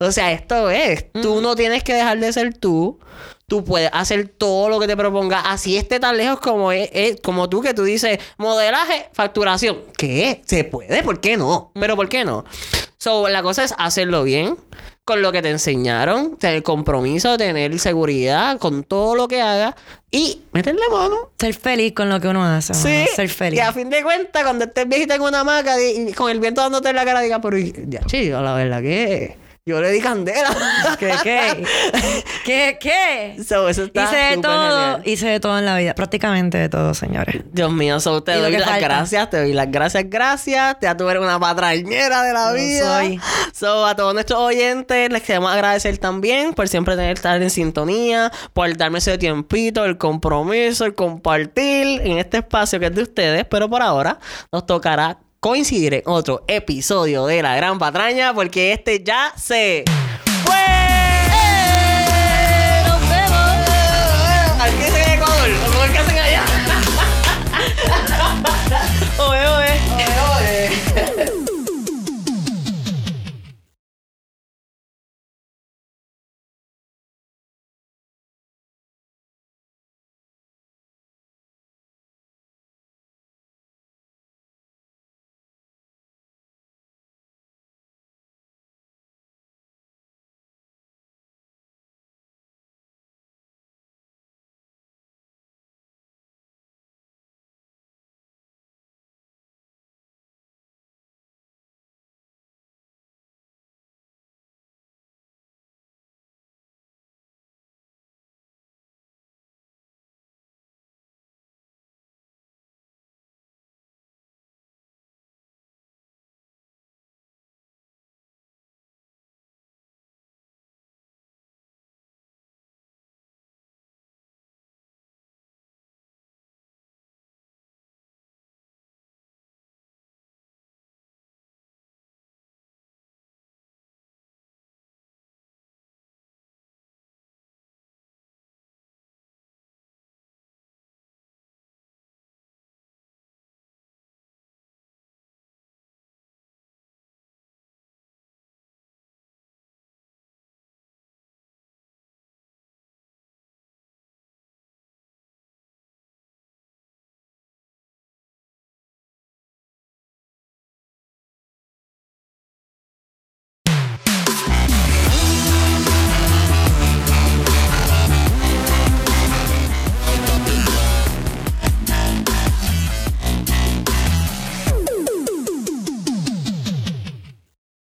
[0.00, 1.12] O sea, esto es.
[1.12, 2.98] Tú no tienes que dejar de ser tú.
[3.46, 5.40] Tú puedes hacer todo lo que te proponga.
[5.40, 9.78] Así esté tan lejos como es, es- como tú que tú dices, modelaje, facturación.
[9.96, 10.42] ¿Qué?
[10.46, 11.70] Se puede, ¿por qué no?
[11.74, 12.44] Pero ¿por qué no?
[12.98, 14.56] So, la cosa es hacerlo bien,
[15.10, 19.74] con lo que te enseñaron, tener compromiso, tener seguridad, con todo lo que hagas
[20.08, 21.30] y meterle mano.
[21.36, 22.74] Ser feliz con lo que uno hace.
[22.74, 23.12] Sí.
[23.12, 23.58] Ser feliz.
[23.58, 26.60] Y a fin de cuentas, cuando estés viejita en una hamaca y con el viento
[26.60, 30.56] dándote en la cara, diga, pero ya, chico, la verdad que yo le di candela.
[30.98, 31.64] ¿Qué, qué?
[32.44, 33.36] ¿Qué, qué?
[33.46, 35.02] So, eso está Hice de todo, genial.
[35.04, 35.94] hice de todo en la vida.
[35.94, 37.42] Prácticamente de todo, señores.
[37.52, 38.80] Dios mío, so, te doy las falta.
[38.80, 40.76] gracias, te doy las gracias, gracias.
[40.80, 42.98] Ya tú eres una patrañera de la vida.
[42.98, 43.20] soy.
[43.52, 48.32] So, a todos nuestros oyentes les queremos agradecer también por siempre tener estar en sintonía,
[48.54, 53.44] por darme ese tiempito, el compromiso, el compartir en este espacio que es de ustedes.
[53.44, 54.18] Pero por ahora
[54.50, 59.84] nos tocará coincidir en otro episodio de La Gran Patraña porque este ya se
[60.44, 60.79] fue.